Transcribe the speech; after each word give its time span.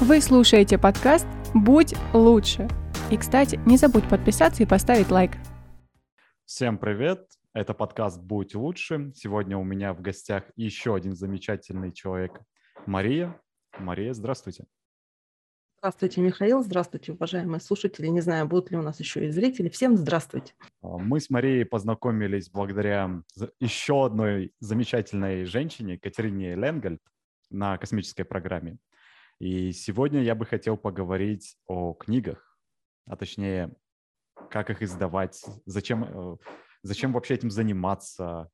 Вы 0.00 0.22
слушаете 0.22 0.78
подкаст 0.78 1.26
«Будь 1.52 1.94
лучше». 2.14 2.66
И, 3.10 3.18
кстати, 3.18 3.60
не 3.66 3.76
забудь 3.76 4.08
подписаться 4.08 4.62
и 4.62 4.66
поставить 4.66 5.10
лайк. 5.10 5.32
Всем 6.46 6.78
привет! 6.78 7.28
Это 7.52 7.74
подкаст 7.74 8.18
«Будь 8.18 8.54
лучше». 8.54 9.12
Сегодня 9.14 9.58
у 9.58 9.62
меня 9.62 9.92
в 9.92 10.00
гостях 10.00 10.44
еще 10.56 10.94
один 10.94 11.14
замечательный 11.14 11.92
человек– 11.92 12.40
Мария. 12.86 13.38
Мария, 13.78 14.14
здравствуйте. 14.14 14.64
Здравствуйте, 15.80 16.22
Михаил. 16.22 16.62
Здравствуйте, 16.62 17.12
уважаемые 17.12 17.60
слушатели. 17.60 18.06
Не 18.06 18.22
знаю, 18.22 18.48
будут 18.48 18.70
ли 18.70 18.78
у 18.78 18.82
нас 18.82 19.00
еще 19.00 19.26
и 19.26 19.30
зрители. 19.30 19.68
Всем 19.68 19.98
здравствуйте. 19.98 20.54
А, 20.80 20.96
мы 20.96 21.20
с 21.20 21.28
Марией 21.28 21.66
познакомились 21.66 22.48
благодаря 22.48 23.22
еще 23.60 24.06
одной 24.06 24.54
замечательной 24.60 25.44
женщине, 25.44 25.98
Катерине 25.98 26.54
Ленгальд, 26.54 27.02
на 27.50 27.76
космической 27.76 28.24
программе. 28.24 28.78
И 29.40 29.72
сегодня 29.72 30.22
я 30.22 30.34
бы 30.34 30.44
хотел 30.44 30.76
поговорить 30.76 31.56
о 31.66 31.94
книгах, 31.94 32.58
а 33.06 33.16
точнее, 33.16 33.74
как 34.50 34.68
их 34.68 34.82
издавать, 34.82 35.42
зачем, 35.64 36.04
э, 36.04 36.36
зачем 36.82 37.14
вообще 37.14 37.34
этим 37.34 37.50
заниматься. 37.50 38.50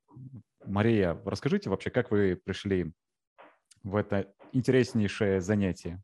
Мария, 0.64 1.20
расскажите 1.24 1.70
вообще, 1.70 1.90
как 1.90 2.12
вы 2.12 2.36
пришли 2.36 2.92
в 3.82 3.96
это 3.96 4.32
интереснейшее 4.52 5.40
занятие? 5.40 6.02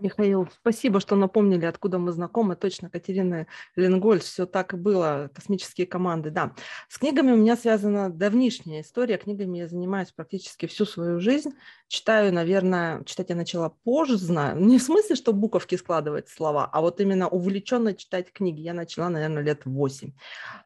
Михаил, 0.00 0.48
спасибо, 0.60 1.00
что 1.00 1.16
напомнили, 1.16 1.64
откуда 1.64 1.98
мы 1.98 2.12
знакомы. 2.12 2.56
Точно, 2.56 2.88
Катерина 2.88 3.46
Ленгольд, 3.76 4.22
все 4.22 4.46
так 4.46 4.74
и 4.74 4.76
было, 4.76 5.30
космические 5.34 5.86
команды, 5.86 6.30
да. 6.30 6.54
С 6.88 6.98
книгами 6.98 7.32
у 7.32 7.36
меня 7.36 7.56
связана 7.56 8.10
давнишняя 8.10 8.82
история. 8.82 9.18
Книгами 9.18 9.58
я 9.58 9.68
занимаюсь 9.68 10.10
практически 10.12 10.66
всю 10.66 10.84
свою 10.86 11.20
жизнь. 11.20 11.50
Читаю, 11.88 12.32
наверное, 12.32 13.04
читать 13.04 13.30
я 13.30 13.36
начала 13.36 13.70
позже, 13.84 14.16
знаю. 14.16 14.58
Не 14.60 14.78
в 14.78 14.82
смысле, 14.82 15.16
что 15.16 15.32
буковки 15.32 15.76
складывать 15.76 16.28
слова, 16.28 16.68
а 16.72 16.80
вот 16.80 17.00
именно 17.00 17.28
увлеченно 17.28 17.94
читать 17.94 18.32
книги. 18.32 18.60
Я 18.60 18.74
начала, 18.74 19.10
наверное, 19.10 19.42
лет 19.42 19.62
8. 19.64 20.12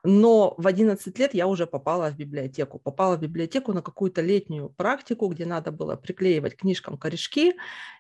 Но 0.05 0.55
в 0.56 0.67
11 0.67 1.19
лет 1.19 1.34
я 1.34 1.47
уже 1.47 1.67
попала 1.67 2.11
в 2.11 2.17
библиотеку. 2.17 2.78
Попала 2.78 3.17
в 3.17 3.20
библиотеку 3.20 3.72
на 3.72 3.83
какую-то 3.83 4.20
летнюю 4.20 4.69
практику, 4.70 5.28
где 5.28 5.47
надо 5.47 5.72
было 5.72 5.97
приклеивать 5.97 6.56
книжкам 6.56 6.97
корешки 6.97 7.55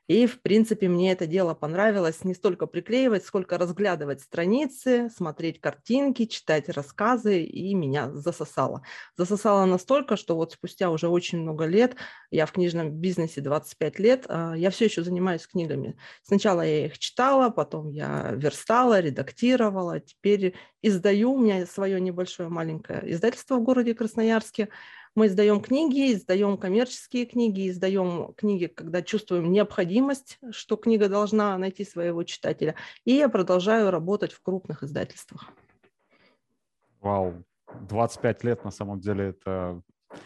и, 0.08 0.26
в 0.26 0.40
принципе, 0.40 0.88
мне 0.88 1.12
это 1.16 1.26
дело 1.26 1.54
понравилось 1.54 2.24
не 2.24 2.34
столько 2.34 2.66
приклеивать, 2.66 3.24
сколько 3.24 3.56
разглядывать 3.56 4.20
страницы, 4.20 5.08
смотреть 5.08 5.60
картинки, 5.62 6.26
читать 6.26 6.68
рассказы, 6.68 7.42
и 7.42 7.74
меня 7.74 8.10
засосало. 8.12 8.82
Засосало 9.16 9.64
настолько, 9.64 10.16
что 10.16 10.36
вот 10.36 10.52
спустя 10.52 10.90
уже 10.90 11.08
очень 11.08 11.40
много 11.40 11.64
лет, 11.64 11.96
я 12.30 12.44
в 12.44 12.52
книжном 12.52 12.90
бизнесе 12.90 13.40
25 13.40 13.98
лет, 13.98 14.26
а, 14.28 14.54
я 14.54 14.70
все 14.70 14.84
еще 14.84 15.02
занимаюсь 15.02 15.46
книгами. 15.46 15.96
Сначала 16.22 16.60
я 16.60 16.84
их 16.86 16.98
читала, 16.98 17.48
потом 17.48 17.88
я 17.88 18.32
верстала, 18.34 19.00
редактировала, 19.00 20.00
теперь 20.00 20.54
издаю, 20.82 21.32
у 21.32 21.38
меня 21.38 21.64
свое 21.64 21.98
небольшое 21.98 22.50
маленькое 22.50 23.10
издательство 23.10 23.56
в 23.56 23.62
городе 23.62 23.94
Красноярске, 23.94 24.68
мы 25.16 25.26
издаем 25.26 25.60
книги, 25.60 26.12
издаем 26.12 26.56
коммерческие 26.58 27.26
книги, 27.26 27.68
издаем 27.68 28.34
книги, 28.34 28.66
когда 28.66 29.02
чувствуем 29.02 29.50
необходимость, 29.50 30.38
что 30.50 30.76
книга 30.76 31.08
должна 31.08 31.56
найти 31.58 31.84
своего 31.84 32.22
читателя. 32.22 32.76
И 33.04 33.12
я 33.14 33.28
продолжаю 33.28 33.90
работать 33.90 34.32
в 34.32 34.42
крупных 34.42 34.82
издательствах. 34.82 35.50
Вау, 37.00 37.42
25 37.88 38.44
лет 38.44 38.64
на 38.64 38.70
самом 38.70 39.00
деле 39.00 39.30
это, 39.30 39.82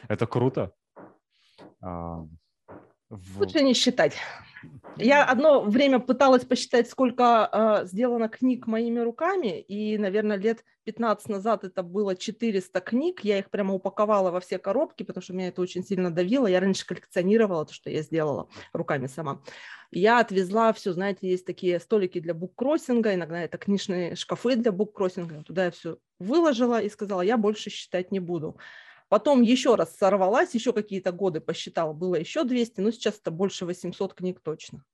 это 0.09 0.27
круто. 0.27 0.75
А, 3.11 3.17
Лучше 3.39 3.63
не 3.63 3.75
считать. 3.75 4.15
Я 4.97 5.25
одно 5.25 5.63
время 5.63 5.99
пыталась 5.99 6.45
посчитать, 6.45 6.89
сколько 6.89 7.49
э, 7.83 7.87
сделано 7.87 8.29
книг 8.29 8.67
моими 8.67 9.01
руками, 9.01 9.61
и, 9.61 9.97
наверное, 9.97 10.37
лет 10.37 10.65
15 10.85 11.29
назад 11.29 11.65
это 11.65 11.83
было 11.83 12.15
400 12.15 12.81
книг. 12.81 13.21
Я 13.25 13.39
их 13.39 13.51
прямо 13.51 13.75
упаковала 13.75 14.31
во 14.31 14.41
все 14.41 14.59
коробки, 14.59 15.03
потому 15.03 15.23
что 15.23 15.33
меня 15.33 15.49
это 15.49 15.63
очень 15.63 15.83
сильно 15.83 16.11
давило. 16.11 16.47
Я 16.47 16.61
раньше 16.61 16.87
коллекционировала 16.87 17.65
то, 17.65 17.73
что 17.73 17.91
я 17.91 18.03
сделала 18.03 18.49
руками 18.73 19.07
сама. 19.07 19.43
Я 19.91 20.21
отвезла 20.21 20.73
все, 20.73 20.93
знаете, 20.93 21.29
есть 21.29 21.47
такие 21.47 21.81
столики 21.81 22.21
для 22.21 22.35
буккроссинга, 22.35 23.15
иногда 23.15 23.41
это 23.41 23.59
книжные 23.59 24.15
шкафы 24.15 24.57
для 24.57 24.71
буккроссинга. 24.73 25.43
Туда 25.45 25.65
я 25.67 25.71
все 25.71 25.99
выложила 26.19 26.81
и 26.81 26.89
сказала, 26.89 27.23
я 27.23 27.37
больше 27.37 27.71
считать 27.71 28.13
не 28.13 28.21
буду. 28.21 28.57
Потом 29.11 29.43
еще 29.43 29.75
раз 29.75 29.97
сорвалась, 29.97 30.55
еще 30.55 30.73
какие-то 30.73 31.11
годы 31.11 31.41
посчитала, 31.41 31.93
было 31.93 32.15
еще 32.15 32.45
200, 32.45 32.81
но 32.81 32.93
сейчас 32.93 33.19
это 33.19 33.33
больше 33.33 33.67
800 33.67 34.15
книг 34.15 34.41
точно. 34.41 34.85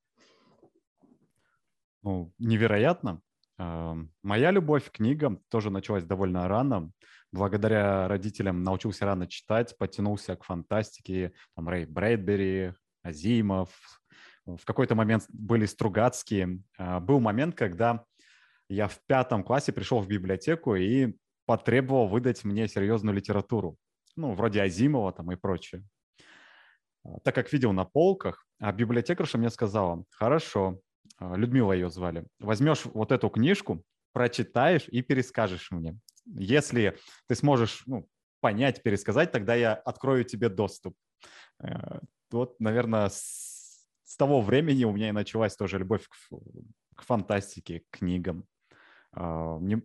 Ну, 2.03 2.33
невероятно. 2.39 3.21
Моя 3.59 4.53
любовь 4.53 4.87
к 4.87 4.93
книгам 4.93 5.43
тоже 5.51 5.69
началась 5.69 6.05
довольно 6.05 6.49
рано. 6.49 6.93
Благодаря 7.31 8.09
родителям 8.09 8.63
научился 8.63 9.05
рано 9.05 9.27
читать, 9.27 9.77
потянулся 9.77 10.35
к 10.35 10.45
фантастике. 10.45 11.35
Там 11.55 11.69
Рэй 11.69 11.85
Брэдбери, 11.85 12.73
Азимов. 13.03 13.69
В 14.47 14.65
какой-то 14.65 14.95
момент 14.95 15.27
были 15.29 15.67
Стругацкие. 15.67 16.63
А, 16.79 17.01
был 17.01 17.21
момент, 17.21 17.55
когда 17.55 18.07
я 18.71 18.89
в 18.89 18.99
пятом 19.07 19.45
классе 19.45 19.73
пришел 19.73 20.01
в 20.01 20.09
библиотеку 20.09 20.75
и 20.75 21.19
потребовал 21.45 22.09
выдать 22.09 22.45
мне 22.45 22.67
серьезную 22.67 23.15
литературу 23.15 23.77
ну, 24.17 24.35
вроде 24.35 24.63
Азимова 24.63 25.13
там 25.13 25.31
и 25.33 25.37
прочее. 25.37 25.85
А, 27.05 27.21
так 27.21 27.35
как 27.35 27.53
видел 27.53 27.73
на 27.73 27.85
полках, 27.85 28.47
а 28.59 28.73
библиотекарша 28.73 29.39
мне 29.39 29.51
сказала, 29.51 30.05
хорошо, 30.11 30.81
а, 31.19 31.37
Людмила 31.37 31.73
ее 31.73 31.91
звали, 31.91 32.27
возьмешь 32.39 32.85
вот 32.87 33.13
эту 33.13 33.29
книжку, 33.29 33.83
прочитаешь 34.13 34.89
и 34.89 35.03
перескажешь 35.03 35.71
мне. 35.71 35.99
Если 36.25 36.99
ты 37.29 37.35
сможешь 37.35 37.83
ну, 37.87 38.09
понять, 38.41 38.83
пересказать, 38.83 39.31
тогда 39.33 39.55
я 39.55 39.75
открою 39.75 40.25
тебе 40.25 40.49
доступ. 40.49 40.97
Э, 41.63 42.01
вот, 42.31 42.59
наверное, 42.59 43.09
с, 43.09 43.87
с 44.05 44.17
того 44.17 44.41
времени 44.41 44.85
у 44.85 44.93
меня 44.93 45.11
и 45.11 45.13
началась 45.13 45.57
тоже 45.57 45.79
любовь 45.79 46.09
к, 46.09 46.17
к 46.97 47.03
фантастике, 47.03 47.83
к 47.91 47.99
книгам. 47.99 48.47
А, 49.13 49.59
мне, 49.59 49.83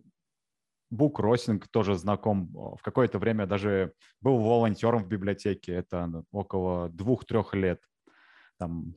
буккроссинг 0.92 1.68
тоже 1.68 1.96
знаком. 1.96 2.48
В 2.52 2.82
какое-то 2.82 3.18
время 3.18 3.46
даже 3.46 3.94
был 4.20 4.38
волонтером 4.38 5.02
в 5.02 5.08
библиотеке. 5.08 5.72
Это 5.72 6.24
около 6.30 6.90
двух-трех 6.90 7.54
лет. 7.54 7.80
Там, 8.58 8.94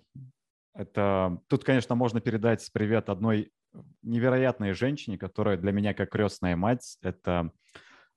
это... 0.74 1.40
Тут, 1.48 1.64
конечно, 1.64 1.96
можно 1.96 2.20
передать 2.20 2.70
привет 2.74 3.10
одной 3.10 3.52
невероятной 4.04 4.74
женщине, 4.74 5.18
которая 5.18 5.58
для 5.58 5.72
меня 5.72 5.94
как 5.94 6.10
крестная 6.12 6.58
мать. 6.58 6.98
Это 7.02 7.52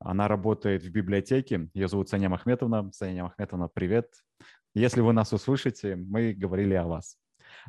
она 0.01 0.27
работает 0.27 0.83
в 0.83 0.91
библиотеке. 0.91 1.71
Ее 1.73 1.89
зовут 1.89 2.09
Саня 2.09 2.29
Махметовна. 2.29 2.91
Саня 2.93 3.25
Махметовна, 3.25 3.69
привет. 3.69 4.13
Если 4.75 5.01
вы 5.01 5.13
нас 5.13 5.33
услышите, 5.33 5.95
мы 5.95 6.33
говорили 6.33 6.75
о 6.75 6.87
вас. 6.87 7.17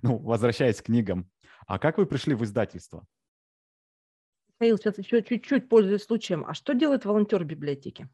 Ну, 0.01 0.17
возвращаясь 0.17 0.81
к 0.81 0.85
книгам. 0.85 1.29
А 1.67 1.77
как 1.77 1.99
вы 1.99 2.07
пришли 2.07 2.33
в 2.33 2.43
издательство? 2.43 3.05
Михаил, 4.59 4.77
сейчас 4.77 4.97
еще 4.97 5.23
чуть-чуть 5.23 5.69
пользуясь 5.69 6.03
случаем. 6.03 6.43
А 6.45 6.53
что 6.53 6.73
делает 6.73 7.05
волонтер 7.05 7.43
в 7.43 7.47
библиотеке? 7.47 8.09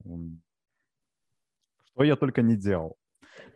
Что 0.00 2.04
я 2.04 2.14
только 2.14 2.42
не 2.42 2.56
делал. 2.56 2.96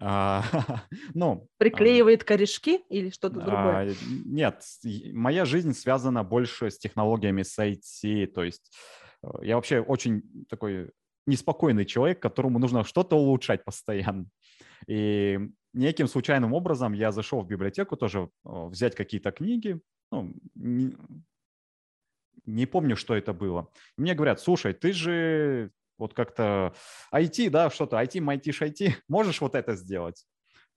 А, 0.00 0.42
ну, 1.14 1.48
Приклеивает 1.58 2.24
корешки 2.24 2.78
или 2.88 3.10
что-то 3.10 3.40
а, 3.40 3.44
другое? 3.44 3.94
Нет, 4.24 4.64
моя 5.12 5.44
жизнь 5.44 5.72
связана 5.72 6.24
больше 6.24 6.70
с 6.70 6.78
технологиями 6.78 7.42
с 7.42 7.56
IT. 7.56 8.26
То 8.28 8.42
есть 8.42 8.72
э, 9.22 9.28
я 9.42 9.54
вообще 9.54 9.80
очень 9.80 10.22
такой 10.48 10.90
неспокойный 11.26 11.84
человек, 11.84 12.20
которому 12.20 12.58
нужно 12.58 12.82
что-то 12.82 13.14
улучшать 13.14 13.64
постоянно. 13.64 14.26
И 14.88 15.38
неким 15.72 16.08
случайным 16.08 16.52
образом 16.52 16.94
я 16.94 17.12
зашел 17.12 17.42
в 17.42 17.46
библиотеку 17.46 17.96
тоже 17.96 18.28
э, 18.44 18.48
взять 18.66 18.96
какие-то 18.96 19.30
книги, 19.30 19.80
ну, 20.10 20.34
не 22.46 22.66
помню, 22.66 22.96
что 22.96 23.14
это 23.14 23.32
было. 23.32 23.68
мне 23.96 24.14
говорят, 24.14 24.40
слушай, 24.40 24.72
ты 24.72 24.92
же 24.92 25.70
вот 25.98 26.14
как-то 26.14 26.74
IT, 27.12 27.50
да, 27.50 27.70
что-то 27.70 28.00
IT, 28.00 28.20
майтиш 28.20 28.62
IT, 28.62 28.94
можешь 29.08 29.40
вот 29.40 29.54
это 29.54 29.76
сделать? 29.76 30.26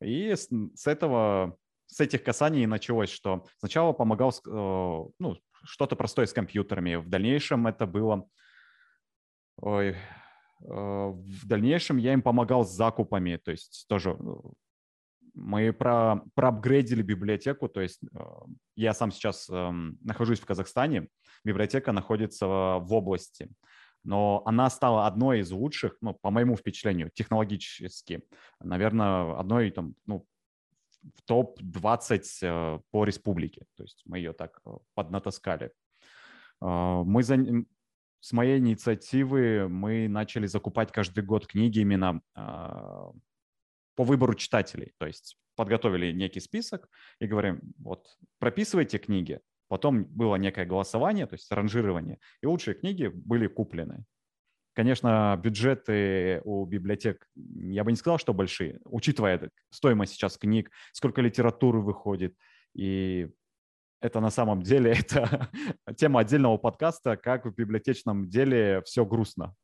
И 0.01 0.31
с, 0.31 0.49
с 0.75 0.87
этого, 0.87 1.57
с 1.87 1.99
этих 1.99 2.23
касаний 2.23 2.65
началось, 2.65 3.09
что 3.09 3.45
сначала 3.59 3.93
помогал, 3.93 4.31
э, 4.31 5.11
ну, 5.19 5.37
что-то 5.63 5.95
простое 5.95 6.25
с 6.25 6.33
компьютерами, 6.33 6.95
в 6.95 7.07
дальнейшем 7.07 7.67
это 7.67 7.85
было, 7.85 8.27
ой, 9.57 9.89
э, 9.89 9.95
в 10.59 11.47
дальнейшем 11.47 11.97
я 11.97 12.13
им 12.13 12.21
помогал 12.21 12.65
с 12.65 12.75
закупами, 12.75 13.37
то 13.37 13.51
есть 13.51 13.85
тоже 13.87 14.15
ну, 14.19 14.53
мы 15.33 15.73
про, 15.73 16.21
проапгрейдили 16.35 17.01
библиотеку, 17.01 17.67
то 17.67 17.81
есть 17.81 18.01
э, 18.03 18.19
я 18.75 18.93
сам 18.93 19.11
сейчас 19.11 19.49
эм, 19.49 19.97
нахожусь 20.01 20.39
в 20.39 20.45
Казахстане, 20.45 21.07
библиотека 21.43 21.91
находится 21.91 22.45
в 22.45 22.87
области, 22.93 23.49
но 24.03 24.43
она 24.45 24.69
стала 24.69 25.07
одной 25.07 25.39
из 25.39 25.51
лучших, 25.51 25.97
ну, 26.01 26.13
по 26.13 26.29
моему 26.29 26.55
впечатлению, 26.55 27.09
технологически, 27.13 28.23
наверное, 28.59 29.39
одной 29.39 29.71
там, 29.71 29.95
ну, 30.05 30.25
в 31.15 31.21
топ-20 31.25 32.23
э, 32.41 32.79
по 32.91 33.03
республике. 33.03 33.65
То 33.75 33.83
есть 33.83 34.03
мы 34.05 34.19
ее 34.19 34.33
так 34.33 34.61
поднатаскали. 34.93 35.71
Мы 36.61 37.23
за... 37.23 37.37
С 38.21 38.31
моей 38.31 38.59
инициативы 38.59 39.67
мы 39.67 40.07
начали 40.07 40.47
закупать 40.47 40.93
каждый 40.93 41.25
год 41.25 41.45
книги 41.45 41.79
именно 41.79 42.21
по 43.95 44.03
выбору 44.03 44.33
читателей. 44.33 44.93
То 44.97 45.07
есть 45.07 45.37
подготовили 45.55 46.11
некий 46.11 46.39
список 46.39 46.89
и 47.19 47.27
говорим, 47.27 47.61
вот 47.77 48.07
прописывайте 48.39 48.97
книги. 48.97 49.39
Потом 49.67 50.03
было 50.03 50.35
некое 50.35 50.65
голосование, 50.65 51.25
то 51.25 51.33
есть 51.33 51.51
ранжирование, 51.51 52.19
и 52.41 52.47
лучшие 52.47 52.75
книги 52.75 53.07
были 53.07 53.47
куплены. 53.47 54.05
Конечно, 54.73 55.39
бюджеты 55.41 56.41
у 56.45 56.65
библиотек, 56.65 57.27
я 57.35 57.83
бы 57.83 57.91
не 57.91 57.95
сказал, 57.95 58.17
что 58.17 58.33
большие, 58.33 58.79
учитывая 58.85 59.49
стоимость 59.69 60.13
сейчас 60.13 60.37
книг, 60.37 60.71
сколько 60.91 61.21
литературы 61.21 61.79
выходит, 61.79 62.35
и 62.73 63.29
это 64.01 64.19
на 64.19 64.31
самом 64.31 64.63
деле 64.63 64.91
это 64.99 65.49
тема 65.95 66.21
отдельного 66.21 66.57
подкаста, 66.57 67.17
как 67.17 67.45
в 67.45 67.53
библиотечном 67.53 68.29
деле 68.29 68.81
все 68.85 69.05
грустно. 69.05 69.55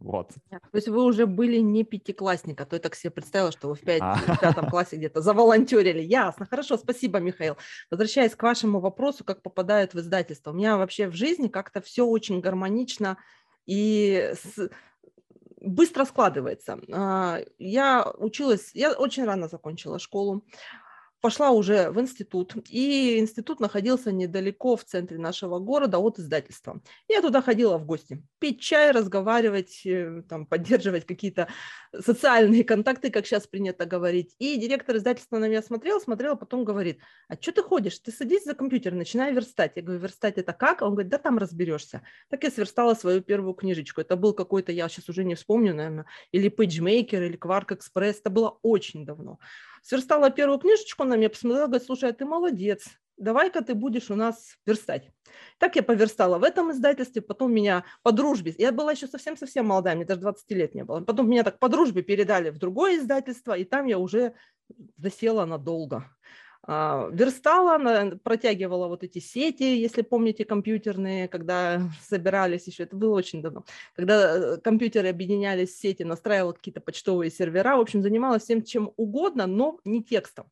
Вот. 0.00 0.30
То 0.48 0.60
есть 0.72 0.88
вы 0.88 1.04
уже 1.04 1.26
были 1.26 1.58
не 1.58 1.84
пятиклассника, 1.84 2.64
то 2.64 2.74
я 2.76 2.80
так 2.80 2.94
себе 2.94 3.10
представила, 3.10 3.52
что 3.52 3.68
вы 3.68 3.74
в, 3.74 3.80
а. 4.00 4.16
пятом 4.40 4.66
классе 4.70 4.96
где-то 4.96 5.20
заволонтерили. 5.20 6.00
Ясно, 6.00 6.46
хорошо, 6.46 6.78
спасибо, 6.78 7.20
Михаил. 7.20 7.58
Возвращаясь 7.90 8.34
к 8.34 8.42
вашему 8.42 8.80
вопросу, 8.80 9.24
как 9.24 9.42
попадают 9.42 9.92
в 9.92 10.00
издательство. 10.00 10.50
У 10.50 10.54
меня 10.54 10.78
вообще 10.78 11.08
в 11.08 11.14
жизни 11.14 11.48
как-то 11.48 11.82
все 11.82 12.06
очень 12.06 12.40
гармонично 12.40 13.18
и 13.66 14.32
с... 14.32 14.70
быстро 15.60 16.06
складывается. 16.06 16.80
А, 16.90 17.40
я 17.58 18.10
училась, 18.18 18.70
я 18.72 18.92
очень 18.92 19.24
рано 19.24 19.48
закончила 19.48 19.98
школу 19.98 20.42
пошла 21.20 21.50
уже 21.50 21.90
в 21.90 22.00
институт, 22.00 22.54
и 22.68 23.18
институт 23.18 23.60
находился 23.60 24.12
недалеко 24.12 24.76
в 24.76 24.84
центре 24.84 25.18
нашего 25.18 25.58
города 25.58 25.98
от 25.98 26.18
издательства. 26.18 26.80
Я 27.08 27.22
туда 27.22 27.42
ходила 27.42 27.78
в 27.78 27.84
гости, 27.86 28.22
пить 28.38 28.60
чай, 28.60 28.90
разговаривать, 28.92 29.82
э, 29.84 30.22
там, 30.28 30.46
поддерживать 30.46 31.06
какие-то 31.06 31.48
социальные 31.98 32.64
контакты, 32.64 33.10
как 33.10 33.26
сейчас 33.26 33.46
принято 33.46 33.86
говорить. 33.86 34.34
И 34.38 34.56
директор 34.56 34.96
издательства 34.96 35.38
на 35.38 35.48
меня 35.48 35.62
смотрел, 35.62 36.00
смотрел, 36.00 36.32
а 36.32 36.36
потом 36.36 36.64
говорит, 36.64 37.00
а 37.28 37.34
что 37.34 37.52
ты 37.52 37.62
ходишь? 37.62 37.98
Ты 37.98 38.12
садись 38.12 38.44
за 38.44 38.54
компьютер, 38.54 38.94
начинай 38.94 39.32
верстать. 39.32 39.72
Я 39.76 39.82
говорю, 39.82 40.00
верстать 40.00 40.38
это 40.38 40.52
как? 40.52 40.82
Он 40.82 40.92
говорит, 40.92 41.10
да 41.10 41.18
там 41.18 41.38
разберешься. 41.38 42.02
Так 42.28 42.44
я 42.44 42.50
сверстала 42.50 42.94
свою 42.94 43.20
первую 43.22 43.54
книжечку. 43.54 44.00
Это 44.00 44.16
был 44.16 44.32
какой-то, 44.32 44.72
я 44.72 44.88
сейчас 44.88 45.08
уже 45.08 45.24
не 45.24 45.34
вспомню, 45.34 45.74
наверное, 45.74 46.06
или 46.32 46.50
PageMaker, 46.50 47.26
или 47.26 47.38
Quark 47.38 47.78
Express. 47.78 48.16
Это 48.20 48.30
было 48.30 48.58
очень 48.62 49.04
давно 49.04 49.38
сверстала 49.82 50.30
первую 50.30 50.58
книжечку, 50.58 51.02
она 51.02 51.16
меня 51.16 51.30
посмотрела, 51.30 51.66
говорит, 51.66 51.86
слушай, 51.86 52.10
а 52.10 52.12
ты 52.12 52.24
молодец, 52.24 52.84
давай-ка 53.20 53.62
ты 53.62 53.74
будешь 53.74 54.10
у 54.10 54.16
нас 54.16 54.56
верстать. 54.66 55.10
Так 55.58 55.76
я 55.76 55.82
поверстала 55.82 56.38
в 56.38 56.42
этом 56.42 56.72
издательстве, 56.72 57.22
потом 57.22 57.52
меня 57.52 57.84
по 58.02 58.12
дружбе, 58.12 58.54
я 58.58 58.72
была 58.72 58.92
еще 58.92 59.06
совсем-совсем 59.06 59.66
молодая, 59.66 59.94
мне 59.94 60.04
даже 60.04 60.20
20 60.20 60.50
лет 60.52 60.74
не 60.74 60.84
было, 60.84 61.00
потом 61.00 61.30
меня 61.30 61.44
так 61.44 61.58
по 61.58 61.68
дружбе 61.68 62.02
передали 62.02 62.50
в 62.50 62.58
другое 62.58 62.96
издательство, 62.96 63.56
и 63.56 63.64
там 63.64 63.86
я 63.86 63.98
уже 63.98 64.34
засела 64.96 65.44
надолго. 65.44 66.10
А, 66.62 67.08
верстала, 67.10 67.78
протягивала 68.22 68.86
вот 68.88 69.02
эти 69.02 69.18
сети, 69.18 69.62
если 69.62 70.02
помните, 70.02 70.44
компьютерные, 70.44 71.26
когда 71.26 71.80
собирались 72.02 72.66
еще, 72.66 72.82
это 72.82 72.96
было 72.96 73.16
очень 73.16 73.40
давно, 73.42 73.64
когда 73.94 74.36
э, 74.36 74.56
компьютеры 74.58 75.08
объединялись 75.08 75.70
в 75.70 75.80
сети, 75.80 76.02
настраивала 76.02 76.52
какие-то 76.52 76.80
почтовые 76.80 77.30
сервера, 77.30 77.76
в 77.76 77.80
общем, 77.80 78.02
занималась 78.02 78.42
всем 78.42 78.62
чем 78.62 78.92
угодно, 78.96 79.46
но 79.46 79.80
не 79.84 80.04
текстом. 80.04 80.50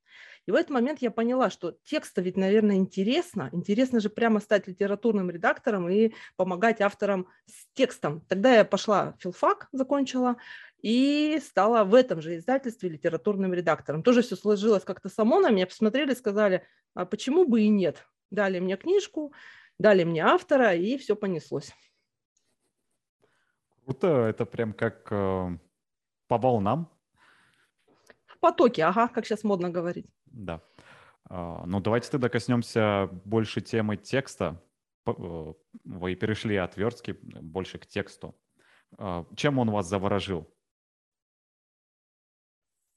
И 0.49 0.51
в 0.51 0.55
этот 0.55 0.71
момент 0.71 1.03
я 1.03 1.11
поняла, 1.11 1.51
что 1.51 1.73
текста 1.85 2.23
ведь, 2.23 2.39
наверное, 2.39 2.77
интересно. 2.77 3.51
Интересно 3.53 4.01
же 4.01 4.09
прямо 4.09 4.41
стать 4.41 4.67
литературным 4.67 5.31
редактором 5.31 5.91
и 5.91 6.15
помогать 6.37 6.81
авторам 6.81 7.29
с 7.45 7.67
текстом. 7.75 8.23
Тогда 8.29 8.55
я 8.55 8.65
пошла 8.65 9.15
филфак, 9.19 9.69
закончила, 9.73 10.39
и 10.81 11.39
стала 11.45 11.85
в 11.85 11.95
этом 11.95 12.23
же 12.23 12.35
издательстве 12.35 12.89
литературным 12.89 13.53
редактором. 13.53 14.03
Тоже 14.03 14.23
все 14.23 14.37
сложилось 14.37 14.85
как-то 14.85 15.11
само, 15.11 15.39
на 15.39 15.51
меня 15.51 15.67
посмотрели, 15.67 16.15
сказали, 16.15 16.67
а 16.95 17.05
почему 17.05 17.45
бы 17.45 17.61
и 17.61 17.69
нет. 17.69 18.09
Дали 18.31 18.59
мне 18.59 18.79
книжку, 18.79 19.35
дали 19.79 20.05
мне 20.05 20.25
автора, 20.25 20.75
и 20.75 20.97
все 20.97 21.15
понеслось. 21.15 21.75
Круто, 23.85 24.07
это 24.07 24.47
прям 24.47 24.73
как 24.73 25.09
э, 25.11 25.59
по 26.27 26.39
волнам. 26.39 26.91
В 28.25 28.39
потоке, 28.39 28.85
ага, 28.85 29.09
как 29.09 29.27
сейчас 29.27 29.45
модно 29.45 29.69
говорить. 29.69 30.07
Да. 30.33 30.63
Э, 31.31 31.63
ну, 31.67 31.81
давайте 31.81 32.11
тогда 32.11 32.29
коснемся 32.29 33.09
больше 33.25 33.61
темы 33.61 33.97
текста. 33.97 34.63
Э, 35.07 35.53
вы 35.85 36.15
перешли 36.15 36.57
от 36.57 36.77
верстки 36.77 37.17
больше 37.23 37.79
к 37.79 37.87
тексту. 37.87 38.37
Э, 38.99 39.25
чем 39.37 39.59
он 39.59 39.71
вас 39.71 39.89
заворожил? 39.89 40.49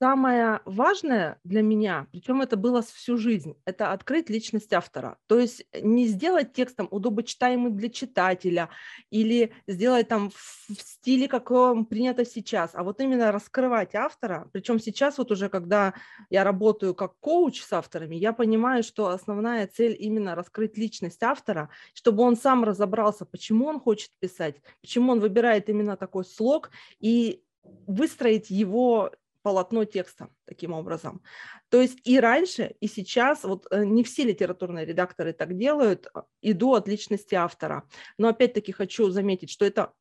Самое 0.02 0.62
важное 0.66 1.38
для 1.44 1.62
меня, 1.62 2.08
причем 2.12 2.42
это 2.42 2.58
было 2.58 2.82
всю 2.82 3.18
жизнь, 3.18 3.56
это 3.66 3.92
открыть 3.92 4.32
личность 4.32 4.74
автора. 4.74 5.20
То 5.28 5.38
есть 5.38 5.64
не 5.80 6.08
сделать 6.08 6.54
текстом 6.54 6.88
удобочитаемым 6.90 7.78
для 7.78 7.88
читателя 7.88 8.70
или 9.12 9.54
сделать 9.68 10.08
там 10.08 10.32
в 10.32 10.74
стиле, 10.74 11.28
каком 11.28 11.86
принято 11.86 12.26
сейчас, 12.26 12.72
а 12.74 12.84
вот 12.84 13.00
именно 13.00 13.32
раскрывать 13.32 13.94
автора. 13.94 14.50
Причем 14.52 14.80
сейчас 14.80 15.20
вот 15.20 15.30
уже, 15.30 15.50
когда 15.50 15.94
я 16.32 16.44
работаю 16.44 16.96
как 16.96 17.20
коуч 17.20 17.62
с 17.62 17.72
авторами, 17.72 18.16
я 18.16 18.34
понимаю, 18.34 18.82
что 18.82 19.10
основная 19.10 19.68
цель 19.68 19.96
именно 20.00 20.34
раскрыть 20.34 20.80
личность 20.80 21.22
автора, 21.22 21.70
чтобы 21.94 22.24
он 22.24 22.38
сам 22.38 22.64
разобрался, 22.64 23.26
почему 23.26 23.68
он 23.68 23.80
хочет 23.80 24.10
писать, 24.20 24.56
почему 24.82 25.12
он 25.12 25.20
выбирает 25.20 25.70
именно 25.70 25.96
такой 25.96 26.26
слог 26.26 26.72
и 27.00 27.44
выстроить 27.86 28.50
его 28.50 29.12
полотно 29.42 29.86
текста 29.86 30.30
таким 30.46 30.74
образом. 30.74 31.22
То 31.70 31.82
есть 31.82 32.00
и 32.04 32.20
раньше, 32.20 32.76
и 32.80 32.88
сейчас, 32.88 33.44
вот 33.44 33.68
э, 33.72 33.84
не 33.86 34.04
все 34.04 34.24
литературные 34.24 34.86
редакторы 34.86 35.34
так 35.34 35.58
делают, 35.58 36.08
а, 36.14 36.26
иду 36.42 36.74
от 36.74 36.88
личности 36.88 37.36
автора. 37.36 37.88
Но 38.18 38.28
опять-таки 38.28 38.72
хочу 38.72 39.10
заметить, 39.10 39.50
что 39.50 39.66
это 39.66 39.94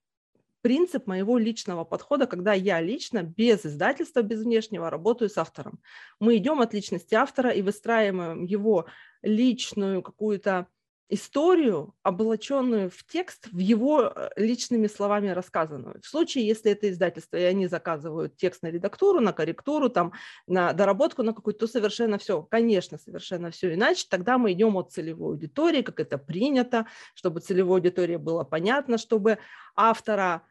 принцип 0.63 1.07
моего 1.07 1.39
личного 1.39 1.85
подхода, 1.85 2.27
когда 2.27 2.53
я 2.53 2.81
лично 2.81 3.23
без 3.23 3.65
издательства, 3.65 4.23
без 4.23 4.43
внешнего 4.43 4.91
работаю 4.91 5.31
с 5.31 5.39
автором. 5.39 5.81
Мы 6.19 6.37
идем 6.37 6.61
от 6.61 6.75
личности 6.75 7.15
автора 7.15 7.51
и 7.51 7.63
выстраиваем 7.63 8.45
его 8.45 8.87
личную 9.23 10.03
какую-то 10.03 10.67
историю, 11.11 11.95
облаченную 12.03 12.89
в 12.89 13.05
текст, 13.05 13.49
в 13.51 13.59
его 13.59 14.13
э, 14.15 14.31
личными 14.37 14.87
словами 14.87 15.29
рассказанную. 15.29 16.01
В 16.01 16.07
случае, 16.07 16.47
если 16.47 16.71
это 16.71 16.89
издательство, 16.89 17.37
и 17.37 17.43
они 17.43 17.67
заказывают 17.67 18.37
текст 18.37 18.63
на 18.63 18.69
редактуру, 18.69 19.21
на 19.21 19.33
корректуру, 19.33 19.89
там, 19.89 20.13
на 20.47 20.73
доработку 20.73 21.23
на 21.23 21.35
какую-то, 21.35 21.67
то 21.67 21.73
совершенно 21.73 22.17
все, 22.19 22.43
конечно, 22.43 22.97
совершенно 22.97 23.51
все 23.51 23.75
иначе. 23.75 24.07
Тогда 24.09 24.39
мы 24.39 24.53
идем 24.53 24.77
от 24.77 24.93
целевой 24.93 25.33
аудитории, 25.33 25.83
как 25.83 25.99
это 26.01 26.17
принято, 26.17 26.87
чтобы 27.15 27.41
целевой 27.41 27.81
аудитории 27.81 28.17
было 28.17 28.45
понятно, 28.45 28.97
чтобы 28.97 29.39
автора 29.75 30.43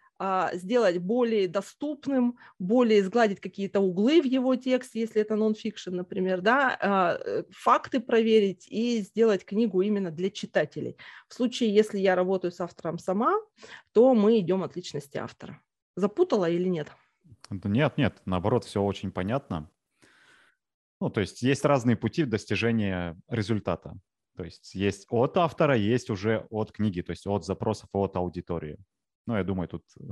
сделать 0.53 0.97
более 0.97 1.47
доступным, 1.47 2.37
более 2.59 3.03
сгладить 3.03 3.39
какие-то 3.39 3.79
углы 3.79 4.21
в 4.21 4.25
его 4.25 4.55
тексте, 4.55 4.99
если 4.99 5.21
это 5.21 5.35
нон-фикшн, 5.35 5.95
например, 5.95 6.41
да, 6.41 6.77
а, 6.81 7.17
э, 7.17 7.43
факты 7.51 8.01
проверить 8.01 8.67
и 8.67 8.99
сделать 8.99 9.45
книгу 9.45 9.81
именно 9.81 10.11
для 10.11 10.29
читателей. 10.29 10.97
В 11.29 11.33
случае, 11.33 11.73
если 11.73 11.99
я 11.99 12.15
работаю 12.15 12.51
с 12.51 12.59
автором 12.59 12.99
сама, 12.99 13.39
то 13.93 14.13
мы 14.13 14.39
идем 14.39 14.63
от 14.63 14.75
личности 14.75 15.17
автора. 15.17 15.61
Запутала 15.95 16.49
или 16.49 16.67
нет? 16.67 16.91
Нет, 17.49 17.97
нет, 17.97 18.21
наоборот, 18.25 18.65
все 18.65 18.81
очень 18.81 19.11
понятно. 19.11 19.69
Ну, 21.01 21.09
то 21.09 21.21
есть 21.21 21.41
есть 21.41 21.63
разные 21.63 21.95
пути 21.95 22.25
достижения 22.25 23.17
результата. 23.29 23.97
То 24.35 24.43
есть 24.43 24.75
есть 24.75 25.05
от 25.09 25.37
автора, 25.37 25.75
есть 25.75 26.09
уже 26.09 26.45
от 26.49 26.71
книги, 26.71 27.01
то 27.01 27.11
есть 27.11 27.25
от 27.25 27.45
запросов, 27.45 27.89
от 27.93 28.15
аудитории. 28.15 28.77
Ну, 29.29 29.37
я 29.37 29.43
думаю, 29.43 29.67
тут... 29.67 29.83
Э, 29.99 30.05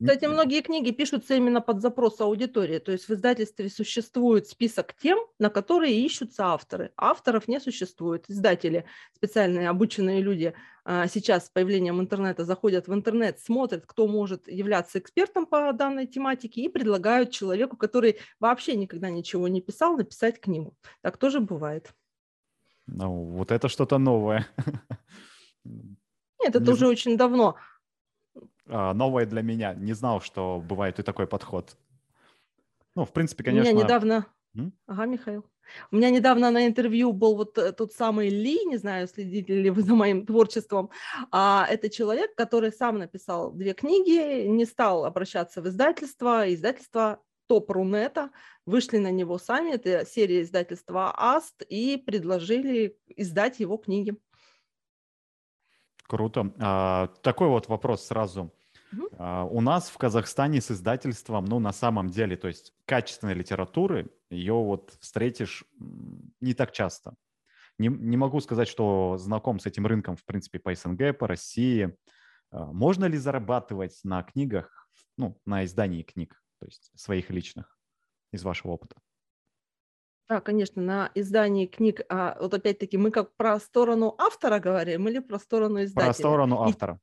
Кстати, 0.00 0.24
многие 0.24 0.60
книги 0.60 0.90
пишутся 0.90 1.36
именно 1.36 1.60
под 1.60 1.80
запрос 1.80 2.20
аудитории. 2.20 2.80
То 2.80 2.90
есть 2.90 3.08
в 3.08 3.12
издательстве 3.12 3.68
существует 3.70 4.48
список 4.48 4.92
тем, 4.94 5.20
на 5.38 5.50
которые 5.50 6.04
ищутся 6.04 6.46
авторы. 6.46 6.90
Авторов 6.96 7.46
не 7.46 7.60
существует. 7.60 8.24
Издатели, 8.28 8.86
специальные 9.14 9.68
обученные 9.68 10.20
люди, 10.20 10.52
а, 10.84 11.06
сейчас 11.06 11.46
с 11.46 11.50
появлением 11.50 12.00
интернета 12.00 12.44
заходят 12.44 12.88
в 12.88 12.92
интернет, 12.92 13.38
смотрят, 13.38 13.86
кто 13.86 14.08
может 14.08 14.48
являться 14.48 14.98
экспертом 14.98 15.46
по 15.46 15.72
данной 15.72 16.08
тематике 16.08 16.62
и 16.62 16.68
предлагают 16.68 17.30
человеку, 17.30 17.76
который 17.76 18.18
вообще 18.40 18.74
никогда 18.74 19.10
ничего 19.10 19.46
не 19.46 19.60
писал, 19.60 19.96
написать 19.96 20.40
книгу. 20.40 20.74
Так 21.02 21.18
тоже 21.18 21.38
бывает. 21.38 21.94
Ну, 22.88 23.26
вот 23.26 23.52
это 23.52 23.68
что-то 23.68 23.98
новое. 23.98 24.44
Нет, 25.64 26.56
это 26.56 26.64
не... 26.64 26.70
уже 26.70 26.88
очень 26.88 27.16
давно. 27.16 27.56
А, 28.68 28.94
новое 28.94 29.26
для 29.26 29.42
меня. 29.42 29.74
Не 29.74 29.92
знал, 29.92 30.20
что 30.20 30.62
бывает 30.66 30.98
и 30.98 31.02
такой 31.02 31.26
подход. 31.26 31.76
Ну, 32.94 33.04
в 33.04 33.12
принципе, 33.12 33.44
конечно... 33.44 33.70
У 33.70 33.74
меня 33.74 33.84
недавно 33.84 34.26
М? 34.56 34.72
Ага, 34.86 35.06
Михаил. 35.06 35.44
У 35.90 35.96
меня 35.96 36.10
недавно 36.10 36.50
на 36.50 36.66
интервью 36.66 37.12
был 37.12 37.36
вот 37.36 37.58
э, 37.58 37.72
тот 37.72 37.92
самый 37.92 38.30
Ли, 38.30 38.64
не 38.64 38.78
знаю, 38.78 39.06
следите 39.06 39.60
ли 39.60 39.70
вы 39.70 39.82
за 39.82 39.94
моим 39.94 40.24
творчеством. 40.24 40.90
А, 41.30 41.66
это 41.68 41.90
человек, 41.90 42.34
который 42.34 42.72
сам 42.72 42.98
написал 42.98 43.52
две 43.52 43.74
книги, 43.74 44.46
не 44.46 44.64
стал 44.64 45.04
обращаться 45.04 45.60
в 45.60 45.68
издательство. 45.68 46.52
Издательство 46.52 47.20
топ 47.46 47.70
Рунета 47.70 48.30
вышли 48.66 48.98
на 48.98 49.10
него 49.10 49.38
сами, 49.38 49.72
это 49.72 50.06
серия 50.06 50.42
издательства 50.42 51.12
Аст, 51.16 51.62
и 51.68 51.96
предложили 51.96 52.98
издать 53.06 53.60
его 53.60 53.76
книги. 53.76 54.16
Круто. 56.04 56.52
А, 56.58 57.08
такой 57.22 57.48
вот 57.48 57.68
вопрос 57.68 58.06
сразу. 58.06 58.50
Угу. 58.92 59.08
У 59.50 59.60
нас 59.60 59.90
в 59.90 59.98
Казахстане 59.98 60.60
с 60.60 60.70
издательством, 60.70 61.44
ну, 61.44 61.58
на 61.58 61.72
самом 61.72 62.08
деле, 62.08 62.36
то 62.36 62.48
есть 62.48 62.72
качественной 62.86 63.34
литературы, 63.34 64.10
ее 64.30 64.54
вот 64.54 64.96
встретишь 65.00 65.64
не 66.40 66.54
так 66.54 66.72
часто. 66.72 67.14
Не, 67.78 67.88
не 67.88 68.16
могу 68.16 68.40
сказать, 68.40 68.66
что 68.66 69.16
знаком 69.18 69.60
с 69.60 69.66
этим 69.66 69.86
рынком, 69.86 70.16
в 70.16 70.24
принципе, 70.24 70.58
по 70.58 70.74
СНГ, 70.74 71.16
по 71.16 71.28
России. 71.28 71.96
А, 72.50 72.72
можно 72.72 73.04
ли 73.04 73.16
зарабатывать 73.16 74.00
на 74.04 74.22
книгах, 74.22 74.88
ну, 75.16 75.40
на 75.46 75.64
издании 75.64 76.02
книг, 76.02 76.42
то 76.58 76.66
есть 76.66 76.90
своих 76.96 77.30
личных, 77.30 77.78
из 78.32 78.42
вашего 78.42 78.72
опыта? 78.72 78.96
Да, 80.28 80.40
конечно, 80.40 80.82
на 80.82 81.10
издании 81.14 81.66
книг, 81.66 82.02
а 82.08 82.36
вот 82.40 82.52
опять-таки 82.52 82.98
мы 82.98 83.10
как 83.10 83.34
про 83.36 83.58
сторону 83.60 84.14
автора 84.18 84.58
говорим 84.58 85.08
или 85.08 85.20
про 85.20 85.38
сторону 85.38 85.82
издателя? 85.84 86.12
Про 86.12 86.14
сторону 86.14 86.62
автора. 86.62 87.00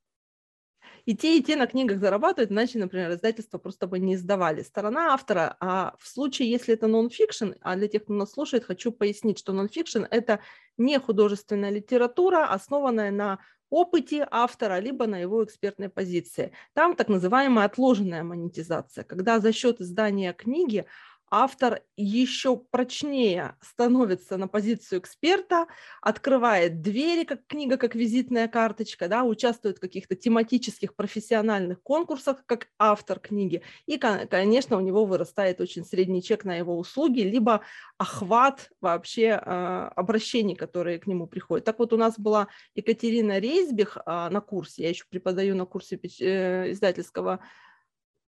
И 1.06 1.16
те, 1.16 1.38
и 1.38 1.44
те 1.44 1.56
на 1.56 1.68
книгах 1.68 2.00
зарабатывают, 2.00 2.52
иначе, 2.52 2.80
например, 2.80 3.12
издательство 3.12 3.60
просто 3.60 3.86
бы 3.86 4.00
не 4.00 4.16
издавали. 4.16 4.64
Сторона 4.64 5.14
автора, 5.14 5.56
а 5.60 5.96
в 6.00 6.08
случае, 6.08 6.50
если 6.50 6.74
это 6.74 6.88
нон-фикшн, 6.88 7.54
а 7.62 7.76
для 7.76 7.88
тех, 7.88 8.04
кто 8.04 8.14
нас 8.14 8.32
слушает, 8.32 8.66
хочу 8.66 8.92
пояснить, 8.92 9.38
что 9.38 9.54
нон-фикшн– 9.54 10.06
это 10.10 10.40
не 10.78 11.00
художественная 11.00 11.70
литература, 11.70 12.46
основанная 12.46 13.12
на 13.12 13.40
опыте 13.70 14.28
автора, 14.32 14.80
либо 14.80 15.06
на 15.06 15.20
его 15.20 15.44
экспертной 15.44 15.90
позиции. 15.90 16.52
Там 16.74 16.96
так 16.96 17.08
называемая 17.08 17.66
отложенная 17.66 18.24
монетизация, 18.24 19.04
когда 19.04 19.40
за 19.40 19.52
счет 19.52 19.82
издания 19.82 20.34
книги 20.34 20.86
автор 21.30 21.82
еще 21.98 22.58
прочнее 22.58 23.56
становится 23.62 24.38
на 24.38 24.48
позицию 24.48 25.00
эксперта, 25.00 25.68
открывает 26.02 26.82
двери, 26.82 27.24
как 27.24 27.46
книга, 27.48 27.78
как 27.78 27.96
визитная 27.96 28.48
карточка, 28.48 29.08
да, 29.08 29.24
участвует 29.24 29.78
в 29.78 29.82
каких-то 29.82 30.16
тематических 30.16 30.96
профессиональных 30.96 31.82
конкурсах, 31.82 32.44
как 32.46 32.68
автор 32.78 33.20
книги. 33.20 33.62
И, 33.86 33.98
конечно, 33.98 34.78
у 34.78 34.82
него 34.82 35.06
вырастает 35.06 35.62
очень 35.62 35.86
средний 35.86 36.22
чек 36.22 36.46
на 36.46 36.56
его 36.56 36.78
услуги, 36.78 37.22
либо 37.22 37.62
охват 37.98 38.70
вообще 38.82 39.40
э, 39.42 39.90
обращений, 39.96 40.56
которые 40.56 41.00
к 41.00 41.08
нему 41.08 41.28
приходят. 41.28 41.66
Так 41.66 41.80
вот, 41.80 41.94
у 41.94 41.98
нас 41.98 42.20
была 42.20 42.48
Екатерина 42.76 43.40
Рейсбих 43.40 43.98
э, 43.98 44.30
на 44.30 44.42
курсе, 44.42 44.84
я 44.84 44.90
еще 44.90 45.06
преподаю 45.10 45.56
на 45.56 45.66
курсе 45.66 46.00
э, 46.20 46.72
издательского 46.72 47.40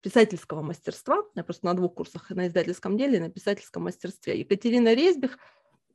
писательского 0.05 0.61
мастерства. 0.61 1.25
Я 1.35 1.43
просто 1.43 1.65
на 1.65 1.73
двух 1.75 1.95
курсах 1.95 2.29
на 2.29 2.47
издательском 2.47 2.99
деле, 2.99 3.19
на 3.21 3.31
писательском 3.31 3.85
мастерстве. 3.85 4.39
Екатерина 4.39 4.93
Резбих 4.93 5.39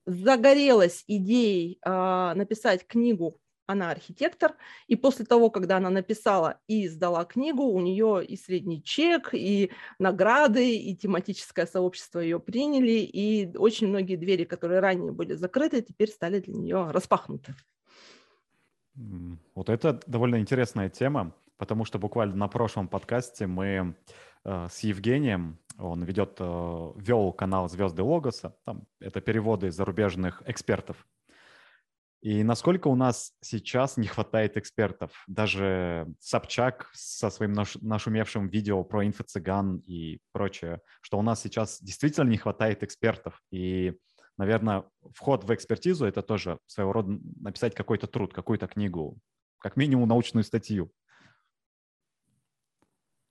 загорелась 0.07 1.03
идеей 1.07 1.77
э, 1.85 2.33
написать 2.33 2.87
книгу 2.87 3.39
она 3.67 3.91
архитектор, 3.91 4.55
и 4.87 4.95
после 4.95 5.25
того, 5.25 5.51
когда 5.51 5.77
она 5.77 5.91
написала 5.91 6.59
и 6.67 6.87
издала 6.87 7.23
книгу, 7.23 7.61
у 7.61 7.79
нее 7.79 8.25
и 8.25 8.35
средний 8.35 8.81
чек, 8.81 9.29
и 9.31 9.69
награды, 9.99 10.75
и 10.75 10.95
тематическое 10.95 11.67
сообщество 11.67 12.19
ее 12.19 12.39
приняли, 12.39 13.01
и 13.01 13.55
очень 13.57 13.89
многие 13.89 14.15
двери, 14.15 14.45
которые 14.45 14.79
ранее 14.79 15.11
были 15.11 15.33
закрыты, 15.33 15.83
теперь 15.83 16.09
стали 16.09 16.39
для 16.39 16.55
нее 16.55 16.89
распахнуты. 16.89 17.53
Вот 19.53 19.69
это 19.69 20.01
довольно 20.07 20.39
интересная 20.39 20.89
тема 20.89 21.35
потому 21.59 21.85
что 21.85 21.99
буквально 21.99 22.35
на 22.35 22.47
прошлом 22.47 22.87
подкасте 22.87 23.45
мы 23.45 23.95
э, 24.45 24.67
с 24.71 24.79
Евгением, 24.79 25.59
он 25.77 26.03
ведет, 26.03 26.37
э, 26.39 26.91
вел 26.95 27.33
канал 27.33 27.69
«Звезды 27.69 28.01
Логоса», 28.01 28.55
там 28.65 28.87
это 28.99 29.21
переводы 29.21 29.69
зарубежных 29.69 30.41
экспертов. 30.47 31.05
И 32.21 32.43
насколько 32.43 32.87
у 32.87 32.95
нас 32.95 33.33
сейчас 33.41 33.97
не 33.97 34.07
хватает 34.07 34.57
экспертов. 34.57 35.11
Даже 35.27 36.07
Собчак 36.19 36.89
со 36.93 37.29
своим 37.29 37.53
наш, 37.53 37.75
нашумевшим 37.75 38.47
видео 38.47 38.83
про 38.83 39.05
инфо-цыган 39.05 39.77
и 39.85 40.19
прочее, 40.31 40.81
что 41.01 41.17
у 41.17 41.21
нас 41.21 41.41
сейчас 41.41 41.81
действительно 41.81 42.29
не 42.29 42.37
хватает 42.37 42.83
экспертов. 42.83 43.41
И, 43.51 43.97
наверное, 44.37 44.85
вход 45.13 45.43
в 45.43 45.53
экспертизу– 45.53 46.05
это 46.07 46.21
тоже 46.21 46.59
своего 46.67 46.93
рода 46.93 47.19
написать 47.39 47.73
какой-то 47.75 48.07
труд, 48.07 48.33
какую-то 48.33 48.67
книгу, 48.67 49.17
как 49.59 49.77
минимум 49.77 50.09
научную 50.09 50.43
статью 50.43 50.91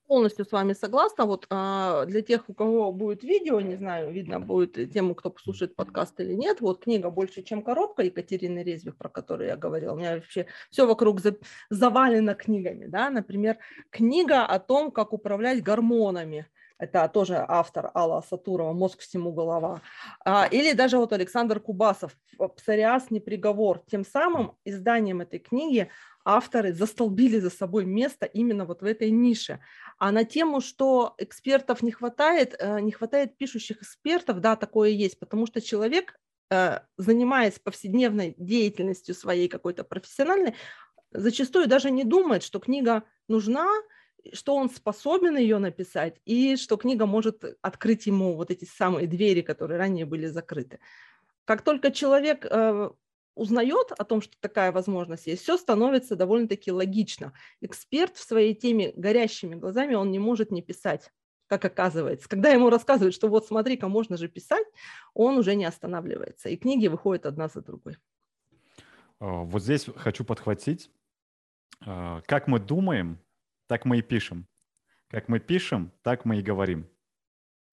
полностью 0.09 0.45
с 0.45 0.53
вами 0.53 0.73
согласна. 0.73 1.27
Вот 1.27 1.47
а, 1.51 2.07
для 2.07 2.23
тех, 2.23 2.49
у 2.49 2.55
кого 2.55 2.91
будет 2.93 3.23
видео, 3.23 3.61
не 3.61 3.77
знаю, 3.77 4.11
видно 4.11 4.41
будет 4.41 4.93
тему, 4.93 5.15
кто 5.15 5.31
послушает 5.31 5.77
подкаст 5.77 6.19
или 6.21 6.35
нет. 6.35 6.61
Вот 6.61 6.83
книга 6.83 7.11
«Больше, 7.11 7.43
чем 7.43 7.63
коробка» 7.63 8.03
Екатерины 8.03 8.65
Резвих, 8.65 8.97
про 8.97 9.09
которую 9.09 9.49
я 9.49 9.57
говорила. 9.57 9.93
У 9.93 9.99
меня 9.99 10.15
вообще 10.15 10.47
все 10.71 10.87
вокруг 10.87 11.21
за, 11.21 11.37
завалено 11.71 12.35
книгами. 12.35 12.87
Да? 12.87 13.11
Например, 13.11 13.59
книга 13.91 14.45
о 14.47 14.59
том, 14.59 14.91
как 14.91 15.13
управлять 15.13 15.63
гормонами. 15.63 16.47
Это 16.79 17.09
тоже 17.09 17.45
автор 17.47 17.91
Алла 17.95 18.21
Сатурова 18.21 18.73
«Мозг 18.73 19.01
всему 19.01 19.33
голова». 19.33 19.83
А, 20.25 20.47
или 20.47 20.73
даже 20.73 20.99
вот 20.99 21.13
Александр 21.13 21.59
Кубасов 21.61 22.17
«Псориаз 22.57 23.11
не 23.11 23.19
приговор». 23.19 23.83
Тем 23.91 24.05
самым 24.05 24.57
изданием 24.65 25.21
этой 25.21 25.41
книги 25.41 25.91
авторы 26.25 26.73
застолбили 26.73 27.41
за 27.41 27.51
собой 27.51 27.85
место 27.85 28.27
именно 28.27 28.65
вот 28.65 28.83
в 28.83 28.85
этой 28.85 29.11
нише. 29.11 29.61
А 29.99 30.13
на 30.13 30.25
тему, 30.25 30.61
что 30.61 31.15
экспертов 31.19 31.83
не 31.83 31.91
хватает, 31.91 32.55
э, 32.59 32.81
не 32.81 32.93
хватает 32.93 33.37
пишущих 33.37 33.83
экспертов, 33.83 34.41
да, 34.41 34.55
такое 34.55 34.91
есть, 34.91 35.19
потому 35.19 35.47
что 35.47 35.61
человек, 35.61 36.21
э, 36.51 36.81
занимаясь 36.97 37.59
повседневной 37.59 38.35
деятельностью 38.37 39.15
своей 39.15 39.49
какой-то 39.49 39.83
профессиональной, 39.83 40.55
зачастую 41.11 41.67
даже 41.67 41.91
не 41.91 42.05
думает, 42.05 42.43
что 42.43 42.61
книга 42.61 43.03
нужна, 43.27 43.67
что 44.33 44.55
он 44.57 44.71
способен 44.71 45.37
ее 45.37 45.59
написать, 45.59 46.21
и 46.25 46.57
что 46.57 46.77
книга 46.77 47.07
может 47.07 47.45
открыть 47.63 48.07
ему 48.07 48.35
вот 48.35 48.51
эти 48.51 48.65
самые 48.65 49.07
двери, 49.07 49.41
которые 49.41 49.79
ранее 49.79 50.07
были 50.07 50.27
закрыты. 50.27 50.81
Как 51.45 51.63
только 51.63 51.91
человек 51.91 52.45
э, 52.45 52.91
узнает 53.35 53.93
о 53.97 54.05
том, 54.05 54.21
что 54.21 54.35
такая 54.41 54.73
возможность 54.73 55.27
есть, 55.27 55.43
все 55.43 55.57
становится 55.57 56.17
довольно-таки 56.17 56.71
логично. 56.71 57.33
Эксперт 57.61 58.17
в 58.17 58.23
своей 58.23 58.55
теме 58.55 58.93
горящими 58.97 59.55
глазами, 59.55 59.95
он 59.95 60.11
не 60.11 60.19
может 60.19 60.51
не 60.51 60.63
писать 60.63 61.11
как 61.49 61.65
оказывается. 61.65 62.29
Когда 62.29 62.51
ему 62.51 62.71
рассказывают, 62.71 63.15
что 63.15 63.29
вот 63.29 63.47
смотри-ка, 63.47 63.89
можно 63.89 64.17
же 64.17 64.29
писать, 64.29 64.67
он 65.15 65.39
уже 65.39 65.55
не 65.55 65.65
останавливается. 65.65 66.51
И 66.51 66.57
книги 66.57 66.87
выходят 66.89 67.27
одна 67.27 67.49
за 67.49 67.63
другой. 67.63 67.97
А, 69.19 69.45
вот 69.45 69.63
здесь 69.63 69.87
хочу 69.97 70.25
подхватить. 70.25 70.91
А, 71.81 72.21
как 72.27 72.47
мы 72.49 72.61
думаем, 72.61 73.19
так 73.69 73.85
мы 73.85 73.99
и 73.99 74.03
пишем. 74.03 74.47
Как 75.09 75.29
мы 75.29 75.39
пишем, 75.39 75.93
так 76.03 76.25
мы 76.25 76.39
и 76.39 76.43
говорим. 76.43 76.89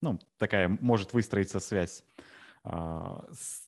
Ну, 0.00 0.18
такая 0.38 0.68
может 0.68 1.12
выстроиться 1.12 1.58
связь. 1.58 2.04
А, 2.62 3.24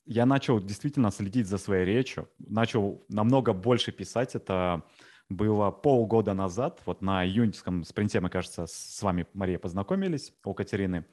я 0.06 0.26
начал 0.26 0.60
действительно 0.60 1.10
следить 1.10 1.48
за 1.48 1.58
своей 1.58 1.84
речью, 1.84 2.28
начал 2.38 3.04
намного 3.08 3.52
больше 3.52 3.92
писать. 3.92 4.34
Это 4.34 4.84
было 5.28 5.70
полгода 5.70 6.34
назад, 6.34 6.80
вот 6.86 7.02
на 7.02 7.24
июньском 7.24 7.84
спринте, 7.84 8.20
мы, 8.20 8.30
кажется, 8.30 8.66
с 8.66 9.02
вами, 9.02 9.26
Мария, 9.34 9.58
познакомились 9.58 10.32
у 10.44 10.54
Катерины. 10.54 11.04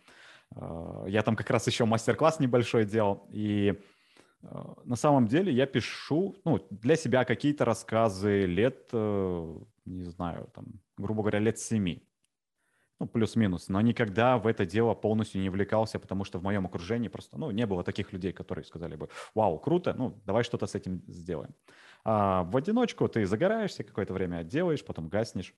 А, 0.55 1.05
я 1.07 1.21
там 1.21 1.35
как 1.35 1.49
раз 1.49 1.67
еще 1.67 1.85
мастер-класс 1.85 2.39
небольшой 2.39 2.85
делал, 2.85 3.27
и 3.31 3.79
а, 4.43 4.75
на 4.83 4.95
самом 4.95 5.27
деле 5.27 5.51
я 5.51 5.65
пишу 5.65 6.35
ну, 6.45 6.65
для 6.69 6.95
себя 6.95 7.25
какие-то 7.25 7.65
рассказы 7.65 8.45
лет, 8.45 8.89
э, 8.91 9.59
не 9.85 10.03
знаю, 10.05 10.49
там, 10.53 10.65
грубо 10.97 11.21
говоря, 11.21 11.39
лет 11.39 11.59
семи 11.59 12.07
ну, 12.99 13.07
плюс-минус, 13.07 13.67
но 13.67 13.81
никогда 13.81 14.37
в 14.37 14.47
это 14.47 14.65
дело 14.65 14.93
полностью 14.93 15.41
не 15.41 15.49
влекался, 15.49 15.99
потому 15.99 16.23
что 16.23 16.39
в 16.39 16.43
моем 16.43 16.65
окружении 16.65 17.09
просто, 17.09 17.37
ну, 17.37 17.51
не 17.51 17.65
было 17.65 17.83
таких 17.83 18.13
людей, 18.13 18.31
которые 18.31 18.63
сказали 18.63 18.95
бы, 18.95 19.09
вау, 19.33 19.59
круто, 19.59 19.93
ну, 19.93 20.21
давай 20.25 20.43
что-то 20.43 20.65
с 20.65 20.75
этим 20.75 21.03
сделаем. 21.07 21.53
А 22.05 22.43
в 22.43 22.55
одиночку 22.55 23.07
ты 23.09 23.25
загораешься 23.25 23.83
какое-то 23.83 24.13
время, 24.13 24.43
делаешь, 24.43 24.85
потом 24.85 25.09
гаснешь. 25.09 25.53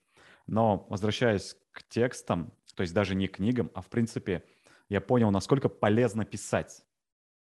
Но 0.48 0.88
возвращаясь 0.90 1.58
к 1.72 1.84
текстам, 1.84 2.54
то 2.76 2.82
есть 2.82 2.94
даже 2.94 3.16
не 3.16 3.28
книгам, 3.28 3.70
а 3.74 3.82
в 3.82 3.88
принципе, 3.90 4.44
я 4.90 5.02
понял, 5.02 5.30
насколько 5.30 5.70
полезно 5.70 6.26
писать. 6.26 6.86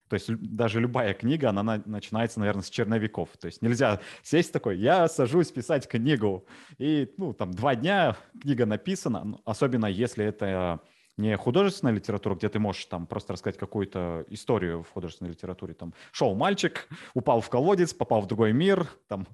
То 0.08 0.14
есть 0.14 0.30
даже 0.36 0.80
любая 0.80 1.14
книга, 1.14 1.50
она 1.50 1.62
на, 1.62 1.82
начинается, 1.84 2.40
наверное, 2.40 2.62
с 2.62 2.70
черновиков. 2.70 3.30
То 3.38 3.46
есть 3.46 3.62
нельзя 3.62 4.00
сесть 4.22 4.52
такой, 4.52 4.78
я 4.78 5.08
сажусь 5.08 5.50
писать 5.50 5.88
книгу, 5.88 6.46
и, 6.78 7.12
ну, 7.16 7.32
там, 7.32 7.52
два 7.52 7.74
дня 7.74 8.16
книга 8.40 8.66
написана, 8.66 9.24
ну, 9.24 9.40
особенно 9.44 9.86
если 9.86 10.24
это 10.24 10.80
не 11.16 11.36
художественная 11.36 11.94
литература, 11.94 12.34
где 12.34 12.48
ты 12.48 12.58
можешь 12.58 12.84
там 12.86 13.06
просто 13.06 13.32
рассказать 13.32 13.58
какую-то 13.58 14.26
историю 14.28 14.82
в 14.82 14.90
художественной 14.90 15.30
литературе. 15.30 15.74
Там 15.74 15.94
шел 16.12 16.34
мальчик, 16.34 16.88
упал 17.14 17.40
в 17.40 17.48
колодец, 17.48 17.94
попал 17.94 18.20
в 18.20 18.26
другой 18.26 18.52
мир, 18.52 18.86
там 19.08 19.26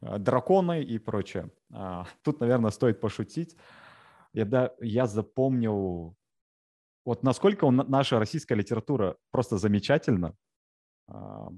драконы 0.00 0.82
и 0.82 0.98
прочее. 0.98 1.50
А, 1.72 2.06
тут, 2.22 2.40
наверное, 2.40 2.72
стоит 2.72 3.00
пошутить. 3.00 3.56
Я, 4.32 4.44
да, 4.44 4.72
я 4.80 5.06
запомнил, 5.06 6.16
вот 7.04 7.22
насколько 7.22 7.64
он, 7.64 7.76
наша 7.76 8.18
российская 8.18 8.54
литература 8.54 9.16
просто 9.30 9.58
замечательна. 9.58 10.34
А, 11.08 11.48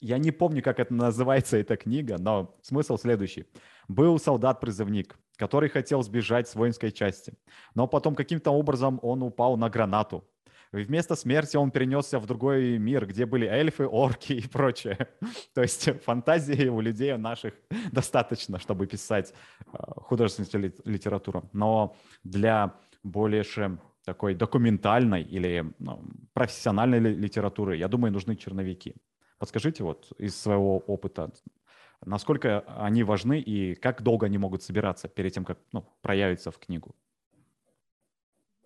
я 0.00 0.18
не 0.18 0.30
помню, 0.30 0.62
как 0.62 0.78
это 0.78 0.94
называется, 0.94 1.56
эта 1.56 1.76
книга, 1.76 2.18
но 2.18 2.56
смысл 2.62 2.96
следующий. 2.96 3.46
Был 3.88 4.18
солдат-призывник, 4.18 5.18
который 5.36 5.68
хотел 5.68 6.02
сбежать 6.02 6.48
с 6.48 6.54
воинской 6.54 6.92
части, 6.92 7.34
но 7.74 7.88
потом 7.88 8.14
каким-то 8.14 8.50
образом 8.50 9.00
он 9.02 9.22
упал 9.22 9.56
на 9.56 9.68
гранату. 9.68 10.24
И 10.72 10.76
вместо 10.76 11.16
смерти 11.16 11.56
он 11.56 11.70
перенесся 11.70 12.18
в 12.18 12.26
другой 12.26 12.78
мир, 12.78 13.06
где 13.06 13.24
были 13.24 13.46
эльфы, 13.46 13.86
орки 13.86 14.34
и 14.34 14.46
прочее. 14.46 15.08
То 15.54 15.62
есть 15.62 15.90
фантазии 16.04 16.68
у 16.68 16.80
людей 16.80 17.16
наших 17.16 17.54
достаточно, 17.90 18.58
чтобы 18.58 18.86
писать 18.86 19.32
а, 19.72 20.00
художественную 20.00 20.74
литературу. 20.84 21.48
Но 21.52 21.96
для 22.22 22.74
более 23.02 23.44
такой 24.04 24.34
документальной 24.34 25.22
или 25.22 25.72
ну, 25.78 26.02
профессиональной 26.32 26.98
литературы, 26.98 27.76
я 27.76 27.88
думаю, 27.88 28.12
нужны 28.12 28.36
черновики. 28.36 28.94
Подскажите 29.38 29.84
вот 29.84 30.12
из 30.18 30.40
своего 30.40 30.78
опыта, 30.78 31.30
насколько 32.04 32.60
они 32.66 33.04
важны 33.04 33.38
и 33.40 33.74
как 33.74 34.02
долго 34.02 34.26
они 34.26 34.38
могут 34.38 34.62
собираться 34.62 35.08
перед 35.08 35.32
тем, 35.32 35.44
как 35.44 35.58
ну, 35.72 35.84
проявиться 36.00 36.50
в 36.50 36.58
книгу? 36.58 36.94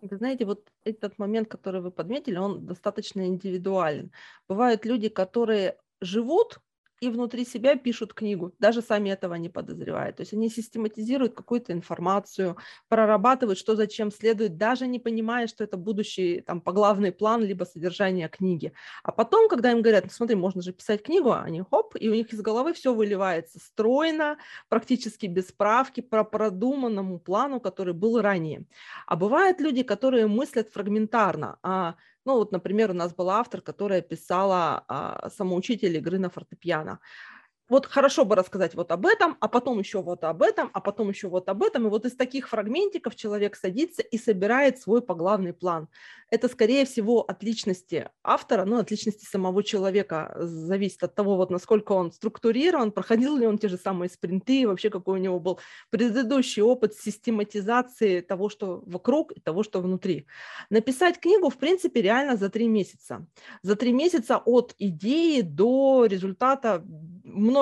Вы 0.00 0.16
знаете, 0.16 0.44
вот 0.44 0.72
этот 0.84 1.18
момент, 1.18 1.48
который 1.48 1.80
вы 1.80 1.90
подметили, 1.90 2.36
он 2.36 2.66
достаточно 2.66 3.26
индивидуален. 3.26 4.10
Бывают 4.48 4.84
люди, 4.84 5.08
которые 5.08 5.76
живут 6.00 6.60
и 7.02 7.08
внутри 7.08 7.44
себя 7.44 7.74
пишут 7.74 8.14
книгу, 8.14 8.54
даже 8.60 8.80
сами 8.80 9.10
этого 9.10 9.34
не 9.34 9.48
подозревая. 9.48 10.12
То 10.12 10.20
есть 10.22 10.32
они 10.34 10.48
систематизируют 10.48 11.34
какую-то 11.34 11.72
информацию, 11.72 12.56
прорабатывают, 12.88 13.58
что 13.58 13.74
зачем 13.74 14.12
следует, 14.12 14.56
даже 14.56 14.86
не 14.86 15.00
понимая, 15.00 15.48
что 15.48 15.64
это 15.64 15.76
будущий 15.76 16.42
там 16.42 16.60
поглавный 16.60 17.10
план 17.10 17.42
либо 17.42 17.64
содержание 17.64 18.28
книги. 18.28 18.72
А 19.02 19.10
потом, 19.10 19.48
когда 19.48 19.72
им 19.72 19.82
говорят, 19.82 20.04
ну 20.04 20.10
смотри, 20.10 20.36
можно 20.36 20.62
же 20.62 20.72
писать 20.72 21.02
книгу, 21.02 21.32
они 21.32 21.64
хоп, 21.68 21.96
и 21.98 22.08
у 22.08 22.14
них 22.14 22.32
из 22.32 22.40
головы 22.40 22.72
все 22.72 22.94
выливается 22.94 23.58
стройно, 23.58 24.38
практически 24.68 25.26
без 25.26 25.48
справки, 25.48 26.02
по 26.02 26.22
продуманному 26.22 27.18
плану, 27.18 27.58
который 27.58 27.94
был 27.94 28.20
ранее. 28.20 28.64
А 29.08 29.16
бывают 29.16 29.60
люди, 29.60 29.82
которые 29.82 30.28
мыслят 30.28 30.68
фрагментарно, 30.68 31.58
а 31.64 31.96
ну 32.24 32.34
вот, 32.34 32.52
например, 32.52 32.90
у 32.90 32.94
нас 32.94 33.14
была 33.14 33.40
автор, 33.40 33.60
которая 33.60 34.02
писала 34.02 34.84
а, 34.88 35.30
самоучитель 35.30 35.96
игры 35.96 36.18
на 36.18 36.30
фортепиано 36.30 37.00
вот 37.68 37.86
хорошо 37.86 38.24
бы 38.24 38.36
рассказать 38.36 38.74
вот 38.74 38.92
об 38.92 39.06
этом, 39.06 39.36
а 39.40 39.48
потом 39.48 39.78
еще 39.78 40.02
вот 40.02 40.24
об 40.24 40.42
этом, 40.42 40.70
а 40.72 40.80
потом 40.80 41.08
еще 41.08 41.28
вот 41.28 41.48
об 41.48 41.62
этом. 41.62 41.86
И 41.86 41.90
вот 41.90 42.04
из 42.04 42.14
таких 42.14 42.48
фрагментиков 42.48 43.16
человек 43.16 43.56
садится 43.56 44.02
и 44.02 44.18
собирает 44.18 44.78
свой 44.78 45.00
поглавный 45.00 45.52
план. 45.52 45.88
Это, 46.30 46.48
скорее 46.48 46.86
всего, 46.86 47.20
от 47.20 47.42
личности 47.42 48.08
автора, 48.22 48.64
ну, 48.64 48.78
от 48.78 48.90
личности 48.90 49.26
самого 49.26 49.62
человека 49.62 50.34
зависит 50.38 51.02
от 51.02 51.14
того, 51.14 51.36
вот 51.36 51.50
насколько 51.50 51.92
он 51.92 52.10
структурирован, 52.10 52.90
проходил 52.90 53.36
ли 53.36 53.46
он 53.46 53.58
те 53.58 53.68
же 53.68 53.76
самые 53.76 54.08
спринты, 54.08 54.66
вообще 54.66 54.88
какой 54.88 55.18
у 55.18 55.22
него 55.22 55.40
был 55.40 55.60
предыдущий 55.90 56.62
опыт 56.62 56.94
систематизации 56.94 58.20
того, 58.20 58.48
что 58.48 58.82
вокруг 58.86 59.32
и 59.32 59.40
того, 59.40 59.62
что 59.62 59.80
внутри. 59.80 60.26
Написать 60.70 61.20
книгу, 61.20 61.50
в 61.50 61.58
принципе, 61.58 62.00
реально 62.00 62.36
за 62.36 62.48
три 62.48 62.66
месяца. 62.66 63.26
За 63.62 63.76
три 63.76 63.92
месяца 63.92 64.38
от 64.38 64.74
идеи 64.78 65.42
до 65.42 66.06
результата 66.06 66.82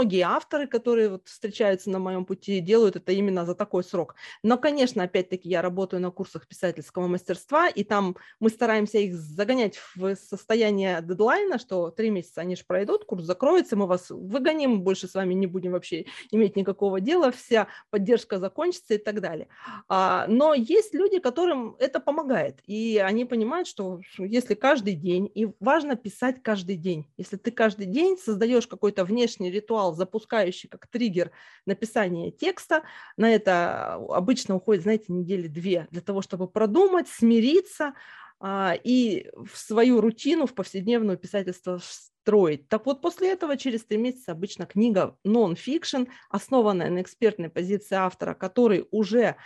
многие 0.01 0.23
авторы, 0.23 0.67
которые 0.67 1.11
вот 1.11 1.29
встречаются 1.29 1.91
на 1.91 1.99
моем 1.99 2.25
пути, 2.25 2.61
делают 2.61 2.97
это 2.97 3.13
именно 3.13 3.45
за 3.45 3.55
такой 3.55 3.85
срок. 3.85 4.15
Но, 4.43 4.57
конечно, 4.57 5.03
опять-таки 5.03 5.51
я 5.51 5.61
работаю 5.61 6.01
на 6.01 6.11
курсах 6.11 6.49
писательского 6.49 7.07
мастерства, 7.07 7.69
и 7.69 7.85
там 7.85 8.17
мы 8.41 8.49
стараемся 8.49 8.97
их 8.97 9.15
загонять 9.15 9.79
в 9.95 10.17
состояние 10.17 11.01
дедлайна, 11.03 11.59
что 11.59 11.91
три 11.91 12.09
месяца 12.09 12.41
они 12.41 12.57
же 12.57 12.65
пройдут, 12.67 13.05
курс 13.05 13.25
закроется, 13.25 13.77
мы 13.77 13.87
вас 13.87 14.09
выгоним, 14.09 14.81
больше 14.81 15.07
с 15.07 15.13
вами 15.13 15.35
не 15.35 15.47
будем 15.47 15.73
вообще 15.73 16.07
иметь 16.31 16.57
никакого 16.57 16.99
дела, 17.01 17.31
вся 17.31 17.67
поддержка 17.91 18.39
закончится 18.39 18.95
и 18.95 18.99
так 18.99 19.21
далее. 19.21 19.49
А, 19.87 20.25
но 20.29 20.55
есть 20.55 20.95
люди, 20.95 21.19
которым 21.19 21.77
это 21.79 22.01
помогает, 22.01 22.61
и 22.67 23.03
они 23.05 23.27
понимают, 23.27 23.69
что 23.69 24.01
если 24.17 24.55
каждый 24.55 24.95
день, 24.95 25.31
и 25.35 25.49
важно 25.61 25.95
писать 25.95 26.43
каждый 26.43 26.77
день, 26.77 27.07
если 27.19 27.37
ты 27.37 27.51
каждый 27.51 27.85
день 27.85 28.17
создаешь 28.17 28.67
какой-то 28.67 29.05
внешний 29.05 29.51
ритуал, 29.51 29.80
запускающий 29.93 30.69
как 30.69 30.87
триггер 30.87 31.31
написания 31.67 32.31
текста. 32.31 32.83
На 33.17 33.31
это 33.33 33.95
обычно 33.95 34.57
уходит, 34.57 34.83
знаете, 34.83 35.07
недели 35.09 35.49
две 35.49 35.89
для 35.91 36.01
того, 36.01 36.23
чтобы 36.23 36.49
продумать, 36.49 37.09
смириться 37.09 37.95
а, 38.39 38.75
и 38.83 39.31
в 39.35 39.57
свою 39.57 40.01
рутину, 40.01 40.47
в 40.47 40.55
повседневное 40.55 41.17
писательство 41.17 41.81
строить. 41.83 42.69
Так 42.69 42.87
вот, 42.87 43.03
после 43.03 43.33
этого 43.33 43.57
через 43.57 43.85
три 43.85 43.99
месяца 43.99 44.33
обычно 44.33 44.67
книга 44.67 45.17
нон-фикшн, 45.25 46.05
основанная 46.29 46.91
на 46.91 47.03
экспертной 47.03 47.51
позиции 47.51 47.97
автора, 47.97 48.35
который 48.35 48.87
уже 48.91 49.37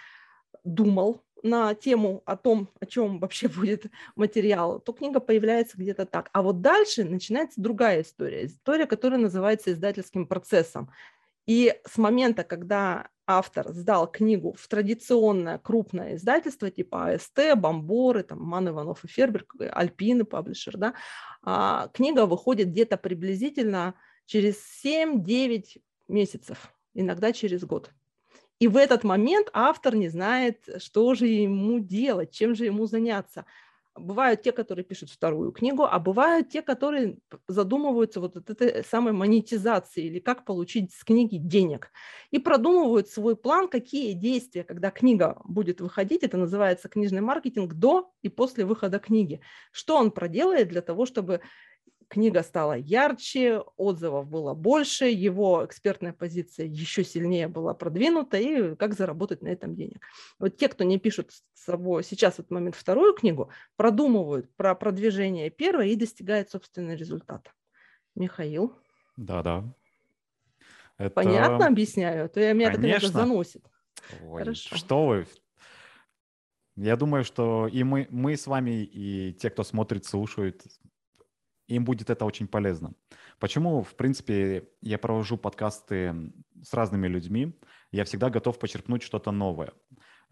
думал 0.64 1.23
на 1.44 1.74
тему 1.74 2.22
о 2.24 2.36
том, 2.36 2.70
о 2.80 2.86
чем 2.86 3.20
вообще 3.20 3.48
будет 3.48 3.86
материал, 4.16 4.80
то 4.80 4.92
книга 4.92 5.20
появляется 5.20 5.76
где-то 5.76 6.06
так. 6.06 6.30
А 6.32 6.42
вот 6.42 6.60
дальше 6.60 7.04
начинается 7.04 7.60
другая 7.60 8.02
история, 8.02 8.46
история, 8.46 8.86
которая 8.86 9.20
называется 9.20 9.70
издательским 9.70 10.26
процессом. 10.26 10.90
И 11.46 11.74
с 11.86 11.98
момента, 11.98 12.42
когда 12.42 13.08
автор 13.26 13.70
сдал 13.72 14.10
книгу 14.10 14.54
в 14.58 14.66
традиционное 14.66 15.58
крупное 15.58 16.16
издательство 16.16 16.70
типа 16.70 17.12
АСТ, 17.12 17.54
Бомборы, 17.56 18.22
там, 18.22 18.40
Ман 18.42 18.68
Иванов 18.68 19.04
и 19.04 19.08
Фербер, 19.08 19.46
Альпины, 19.70 20.24
паблишер, 20.24 20.78
да, 20.78 20.94
а, 21.42 21.88
книга 21.88 22.24
выходит 22.24 22.68
где-то 22.68 22.96
приблизительно 22.96 23.94
через 24.24 24.56
7-9 24.82 25.82
месяцев, 26.08 26.72
иногда 26.94 27.32
через 27.32 27.64
год. 27.64 27.90
И 28.64 28.66
в 28.66 28.78
этот 28.78 29.04
момент 29.04 29.50
автор 29.52 29.94
не 29.94 30.08
знает, 30.08 30.66
что 30.78 31.12
же 31.12 31.26
ему 31.26 31.80
делать, 31.80 32.30
чем 32.30 32.54
же 32.54 32.64
ему 32.64 32.86
заняться. 32.86 33.44
Бывают 33.94 34.40
те, 34.40 34.52
которые 34.52 34.86
пишут 34.86 35.10
вторую 35.10 35.52
книгу, 35.52 35.82
а 35.84 35.98
бывают 35.98 36.48
те, 36.48 36.62
которые 36.62 37.18
задумываются 37.46 38.20
вот 38.20 38.38
от 38.38 38.48
этой 38.48 38.82
самой 38.82 39.12
монетизации 39.12 40.04
или 40.06 40.18
как 40.18 40.46
получить 40.46 40.94
с 40.94 41.04
книги 41.04 41.36
денег. 41.36 41.90
И 42.30 42.38
продумывают 42.38 43.10
свой 43.10 43.36
план, 43.36 43.68
какие 43.68 44.14
действия, 44.14 44.64
когда 44.64 44.90
книга 44.90 45.36
будет 45.44 45.82
выходить, 45.82 46.22
это 46.22 46.38
называется 46.38 46.88
книжный 46.88 47.20
маркетинг, 47.20 47.74
до 47.74 48.14
и 48.22 48.30
после 48.30 48.64
выхода 48.64 48.98
книги. 48.98 49.42
Что 49.72 49.98
он 49.98 50.10
проделает 50.10 50.68
для 50.68 50.80
того, 50.80 51.04
чтобы 51.04 51.42
книга 52.08 52.42
стала 52.42 52.74
ярче, 52.74 53.60
отзывов 53.76 54.28
было 54.28 54.54
больше, 54.54 55.06
его 55.06 55.64
экспертная 55.64 56.12
позиция 56.12 56.66
еще 56.66 57.04
сильнее 57.04 57.48
была 57.48 57.74
продвинута, 57.74 58.38
и 58.38 58.74
как 58.76 58.94
заработать 58.94 59.42
на 59.42 59.48
этом 59.48 59.74
денег. 59.74 60.06
Вот 60.38 60.56
те, 60.56 60.68
кто 60.68 60.84
не 60.84 60.98
пишут 60.98 61.32
с 61.32 61.64
собой 61.64 62.04
сейчас 62.04 62.34
в 62.34 62.38
этот 62.40 62.50
момент 62.50 62.76
вторую 62.76 63.14
книгу, 63.14 63.50
продумывают 63.76 64.54
про 64.56 64.74
продвижение 64.74 65.50
первой 65.50 65.90
и 65.90 65.96
достигают 65.96 66.50
собственный 66.50 66.96
результат. 66.96 67.52
Михаил? 68.14 68.76
Да-да. 69.16 69.64
Это... 70.98 71.10
Понятно 71.10 71.66
объясняю? 71.66 72.26
А 72.26 72.28
то 72.28 72.40
я 72.40 72.52
меня 72.52 72.72
Конечно. 72.72 73.08
так 73.08 73.16
заносит. 73.16 73.64
Ой, 74.22 74.40
Хорошо. 74.40 74.76
Что 74.76 75.06
вы? 75.06 75.26
Я 76.76 76.96
думаю, 76.96 77.24
что 77.24 77.68
и 77.68 77.84
мы, 77.84 78.08
мы 78.10 78.36
с 78.36 78.46
вами, 78.46 78.82
и 78.82 79.32
те, 79.34 79.50
кто 79.50 79.62
смотрит, 79.62 80.04
слушают, 80.04 80.64
им 81.66 81.84
будет 81.84 82.10
это 82.10 82.24
очень 82.24 82.46
полезно. 82.46 82.94
Почему, 83.38 83.82
в 83.82 83.94
принципе, 83.94 84.68
я 84.80 84.98
провожу 84.98 85.36
подкасты 85.36 86.32
с 86.62 86.72
разными 86.74 87.06
людьми, 87.06 87.58
я 87.90 88.04
всегда 88.04 88.30
готов 88.30 88.58
почерпнуть 88.58 89.02
что-то 89.02 89.30
новое. 89.30 89.72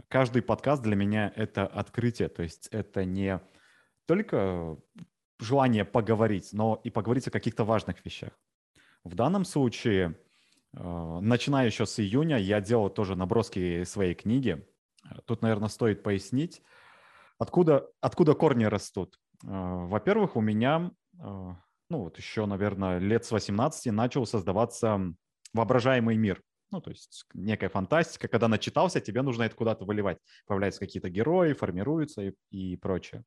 Каждый 0.08 0.42
подкаст 0.42 0.82
для 0.82 0.96
меня— 0.96 1.32
это 1.36 1.66
открытие, 1.66 2.28
то 2.28 2.42
есть 2.42 2.68
это 2.68 3.04
не 3.04 3.40
только 4.06 4.76
желание 5.38 5.84
поговорить, 5.84 6.50
но 6.52 6.80
и 6.84 6.90
поговорить 6.90 7.28
о 7.28 7.30
каких-то 7.30 7.64
важных 7.64 8.04
вещах. 8.04 8.30
В 9.04 9.14
данном 9.14 9.44
случае, 9.44 10.16
э, 10.74 11.18
начиная 11.20 11.66
еще 11.66 11.86
с 11.86 11.98
июня, 11.98 12.38
я 12.38 12.60
делал 12.60 12.88
тоже 12.90 13.16
наброски 13.16 13.84
своей 13.84 14.14
книги. 14.14 14.64
Тут, 15.24 15.42
наверное, 15.42 15.68
стоит 15.68 16.02
пояснить, 16.02 16.62
откуда, 17.38 17.88
откуда 18.00 18.34
корни 18.34 18.64
растут. 18.64 19.18
Э, 19.44 19.48
во-первых, 19.48 20.36
у 20.36 20.40
меня 20.40 20.92
ну 21.22 21.98
вот 21.98 22.18
еще, 22.18 22.46
наверное, 22.46 22.98
лет 22.98 23.24
с 23.24 23.30
18 23.30 23.92
начал 23.92 24.26
создаваться 24.26 25.00
воображаемый 25.54 26.16
мир. 26.16 26.42
Ну, 26.70 26.80
то 26.80 26.90
есть 26.90 27.26
некая 27.34 27.68
фантастика. 27.68 28.28
Когда 28.28 28.48
начитался, 28.48 29.00
тебе 29.00 29.22
нужно 29.22 29.42
это 29.42 29.54
куда-то 29.54 29.84
выливать. 29.84 30.18
Появляются 30.46 30.80
какие-то 30.80 31.10
герои, 31.10 31.52
формируются 31.52 32.22
и, 32.22 32.34
и 32.50 32.76
прочее. 32.76 33.24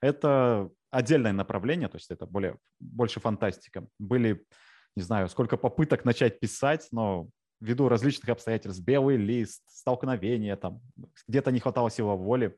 Это 0.00 0.70
отдельное 0.90 1.32
направление, 1.32 1.88
то 1.88 1.96
есть 1.96 2.10
это 2.10 2.26
более, 2.26 2.58
больше 2.78 3.18
фантастика. 3.18 3.86
Были, 3.98 4.44
не 4.94 5.02
знаю, 5.02 5.28
сколько 5.28 5.56
попыток 5.56 6.04
начать 6.04 6.38
писать, 6.38 6.86
но 6.92 7.28
ввиду 7.60 7.88
различных 7.88 8.28
обстоятельств, 8.28 8.82
белый 8.84 9.16
лист, 9.16 9.62
столкновения, 9.66 10.56
там, 10.56 10.80
где-то 11.26 11.50
не 11.50 11.60
хватало 11.60 11.90
силы 11.90 12.16
воли, 12.16 12.56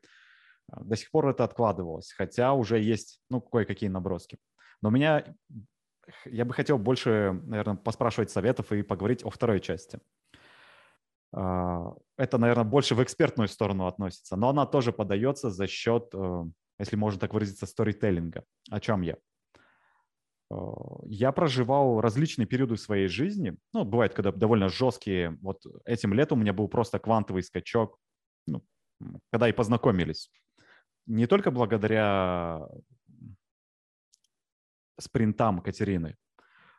а, 0.71 0.83
до 0.83 0.95
сих 0.95 1.09
пор 1.11 1.29
это 1.29 1.43
откладывалось, 1.43 2.11
хотя 2.11 2.53
уже 2.53 2.79
есть, 2.79 3.19
ну, 3.29 3.41
кое-какие 3.41 3.89
наброски. 3.89 4.37
Но 4.81 4.89
меня, 4.89 5.25
я 6.25 6.45
бы 6.45 6.53
хотел 6.53 6.77
больше, 6.77 7.39
наверное, 7.45 7.75
поспрашивать 7.75 8.31
советов 8.31 8.71
и 8.71 8.81
поговорить 8.81 9.23
о 9.23 9.29
второй 9.29 9.59
части. 9.59 9.99
А, 11.31 11.93
это, 12.17 12.37
наверное, 12.37 12.63
больше 12.63 12.95
в 12.95 13.03
экспертную 13.03 13.47
сторону 13.47 13.87
относится, 13.87 14.35
но 14.35 14.49
она 14.49 14.65
тоже 14.65 14.91
подается 14.91 15.49
за 15.49 15.67
счет, 15.67 16.09
э, 16.13 16.43
если 16.79 16.95
можно 16.95 17.19
так 17.19 17.33
выразиться, 17.33 17.65
сторителлинга. 17.65 18.43
О 18.71 18.79
чем 18.79 19.01
я? 19.01 19.17
Э, 20.51 20.55
я 21.05 21.31
проживал 21.31 22.01
различные 22.01 22.47
периоды 22.47 22.77
своей 22.77 23.07
жизни. 23.07 23.57
Ну, 23.73 23.83
бывает, 23.85 24.13
когда 24.13 24.31
довольно 24.31 24.69
жесткие. 24.69 25.37
Вот 25.41 25.61
этим 25.85 26.13
летом 26.13 26.39
у 26.39 26.41
меня 26.41 26.53
был 26.53 26.67
просто 26.67 26.99
квантовый 26.99 27.43
скачок, 27.43 27.99
ну, 28.47 28.63
когда 29.31 29.47
и 29.47 29.53
познакомились. 29.53 30.31
Не 31.05 31.27
только 31.27 31.51
благодаря 31.51 32.67
спринтам 34.99 35.61
Катерины, 35.61 36.15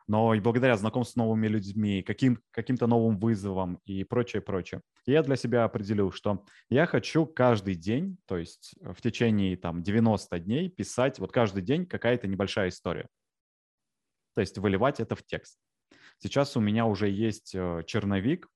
но 0.07 0.33
и 0.33 0.39
благодаря 0.39 0.77
знакомству 0.77 1.13
с 1.13 1.15
новыми 1.15 1.47
людьми, 1.47 2.01
каким, 2.03 2.39
каким-то 2.51 2.87
новым 2.87 3.17
вызовам 3.19 3.79
и 3.85 4.03
прочее, 4.03 4.41
прочее. 4.41 4.81
я 5.05 5.23
для 5.23 5.35
себя 5.35 5.63
определил, 5.63 6.11
что 6.11 6.45
я 6.69 6.85
хочу 6.85 7.25
каждый 7.25 7.75
день, 7.75 8.17
то 8.25 8.37
есть 8.37 8.75
в 8.81 9.01
течение 9.01 9.57
там 9.57 9.83
90 9.83 10.39
дней 10.39 10.69
писать 10.69 11.19
вот 11.19 11.31
каждый 11.31 11.61
день 11.61 11.85
какая-то 11.85 12.27
небольшая 12.27 12.69
история 12.69 13.07
то 14.33 14.41
есть 14.41 14.57
выливать 14.57 14.99
это 14.99 15.15
в 15.15 15.23
текст. 15.23 15.57
Сейчас 16.19 16.55
у 16.55 16.59
меня 16.59 16.85
уже 16.85 17.09
есть 17.09 17.53
э, 17.55 17.83
черновик, 17.85 18.47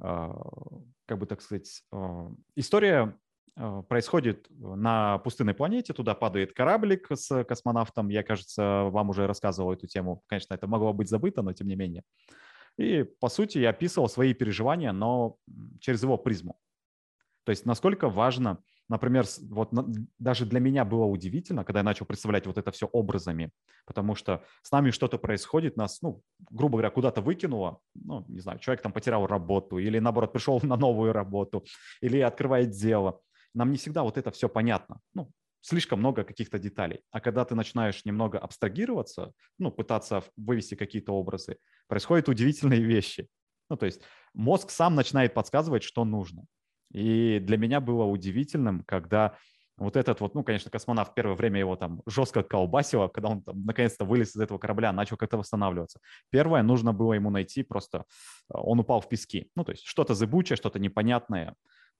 а, 0.00 0.34
как 1.06 1.18
бы 1.18 1.26
так 1.26 1.40
сказать, 1.40 1.82
история 2.54 3.18
происходит 3.88 4.46
на 4.50 5.18
пустынной 5.18 5.54
планете, 5.54 5.92
туда 5.92 6.14
падает 6.14 6.52
кораблик 6.52 7.08
с 7.10 7.44
космонавтом, 7.44 8.08
я, 8.08 8.22
кажется, 8.22 8.84
вам 8.84 9.10
уже 9.10 9.26
рассказывал 9.26 9.72
эту 9.72 9.86
тему, 9.86 10.22
конечно, 10.26 10.54
это 10.54 10.66
могло 10.66 10.92
быть 10.92 11.08
забыто, 11.08 11.42
но 11.42 11.52
тем 11.52 11.66
не 11.66 11.76
менее. 11.76 12.02
И, 12.76 13.02
по 13.02 13.28
сути, 13.28 13.58
я 13.58 13.70
описывал 13.70 14.08
свои 14.08 14.34
переживания, 14.34 14.92
но 14.92 15.36
через 15.80 16.02
его 16.02 16.16
призму. 16.16 16.58
То 17.44 17.50
есть 17.50 17.66
насколько 17.66 18.08
важно 18.08 18.62
например, 18.88 19.26
вот 19.50 19.70
даже 20.18 20.46
для 20.46 20.60
меня 20.60 20.84
было 20.84 21.04
удивительно, 21.04 21.64
когда 21.64 21.80
я 21.80 21.84
начал 21.84 22.06
представлять 22.06 22.46
вот 22.46 22.58
это 22.58 22.70
все 22.72 22.86
образами, 22.86 23.50
потому 23.86 24.14
что 24.14 24.42
с 24.62 24.72
нами 24.72 24.90
что-то 24.90 25.18
происходит, 25.18 25.76
нас, 25.76 26.00
ну, 26.02 26.22
грубо 26.50 26.78
говоря, 26.78 26.90
куда-то 26.90 27.20
выкинуло, 27.20 27.80
ну, 27.94 28.24
не 28.28 28.40
знаю, 28.40 28.58
человек 28.58 28.82
там 28.82 28.92
потерял 28.92 29.26
работу 29.26 29.78
или, 29.78 29.98
наоборот, 29.98 30.32
пришел 30.32 30.58
на 30.62 30.76
новую 30.76 31.12
работу 31.12 31.64
или 32.00 32.18
открывает 32.20 32.70
дело. 32.70 33.20
Нам 33.54 33.70
не 33.70 33.78
всегда 33.78 34.02
вот 34.02 34.18
это 34.18 34.30
все 34.30 34.48
понятно. 34.48 35.00
Ну, 35.14 35.30
слишком 35.60 35.98
много 35.98 36.24
каких-то 36.24 36.58
деталей. 36.58 37.00
А 37.10 37.20
когда 37.20 37.44
ты 37.44 37.54
начинаешь 37.54 38.04
немного 38.04 38.38
абстрагироваться, 38.38 39.32
ну, 39.58 39.70
пытаться 39.70 40.22
вывести 40.36 40.74
какие-то 40.74 41.12
образы, 41.12 41.58
происходят 41.86 42.28
удивительные 42.28 42.82
вещи. 42.82 43.28
Ну, 43.70 43.76
то 43.76 43.86
есть 43.86 44.02
мозг 44.34 44.70
сам 44.70 44.94
начинает 44.94 45.34
подсказывать, 45.34 45.82
что 45.82 46.04
нужно. 46.04 46.44
И 46.92 47.38
для 47.40 47.58
меня 47.58 47.80
было 47.80 48.04
удивительным, 48.04 48.82
когда 48.84 49.36
вот 49.78 49.96
этот 49.96 50.20
вот, 50.20 50.34
ну, 50.34 50.42
конечно, 50.42 50.70
космонавт 50.70 51.14
первое 51.14 51.36
время 51.36 51.60
его 51.60 51.76
там 51.76 52.02
жестко 52.06 52.42
колбасило, 52.42 53.08
когда 53.08 53.28
он 53.28 53.42
там 53.42 53.64
наконец-то 53.64 54.04
вылез 54.04 54.34
из 54.34 54.40
этого 54.40 54.58
корабля, 54.58 54.92
начал 54.92 55.16
как-то 55.16 55.38
восстанавливаться. 55.38 56.00
Первое, 56.30 56.62
нужно 56.62 56.92
было 56.92 57.12
ему 57.12 57.30
найти 57.30 57.62
просто, 57.62 58.04
а, 58.48 58.60
он 58.60 58.80
упал 58.80 59.00
в 59.00 59.08
пески. 59.08 59.50
Ну, 59.54 59.64
то 59.64 59.72
есть 59.72 59.84
что-то 59.84 60.14
зыбучее, 60.14 60.56
что-то 60.56 60.78
непонятное. 60.80 61.54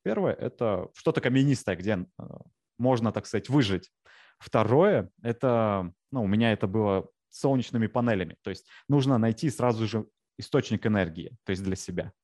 Первое– 0.08 0.32
это 0.40 0.88
что-то 0.94 1.20
каменистое, 1.20 1.76
где 1.76 2.06
а, 2.16 2.40
можно, 2.78 3.12
так 3.12 3.26
сказать, 3.26 3.50
выжить. 3.50 3.92
Второе– 4.38 5.10
это, 5.22 5.92
ну, 6.10 6.22
у 6.22 6.26
меня 6.26 6.50
это 6.52 6.66
было 6.66 7.10
солнечными 7.28 7.88
панелями. 7.88 8.38
То 8.40 8.48
есть 8.48 8.66
нужно 8.88 9.18
найти 9.18 9.50
сразу 9.50 9.86
же 9.86 10.06
источник 10.38 10.86
энергии, 10.86 11.36
то 11.44 11.50
есть 11.50 11.62
для 11.62 11.76
себя. 11.76 12.14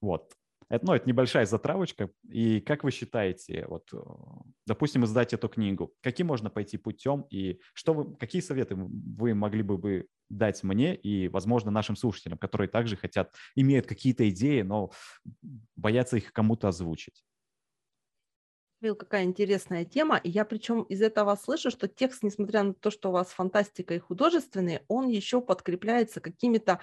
Вот. 0.00 0.32
Это, 0.68 0.84
ну, 0.84 0.94
это 0.94 1.08
небольшая 1.08 1.46
затравочка. 1.46 2.10
И 2.28 2.60
как 2.60 2.82
вы 2.82 2.90
считаете, 2.90 3.66
вот, 3.68 3.88
э, 3.92 3.98
допустим, 4.66 5.04
издать 5.04 5.32
эту 5.32 5.48
книгу, 5.48 5.94
каким 6.02 6.26
можно 6.26 6.50
пойти 6.50 6.76
путем 6.76 7.24
и 7.30 7.60
что 7.72 7.94
вы, 7.94 8.16
какие 8.16 8.42
советы 8.42 8.74
вы 8.74 9.34
могли 9.34 9.62
бы 9.62 9.76
вы 9.76 10.08
дать 10.28 10.64
мне 10.64 10.96
и, 10.96 11.28
возможно, 11.28 11.70
нашим 11.70 11.94
слушателям, 11.94 12.38
которые 12.38 12.68
также 12.68 12.96
хотят, 12.96 13.32
имеют 13.54 13.86
какие-то 13.86 14.28
идеи, 14.28 14.62
но 14.62 14.90
боятся 15.76 16.16
их 16.16 16.32
кому-то 16.32 16.68
озвучить? 16.68 17.24
Вил, 18.80 18.94
какая 18.94 19.24
интересная 19.24 19.84
тема. 19.84 20.18
И 20.18 20.28
я 20.28 20.44
причем 20.44 20.82
из 20.82 21.00
этого 21.00 21.34
слышу, 21.36 21.70
что 21.70 21.88
текст, 21.88 22.22
несмотря 22.22 22.62
на 22.62 22.74
то, 22.74 22.90
что 22.90 23.08
у 23.08 23.12
вас 23.12 23.28
фантастика 23.28 23.94
и 23.94 23.98
художественный, 23.98 24.80
он 24.88 25.08
еще 25.08 25.40
подкрепляется 25.40 26.20
какими-то 26.20 26.80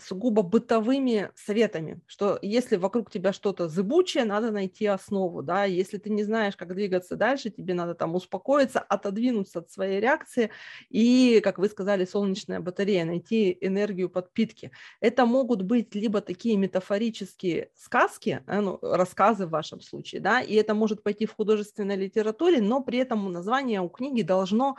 сугубо 0.00 0.42
бытовыми 0.42 1.30
советами, 1.34 2.00
что 2.06 2.38
если 2.42 2.76
вокруг 2.76 3.10
тебя 3.10 3.32
что-то 3.32 3.68
зыбучее, 3.68 4.24
надо 4.24 4.52
найти 4.52 4.86
основу, 4.86 5.42
да, 5.42 5.64
если 5.64 5.98
ты 5.98 6.10
не 6.10 6.22
знаешь, 6.22 6.56
как 6.56 6.74
двигаться 6.74 7.16
дальше, 7.16 7.50
тебе 7.50 7.74
надо 7.74 7.94
там 7.94 8.14
успокоиться, 8.14 8.78
отодвинуться 8.78 9.58
от 9.60 9.70
своей 9.72 10.00
реакции 10.00 10.50
и, 10.90 11.40
как 11.42 11.58
вы 11.58 11.68
сказали, 11.68 12.04
солнечная 12.04 12.60
батарея, 12.60 13.04
найти 13.04 13.58
энергию 13.60 14.08
подпитки. 14.08 14.70
Это 15.00 15.26
могут 15.26 15.62
быть 15.62 15.94
либо 15.94 16.20
такие 16.20 16.56
метафорические 16.56 17.70
сказки, 17.74 18.42
э, 18.46 18.60
ну, 18.60 18.78
рассказы 18.80 19.46
в 19.46 19.50
вашем 19.50 19.80
случае, 19.80 20.20
да, 20.20 20.40
и 20.40 20.54
это 20.54 20.74
может 20.74 21.02
пойти 21.02 21.26
в 21.26 21.34
художественной 21.34 21.96
литературе, 21.96 22.60
но 22.60 22.80
при 22.80 22.98
этом 22.98 23.32
название 23.32 23.80
у 23.80 23.88
книги 23.88 24.22
должно 24.22 24.76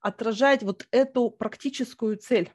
отражать 0.00 0.62
вот 0.62 0.86
эту 0.90 1.30
практическую 1.30 2.16
цель 2.16 2.50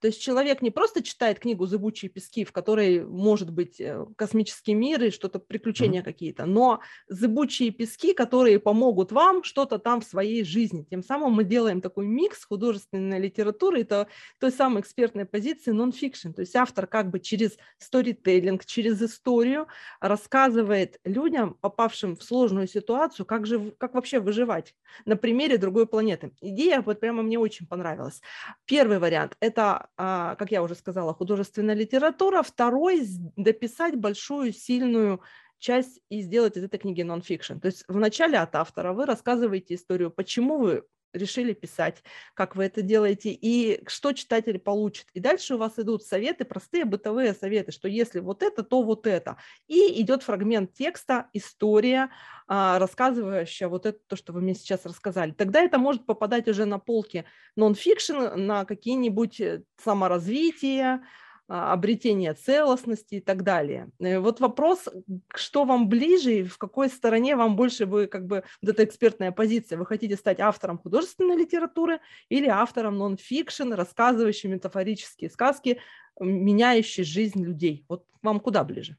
то 0.00 0.06
есть 0.06 0.22
человек 0.22 0.62
не 0.62 0.70
просто 0.70 1.02
читает 1.02 1.40
книгу 1.40 1.66
«Зыбучие 1.66 2.10
пески», 2.10 2.44
в 2.44 2.52
которой 2.52 3.04
может 3.04 3.50
быть 3.50 3.80
э, 3.80 4.06
космический 4.16 4.74
мир 4.74 5.02
и 5.02 5.10
что-то, 5.10 5.38
приключения 5.38 6.00
mm-hmm. 6.00 6.04
какие-то, 6.04 6.46
но 6.46 6.80
зыбучие 7.08 7.70
пески, 7.70 8.12
которые 8.14 8.60
помогут 8.60 9.12
вам 9.12 9.42
что-то 9.42 9.78
там 9.78 10.00
в 10.00 10.04
своей 10.04 10.44
жизни. 10.44 10.86
Тем 10.88 11.02
самым 11.02 11.32
мы 11.32 11.44
делаем 11.44 11.80
такой 11.80 12.06
микс 12.06 12.44
художественной 12.44 13.18
литературы, 13.18 13.80
это 13.80 14.06
той 14.38 14.52
самой 14.52 14.82
экспертной 14.82 15.24
позиции 15.24 15.72
нон-фикшн. 15.72 16.32
То 16.32 16.42
есть 16.42 16.54
автор 16.54 16.86
как 16.86 17.10
бы 17.10 17.18
через 17.20 17.56
сторителлинг, 17.78 18.64
через 18.64 19.02
историю 19.02 19.66
рассказывает 20.00 21.00
людям, 21.04 21.54
попавшим 21.60 22.16
в 22.16 22.22
сложную 22.22 22.68
ситуацию, 22.68 23.26
как, 23.26 23.46
же, 23.46 23.72
как 23.78 23.94
вообще 23.94 24.20
выживать 24.20 24.74
на 25.04 25.16
примере 25.16 25.58
другой 25.58 25.86
планеты. 25.86 26.32
Идея 26.40 26.82
вот 26.82 27.00
прямо 27.00 27.22
мне 27.22 27.38
очень 27.38 27.66
понравилась. 27.66 28.20
Первый 28.64 28.98
вариант– 28.98 29.36
это 29.40 29.87
как 29.96 30.50
я 30.50 30.62
уже 30.62 30.74
сказала, 30.74 31.14
художественная 31.14 31.74
литература. 31.74 32.42
Второй– 32.42 33.02
дописать 33.36 33.96
большую, 33.96 34.52
сильную 34.52 35.22
часть 35.58 36.00
и 36.08 36.20
сделать 36.20 36.56
из 36.56 36.64
этой 36.64 36.78
книги 36.78 37.02
нон-фикшн. 37.02 37.58
То 37.58 37.66
есть 37.66 37.84
вначале 37.88 38.38
от 38.38 38.54
автора 38.54 38.92
вы 38.92 39.06
рассказываете 39.06 39.74
историю, 39.74 40.10
почему 40.10 40.58
вы 40.58 40.84
решили 41.12 41.52
писать, 41.52 42.02
как 42.34 42.56
вы 42.56 42.64
это 42.64 42.82
делаете 42.82 43.30
и 43.30 43.82
что 43.86 44.12
читатель 44.12 44.58
получит. 44.58 45.06
И 45.14 45.20
дальше 45.20 45.54
у 45.54 45.58
вас 45.58 45.78
идут 45.78 46.04
советы, 46.04 46.44
простые 46.44 46.84
бытовые 46.84 47.34
советы, 47.34 47.72
что 47.72 47.88
если 47.88 48.20
вот 48.20 48.42
это, 48.42 48.62
то 48.62 48.82
вот 48.82 49.06
это. 49.06 49.36
И 49.66 50.00
идет 50.00 50.22
фрагмент 50.22 50.74
текста, 50.74 51.28
история, 51.32 52.10
а, 52.46 52.78
рассказывающая 52.78 53.68
вот 53.68 53.86
это, 53.86 53.98
то, 54.06 54.16
что 54.16 54.32
вы 54.32 54.40
мне 54.40 54.54
сейчас 54.54 54.86
рассказали. 54.86 55.32
Тогда 55.32 55.60
это 55.60 55.78
может 55.78 56.06
попадать 56.06 56.48
уже 56.48 56.64
на 56.64 56.78
полки 56.78 57.24
нон-фикшн, 57.56 58.36
на 58.36 58.64
какие-нибудь 58.64 59.40
э, 59.40 59.62
саморазвития, 59.82 61.02
обретения 61.48 62.34
целостности 62.34 63.16
и 63.16 63.20
так 63.20 63.42
далее. 63.42 63.88
Э, 63.98 64.18
вот 64.18 64.40
вопрос, 64.40 64.88
что 65.34 65.64
вам 65.64 65.88
ближе 65.88 66.40
и 66.40 66.42
в 66.44 66.58
какой 66.58 66.90
стороне 66.90 67.36
вам 67.36 67.56
больше 67.56 67.86
вы, 67.86 68.06
как 68.06 68.26
бы, 68.26 68.44
вот 68.62 68.70
эта 68.70 68.84
экспертная 68.84 69.32
позиция, 69.32 69.78
вы 69.78 69.86
хотите 69.86 70.16
стать 70.16 70.40
автором 70.40 70.78
художественной 70.78 71.36
литературы 71.36 72.00
или 72.28 72.48
автором 72.48 72.98
нон-фикшн, 72.98 73.72
рассказывающим 73.72 74.50
метафорические 74.50 75.30
сказки, 75.30 75.80
меняющие 76.20 77.04
жизнь 77.04 77.42
людей? 77.42 77.84
Вот 77.88 78.04
вам 78.22 78.40
куда 78.40 78.62
ближе? 78.62 78.96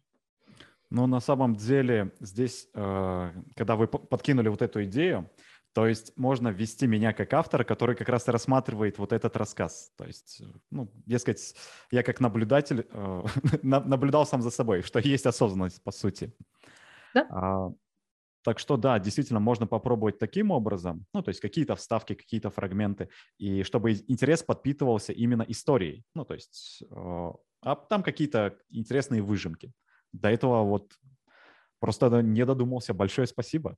Ну, 0.89 1.05
на 1.05 1.19
самом 1.19 1.55
деле, 1.55 2.11
здесь, 2.19 2.67
э, 2.73 3.31
когда 3.55 3.75
вы 3.75 3.87
подкинули 3.87 4.47
вот 4.49 4.63
эту 4.63 4.83
идею, 4.85 5.29
То 5.73 5.87
есть 5.87 6.13
можно 6.17 6.49
ввести 6.49 6.87
меня 6.87 7.13
как 7.13 7.33
автора, 7.33 7.63
который 7.63 7.95
как 7.95 8.09
раз 8.09 8.27
и 8.27 8.31
рассматривает 8.31 8.97
вот 8.97 9.13
этот 9.13 9.37
рассказ. 9.37 9.91
То 9.97 10.05
есть, 10.05 10.41
ну, 10.71 10.91
дескать, 11.05 11.55
я 11.91 12.01
как 12.03 12.19
наблюдатель 12.19 12.87
э, 12.91 13.23
наблюдал 13.61 14.25
сам 14.25 14.41
за 14.41 14.49
собой, 14.49 14.81
что 14.81 14.99
есть 14.99 15.25
осознанность, 15.25 15.83
по 15.83 15.91
сути. 15.91 16.33
Да? 17.13 17.27
А, 17.29 17.71
так 18.43 18.57
что 18.57 18.77
да, 18.77 18.97
действительно, 18.99 19.39
можно 19.39 19.67
попробовать 19.67 20.17
таким 20.17 20.51
образом, 20.51 21.05
ну, 21.13 21.21
то 21.21 21.29
есть 21.29 21.39
какие-то 21.39 21.75
вставки, 21.75 22.15
какие-то 22.15 22.49
фрагменты, 22.49 23.09
и 23.37 23.63
чтобы 23.63 23.93
интерес 24.07 24.43
подпитывался 24.43 25.13
именно 25.13 25.43
историей. 25.47 26.03
Ну, 26.15 26.25
то 26.25 26.33
есть, 26.33 26.83
э, 26.89 27.31
а 27.61 27.75
там 27.75 28.01
какие-то 28.01 28.57
интересные 28.69 29.21
выжимки. 29.21 29.71
До 30.13 30.29
этого 30.29 30.63
вот 30.63 30.93
просто 31.79 32.09
не 32.21 32.45
додумался. 32.45 32.93
Большое 32.93 33.27
спасибо. 33.27 33.77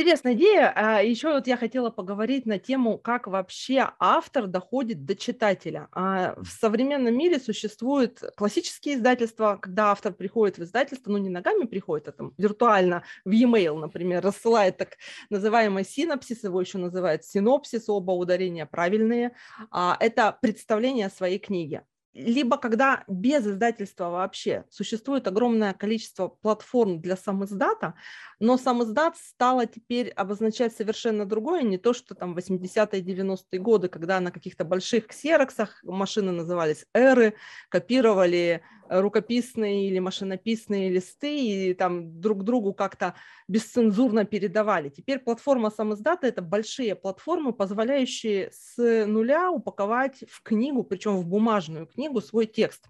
Интересная 0.00 0.32
идея. 0.32 0.72
А 0.74 1.02
еще 1.02 1.30
вот 1.30 1.46
я 1.46 1.58
хотела 1.58 1.90
поговорить 1.90 2.46
на 2.46 2.58
тему, 2.58 2.96
как 2.96 3.26
вообще 3.26 3.90
автор 3.98 4.46
доходит 4.46 5.04
до 5.04 5.14
читателя. 5.14 5.88
А 5.92 6.36
в 6.38 6.46
современном 6.46 7.14
мире 7.18 7.38
существуют 7.38 8.22
классические 8.34 8.94
издательства, 8.94 9.58
когда 9.60 9.90
автор 9.90 10.14
приходит 10.14 10.56
в 10.56 10.62
издательство, 10.62 11.10
ну 11.10 11.18
не 11.18 11.28
ногами 11.28 11.66
приходит, 11.66 12.08
а 12.08 12.12
там 12.12 12.32
виртуально 12.38 13.02
в 13.26 13.30
e-mail, 13.30 13.78
например, 13.78 14.22
рассылает 14.22 14.78
так 14.78 14.96
называемый 15.28 15.84
синопсис, 15.84 16.44
его 16.44 16.58
еще 16.62 16.78
называют 16.78 17.26
синопсис, 17.26 17.90
оба 17.90 18.12
ударения 18.12 18.64
правильные. 18.64 19.32
А 19.70 19.98
это 20.00 20.34
представление 20.40 21.10
своей 21.10 21.38
книге 21.38 21.84
либо 22.12 22.56
когда 22.58 23.04
без 23.06 23.46
издательства 23.46 24.10
вообще 24.10 24.64
существует 24.68 25.28
огромное 25.28 25.72
количество 25.74 26.28
платформ 26.28 27.00
для 27.00 27.16
самоиздата, 27.16 27.94
но 28.40 28.56
самоиздат 28.56 29.16
стало 29.16 29.66
теперь 29.66 30.08
обозначать 30.10 30.74
совершенно 30.74 31.24
другое, 31.24 31.62
не 31.62 31.78
то, 31.78 31.92
что 31.92 32.14
там 32.14 32.36
80-е, 32.36 33.00
90-е 33.00 33.60
годы, 33.60 33.88
когда 33.88 34.18
на 34.20 34.30
каких-то 34.30 34.64
больших 34.64 35.06
ксероксах 35.08 35.82
машины 35.84 36.32
назывались 36.32 36.86
эры, 36.94 37.34
копировали 37.68 38.62
рукописные 38.90 39.86
или 39.88 40.00
машинописные 40.00 40.90
листы 40.90 41.70
и 41.70 41.74
там 41.74 42.20
друг 42.20 42.42
другу 42.42 42.74
как-то 42.74 43.14
бесцензурно 43.46 44.24
передавали. 44.24 44.88
Теперь 44.88 45.20
платформа 45.20 45.70
самоиздата– 45.70 46.26
это 46.28 46.42
большие 46.42 46.96
платформы, 46.96 47.52
позволяющие 47.52 48.50
с 48.52 49.06
нуля 49.06 49.50
упаковать 49.50 50.24
в 50.28 50.42
книгу, 50.42 50.82
причем 50.82 51.16
в 51.16 51.26
бумажную 51.26 51.86
книгу, 51.86 52.20
свой 52.20 52.46
текст. 52.46 52.86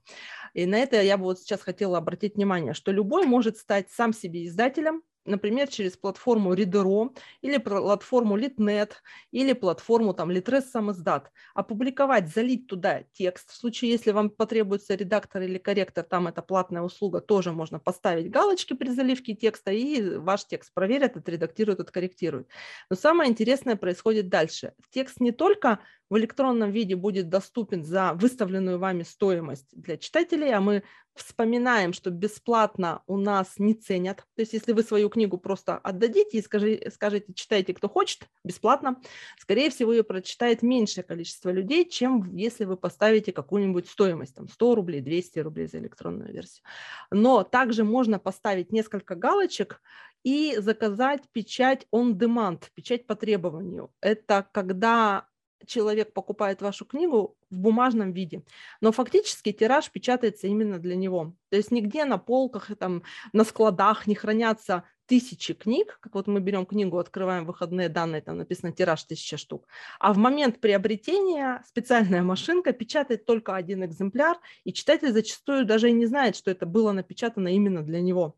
И 0.55 0.65
на 0.65 0.79
это 0.79 1.01
я 1.03 1.19
бы 1.19 1.25
вот 1.25 1.41
сейчас 1.41 1.61
хотела 1.61 1.99
обратить 1.99 2.37
внимание, 2.37 2.73
что 2.73 2.91
любой 2.93 3.27
может 3.27 3.59
стать 3.59 3.91
сам 3.91 4.15
себе 4.15 4.47
издателем, 4.47 5.03
например, 5.25 5.69
через 5.69 5.97
платформу 5.97 6.55
Reader.ro 6.55 7.17
или 7.43 7.59
платформу 7.59 8.39
Litnet 8.39 8.93
или 9.31 9.53
платформу 9.53 10.15
там 10.15 10.31
Litres 10.31 10.63
самоздат, 10.63 11.31
опубликовать, 11.55 12.29
залить 12.29 12.67
туда 12.67 13.03
текст. 13.13 13.51
В 13.51 13.57
случае, 13.57 13.91
если 13.91 14.13
вам 14.13 14.31
потребуется 14.31 14.95
редактор 14.95 15.43
или 15.43 15.59
корректор, 15.59 16.05
там 16.05 16.29
это 16.29 16.43
платная 16.43 16.83
услуга, 16.83 17.21
тоже 17.21 17.53
можно 17.53 17.79
поставить 17.79 18.31
галочки 18.31 18.75
при 18.75 18.89
заливке 18.89 19.35
текста, 19.35 19.71
и 19.73 20.17
ваш 20.17 20.47
текст 20.47 20.73
проверят, 20.75 21.17
отредактируют, 21.17 21.81
откорректируют. 21.81 22.49
Но 22.89 22.97
самое 22.97 23.31
интересное 23.31 23.77
происходит 23.77 24.29
дальше. 24.29 24.73
Текст 24.91 25.21
не 25.21 25.33
только 25.33 25.81
в 26.11 26.19
электронном 26.19 26.73
виде 26.73 26.97
будет 26.97 27.29
доступен 27.29 27.85
за 27.85 28.15
выставленную 28.15 28.79
вами 28.79 29.05
стоимость 29.05 29.69
для 29.73 29.97
читателей, 29.97 30.53
а 30.53 30.61
мы 30.61 30.83
вспоминаем, 31.23 31.93
что 31.93 32.11
бесплатно 32.11 33.03
у 33.07 33.17
нас 33.17 33.55
не 33.59 33.75
ценят. 33.75 34.19
То 34.35 34.43
есть 34.43 34.53
если 34.53 34.73
вы 34.73 34.83
свою 34.83 35.09
книгу 35.09 35.39
просто 35.39 35.79
отдадите 35.79 36.39
и 36.39 36.43
скажи, 36.43 36.81
скажете, 36.93 37.33
читайте, 37.35 37.75
кто 37.75 37.89
хочет, 37.89 38.27
бесплатно, 38.45 39.01
скорее 39.39 39.71
всего, 39.71 39.93
ее 39.93 40.05
прочитает 40.05 40.63
меньшее 40.63 41.05
количество 41.05 41.51
людей, 41.51 41.89
чем 41.89 42.35
если 42.35 42.65
вы 42.65 42.77
поставите 42.77 43.33
какую-нибудь 43.33 43.89
стоимость, 43.89 44.35
там 44.35 44.49
100 44.49 44.75
рублей, 44.75 45.01
200 45.01 45.39
рублей 45.41 45.67
за 45.67 45.79
электронную 45.79 46.33
версию. 46.33 46.65
Но 47.11 47.45
также 47.45 47.85
можно 47.85 48.19
поставить 48.19 48.73
несколько 48.73 49.15
галочек 49.15 49.81
и 50.23 50.57
заказать 50.59 51.23
печать 51.33 51.87
on 51.95 52.13
demand, 52.13 52.65
печать 52.75 53.07
по 53.07 53.15
требованию. 53.15 53.91
Это 54.01 54.47
когда 54.53 55.27
человек 55.67 56.13
покупает 56.13 56.63
вашу 56.63 56.85
книгу 56.85 57.37
в 57.51 57.59
бумажном 57.59 58.13
виде, 58.13 58.43
но 58.81 58.93
фактически 58.93 59.53
тираж 59.53 59.91
печатается 59.91 60.47
именно 60.47 60.79
для 60.79 60.97
него. 60.97 61.35
То 61.51 61.57
есть 61.57 61.71
нигде 61.71 62.05
на 62.05 62.19
полках, 62.19 62.71
там, 62.79 63.03
на 63.33 63.45
складах 63.45 64.07
не 64.07 64.15
хранятся 64.15 64.85
тысячи 65.11 65.55
книг, 65.55 65.99
как 66.01 66.15
вот 66.15 66.29
мы 66.29 66.39
берем 66.39 66.65
книгу, 66.65 66.97
открываем 66.97 67.45
выходные 67.45 67.89
данные, 67.89 68.23
там 68.23 68.39
написано 68.39 68.71
тираж 68.71 69.03
тысяча 69.03 69.37
штук, 69.37 69.67
а 69.99 70.13
в 70.13 70.19
момент 70.19 70.61
приобретения 70.61 71.65
специальная 71.67 72.23
машинка 72.23 72.73
печатает 72.73 73.27
только 73.27 73.57
один 73.57 73.85
экземпляр, 73.85 74.39
и 74.63 74.73
читатель 74.73 75.11
зачастую 75.11 75.65
даже 75.65 75.91
и 75.91 75.93
не 75.93 76.07
знает, 76.07 76.37
что 76.37 76.53
это 76.53 76.65
было 76.65 76.93
напечатано 76.93 77.49
именно 77.49 77.83
для 77.83 78.01
него. 78.01 78.37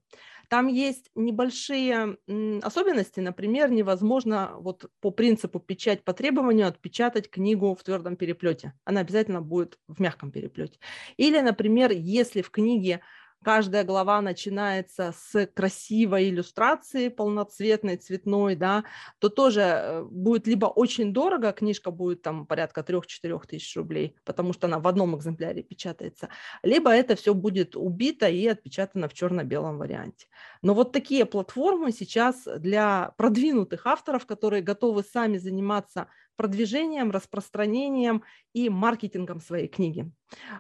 Там 0.53 0.67
есть 0.67 1.11
небольшие 1.15 2.19
особенности, 2.63 3.21
например, 3.21 3.71
невозможно 3.71 4.53
вот 4.59 4.85
по 5.01 5.11
принципу 5.11 5.61
печать 5.61 6.05
по 6.05 6.13
требованию 6.13 6.69
отпечатать 6.69 7.31
книгу 7.31 7.75
в 7.75 7.83
твердом 7.83 8.17
переплете. 8.17 8.75
Она 8.85 9.01
обязательно 9.01 9.41
будет 9.41 9.79
в 9.89 9.99
мягком 9.99 10.31
переплете. 10.31 10.79
Или, 11.17 11.41
например, 11.41 11.91
если 11.91 12.43
в 12.43 12.51
книге 12.51 13.01
каждая 13.43 13.85
глава 13.85 14.21
начинается 14.21 15.15
с 15.17 15.47
красивой 15.47 16.31
иллюстрации, 16.31 17.09
полноцветной, 17.09 17.97
цветной, 17.97 18.57
да, 18.57 18.85
то 19.19 19.29
тоже 19.29 19.61
э, 19.61 20.03
будет 20.05 20.47
либо 20.47 20.67
очень 20.67 21.13
дорого, 21.13 21.53
книжка 21.53 21.91
будет 21.91 22.23
там 22.23 22.47
порядка 22.47 22.81
3-4 22.81 23.41
тысяч 23.47 23.77
рублей, 23.77 24.17
потому 24.25 24.53
что 24.53 24.67
она 24.67 24.79
в 24.79 24.89
одном 24.89 25.17
экземпляре 25.17 25.63
печатается, 25.63 26.29
либо 26.63 26.91
это 26.91 27.17
все 27.17 27.35
будет 27.35 27.77
убито 27.77 28.29
и 28.29 28.47
отпечатано 28.47 29.09
в 29.09 29.15
черно-белом 29.15 29.79
варианте. 29.79 30.27
Но 30.63 30.75
вот 30.75 30.93
такие 30.93 31.25
платформы 31.25 31.93
сейчас 31.93 32.49
для 32.59 33.13
продвинутых 33.17 33.87
авторов, 33.87 34.27
которые 34.27 34.63
готовы 34.63 35.03
сами 35.03 35.39
заниматься 35.39 36.09
продвижением, 36.37 37.11
распространением 37.11 38.23
и 38.53 38.69
маркетингом 38.69 39.41
своей 39.41 39.69
книги. 39.69 40.11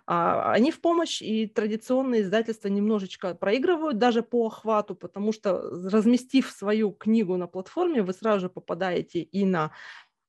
А, 0.06 0.52
они 0.52 0.70
в 0.70 0.80
помощь, 0.80 1.22
и 1.22 1.46
традиционные 1.46 2.22
издательства 2.22 2.68
немножечко 2.68 3.34
проигрывают 3.34 3.98
даже 3.98 4.22
по 4.22 4.46
охвату, 4.46 4.94
потому 4.94 5.32
что 5.32 5.60
разместив 5.90 6.50
свою 6.50 6.92
книгу 6.92 7.36
на 7.36 7.46
платформе, 7.46 8.02
вы 8.02 8.12
сразу 8.12 8.40
же 8.40 8.48
попадаете 8.48 9.22
и 9.22 9.44
на 9.44 9.72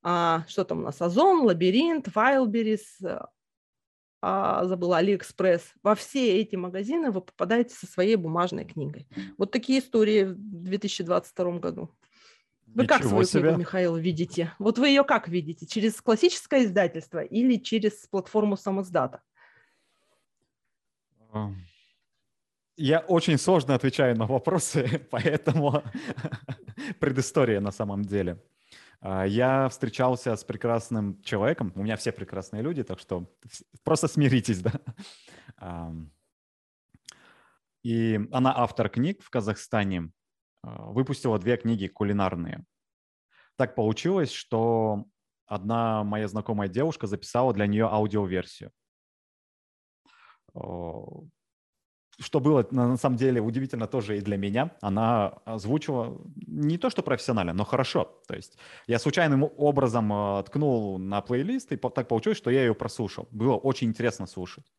а, 0.02 0.44
что 0.48 0.64
там 0.64 0.80
у 0.80 0.82
нас, 0.82 1.00
Озон, 1.00 1.46
Лабиринт, 1.46 2.08
Wildberries, 2.08 3.26
а, 4.26 4.64
забыла, 4.64 4.98
Алиэкспресс. 4.98 5.74
Во 5.82 5.94
все 5.94 6.40
эти 6.40 6.56
магазины 6.56 7.10
вы 7.10 7.20
попадаете 7.20 7.74
со 7.74 7.86
своей 7.86 8.16
бумажной 8.16 8.64
книгой. 8.64 9.06
Вот 9.36 9.50
такие 9.50 9.80
истории 9.80 10.24
в 10.24 10.34
2022 10.34 11.58
году. 11.58 11.90
Вы 12.74 12.82
Ничего 12.82 12.98
как 12.98 13.06
свою 13.06 13.24
себе. 13.24 13.40
книгу, 13.40 13.58
Михаил, 13.58 13.96
видите? 13.96 14.52
Вот 14.58 14.78
вы 14.78 14.88
ее 14.88 15.04
как 15.04 15.28
видите? 15.28 15.64
Через 15.64 16.00
классическое 16.00 16.64
издательство 16.64 17.20
или 17.20 17.56
через 17.56 17.92
платформу 18.08 18.56
самоздата? 18.56 19.22
Я 22.76 22.98
очень 23.00 23.38
сложно 23.38 23.76
отвечаю 23.76 24.16
на 24.16 24.26
вопросы, 24.26 25.06
поэтому 25.10 25.84
предыстория 26.98 27.60
на 27.60 27.70
самом 27.70 28.02
деле. 28.02 28.42
А, 29.00 29.24
я 29.24 29.68
встречался 29.68 30.34
с 30.34 30.42
прекрасным 30.42 31.22
человеком, 31.22 31.72
у 31.76 31.82
меня 31.84 31.96
все 31.96 32.10
прекрасные 32.10 32.62
люди, 32.62 32.82
так 32.82 32.98
что 32.98 33.32
просто 33.84 34.08
смиритесь, 34.08 34.60
да. 35.60 35.92
И 37.84 38.18
она 38.32 38.52
автор 38.56 38.88
книг 38.88 39.22
в 39.22 39.30
Казахстане, 39.30 40.10
выпустила 40.64 41.38
две 41.38 41.56
книги 41.56 41.86
кулинарные. 41.86 42.64
Так 43.56 43.74
получилось, 43.74 44.32
что 44.32 45.04
одна 45.46 46.04
моя 46.04 46.28
знакомая 46.28 46.68
девушка 46.68 47.06
записала 47.06 47.52
для 47.52 47.66
нее 47.66 47.86
аудиоверсию. 47.86 48.72
Что 52.20 52.38
было 52.38 52.66
на 52.70 52.96
самом 52.96 53.16
деле 53.16 53.40
удивительно 53.40 53.88
тоже 53.88 54.18
и 54.18 54.20
для 54.20 54.36
меня. 54.36 54.70
Она 54.80 55.28
озвучила 55.44 56.16
не 56.36 56.78
то 56.78 56.88
что 56.88 57.02
профессионально, 57.02 57.52
но 57.52 57.64
хорошо. 57.64 58.22
То 58.28 58.36
есть 58.36 58.56
я 58.86 59.00
случайным 59.00 59.42
образом 59.42 60.12
а, 60.12 60.42
ткнул 60.44 60.98
на 60.98 61.20
плейлист, 61.22 61.72
и 61.72 61.76
так 61.76 62.06
получилось, 62.06 62.38
что 62.38 62.50
я 62.50 62.60
ее 62.60 62.74
прослушал. 62.74 63.28
Было 63.32 63.56
очень 63.56 63.88
интересно 63.88 64.26
слушать. 64.26 64.72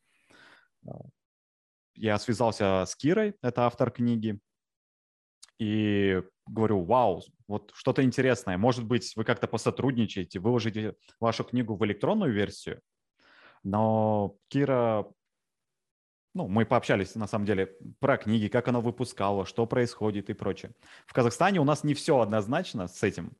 А, 0.88 1.02
я 1.95 2.17
связался 2.19 2.86
с 2.88 2.95
Кирой, 2.95 3.36
это 3.41 3.65
автор 3.65 3.91
книги, 3.91 4.39
и 5.60 6.22
говорю, 6.48 6.84
вау, 6.84 7.24
вот 7.48 7.72
что-то 7.74 8.04
интересное. 8.04 8.58
Может 8.58 8.86
быть, 8.86 9.15
вы 9.15 9.24
как-то 9.24 9.48
посотрудничаете, 9.48 10.39
выложите 10.39 10.96
вашу 11.20 11.44
книгу 11.44 11.76
в 11.76 11.86
электронную 11.86 12.34
версию. 12.34 12.82
Но 13.63 14.36
Кира, 14.50 15.06
ну, 16.34 16.48
мы 16.48 16.65
пообщались 16.65 17.15
на 17.15 17.28
самом 17.28 17.46
деле 17.46 17.76
про 18.00 18.18
книги, 18.18 18.48
как 18.48 18.68
она 18.68 18.80
выпускала, 18.80 19.46
что 19.46 19.65
происходит 19.65 20.30
и 20.30 20.34
прочее. 20.34 20.74
В 21.08 21.13
Казахстане 21.13 21.60
у 21.60 21.63
нас 21.63 21.84
не 21.84 21.94
все 21.94 22.20
однозначно 22.20 22.88
с 22.88 23.02
этим. 23.02 23.36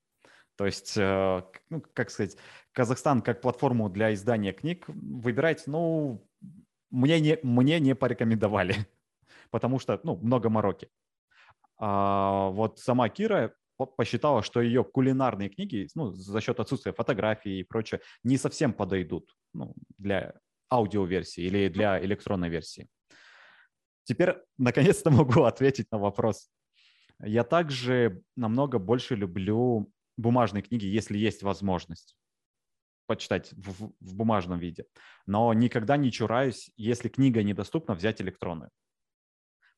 То 0.56 0.66
есть, 0.66 0.98
э, 0.98 1.44
ну, 1.70 1.84
как 1.94 2.10
сказать, 2.10 2.38
Казахстан 2.72 3.22
как 3.22 3.42
платформу 3.42 3.90
для 3.90 4.14
издания 4.14 4.54
книг 4.54 4.86
выбирать, 4.88 5.68
ну, 5.68 6.26
мне 6.90 7.20
не, 7.20 7.38
мне 7.44 7.80
не 7.80 7.94
порекомендовали, 7.94 8.76
потому 9.52 9.80
что, 9.80 10.00
ну, 10.04 10.16
много 10.16 10.50
мороки. 10.50 10.90
А 11.78 12.50
вот 12.50 12.80
сама 12.80 13.10
Кира 13.10 13.54
посчитала, 13.98 14.42
что 14.42 14.62
ее 14.62 14.84
кулинарные 14.84 15.50
книги, 15.50 15.88
ну, 15.96 16.12
за 16.12 16.42
счет 16.42 16.60
отсутствия 16.60 16.94
фотографий 16.94 17.60
и 17.60 17.64
прочее, 17.64 18.02
не 18.24 18.38
совсем 18.38 18.74
подойдут 18.74 19.36
ну, 19.54 19.74
для 19.98 20.34
аудиоверсии 20.72 21.44
или 21.44 21.68
для 21.68 22.04
электронной 22.04 22.50
версии. 22.50 22.88
Теперь, 24.04 24.36
наконец-то, 24.58 25.12
могу 25.12 25.44
ответить 25.44 25.92
на 25.92 25.98
вопрос. 25.98 26.50
Я 27.20 27.44
также 27.44 28.22
намного 28.36 28.80
больше 28.80 29.16
люблю 29.16 29.92
бумажные 30.18 30.64
книги, 30.64 30.86
если 30.86 31.18
есть 31.18 31.44
возможность 31.44 32.16
почитать 33.08 33.52
в, 33.54 33.92
в 34.00 34.16
бумажном 34.16 34.60
виде. 34.60 34.86
Но 35.26 35.54
никогда 35.54 35.96
не 35.96 36.12
чураюсь, 36.12 36.72
если 36.76 37.08
книга 37.08 37.44
недоступна, 37.44 37.94
взять 37.94 38.22
электронную. 38.22 38.72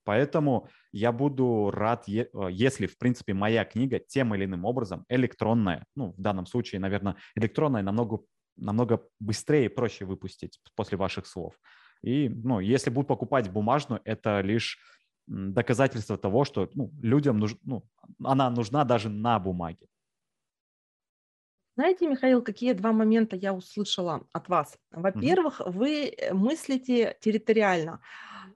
Поэтому 0.07 0.69
я 0.93 1.11
буду 1.11 1.69
рад, 1.69 2.07
э, 2.07 2.25
если, 2.49 2.87
в 2.87 2.97
принципе, 2.97 3.33
моя 3.33 3.65
книга 3.65 3.99
тем 3.99 4.33
или 4.33 4.45
иным 4.45 4.63
образом 4.63 5.03
электронная, 5.09 5.83
ну, 5.95 6.13
в 6.17 6.21
данном 6.21 6.45
случае, 6.45 6.79
наверное, 6.79 7.17
электронная 7.35 7.83
намного, 7.83 8.19
намного 8.55 9.03
быстрее 9.19 9.65
и 9.65 9.67
проще 9.67 10.05
выпустить 10.05 10.61
после 10.75 10.97
ваших 10.97 11.27
слов. 11.27 11.59
И, 12.03 12.29
ну, 12.29 12.61
если 12.61 12.89
будут 12.89 13.09
покупать 13.09 13.51
бумажную, 13.51 13.99
это 14.05 14.39
лишь 14.39 14.79
доказательство 15.27 16.17
того, 16.17 16.45
что 16.45 16.69
ну, 16.73 16.89
людям 17.01 17.37
нуж, 17.37 17.57
ну, 17.65 17.83
она 18.23 18.49
нужна 18.49 18.85
даже 18.85 19.09
на 19.09 19.39
бумаге. 19.39 19.87
Знаете, 21.77 22.07
Михаил, 22.07 22.41
какие 22.41 22.73
два 22.73 22.91
момента 22.91 23.35
я 23.35 23.53
услышала 23.53 24.25
от 24.33 24.49
вас? 24.49 24.79
Во-первых, 24.89 25.61
mm-hmm. 25.61 25.71
вы 25.71 26.05
э, 26.07 26.33
мыслите 26.33 27.15
территориально. 27.21 28.01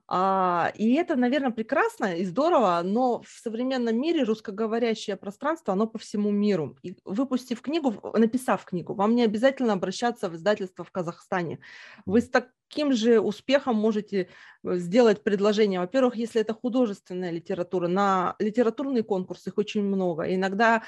А, 0.07 0.71
и 0.73 0.95
это, 0.95 1.15
наверное, 1.15 1.51
прекрасно 1.51 2.15
и 2.15 2.25
здорово, 2.25 2.81
но 2.83 3.21
в 3.21 3.29
современном 3.29 3.95
мире 4.01 4.23
русскоговорящее 4.23 5.17
пространство, 5.17 5.73
оно 5.73 5.85
по 5.85 5.99
всему 5.99 6.31
миру. 6.31 6.75
И 6.81 6.97
выпустив 7.05 7.61
книгу, 7.61 7.93
написав 8.17 8.65
книгу, 8.65 8.95
вам 8.95 9.13
не 9.13 9.23
обязательно 9.23 9.73
обращаться 9.73 10.27
в 10.27 10.35
издательство 10.35 10.83
в 10.83 10.89
Казахстане. 10.89 11.59
Вы 12.07 12.21
с 12.21 12.27
таким 12.27 12.91
же 12.91 13.19
успехом 13.19 13.75
можете 13.75 14.29
э, 14.63 14.77
сделать 14.77 15.23
предложение. 15.23 15.79
Во-первых, 15.79 16.15
если 16.15 16.41
это 16.41 16.55
художественная 16.55 17.29
литература, 17.29 17.87
на 17.87 18.35
литературный 18.39 19.03
конкурс 19.03 19.45
их 19.45 19.59
очень 19.59 19.83
много. 19.83 20.23
Иногда 20.23 20.81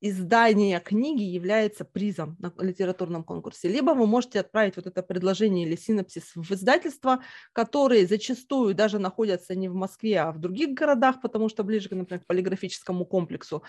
издание 0.00 0.80
книги 0.80 1.22
является 1.22 1.84
призом 1.84 2.36
на 2.38 2.52
литературном 2.58 3.24
конкурсе, 3.24 3.68
либо 3.68 3.90
вы 3.90 4.06
можете 4.06 4.40
отправить 4.40 4.76
вот 4.76 4.86
это 4.86 5.02
предложение 5.02 5.66
или 5.66 5.76
синопсис 5.76 6.32
в 6.34 6.50
издательство, 6.52 7.22
которые 7.52 8.06
зачастую 8.06 8.74
даже 8.74 8.98
находятся 8.98 9.54
не 9.54 9.68
в 9.68 9.74
Москве, 9.74 10.20
а 10.20 10.32
в 10.32 10.38
других 10.38 10.70
городах, 10.74 11.20
потому 11.20 11.48
что 11.48 11.64
ближе, 11.64 11.88
например, 11.90 12.22
к 12.22 12.26
полиграфическому 12.26 13.04
комплексу. 13.04 13.62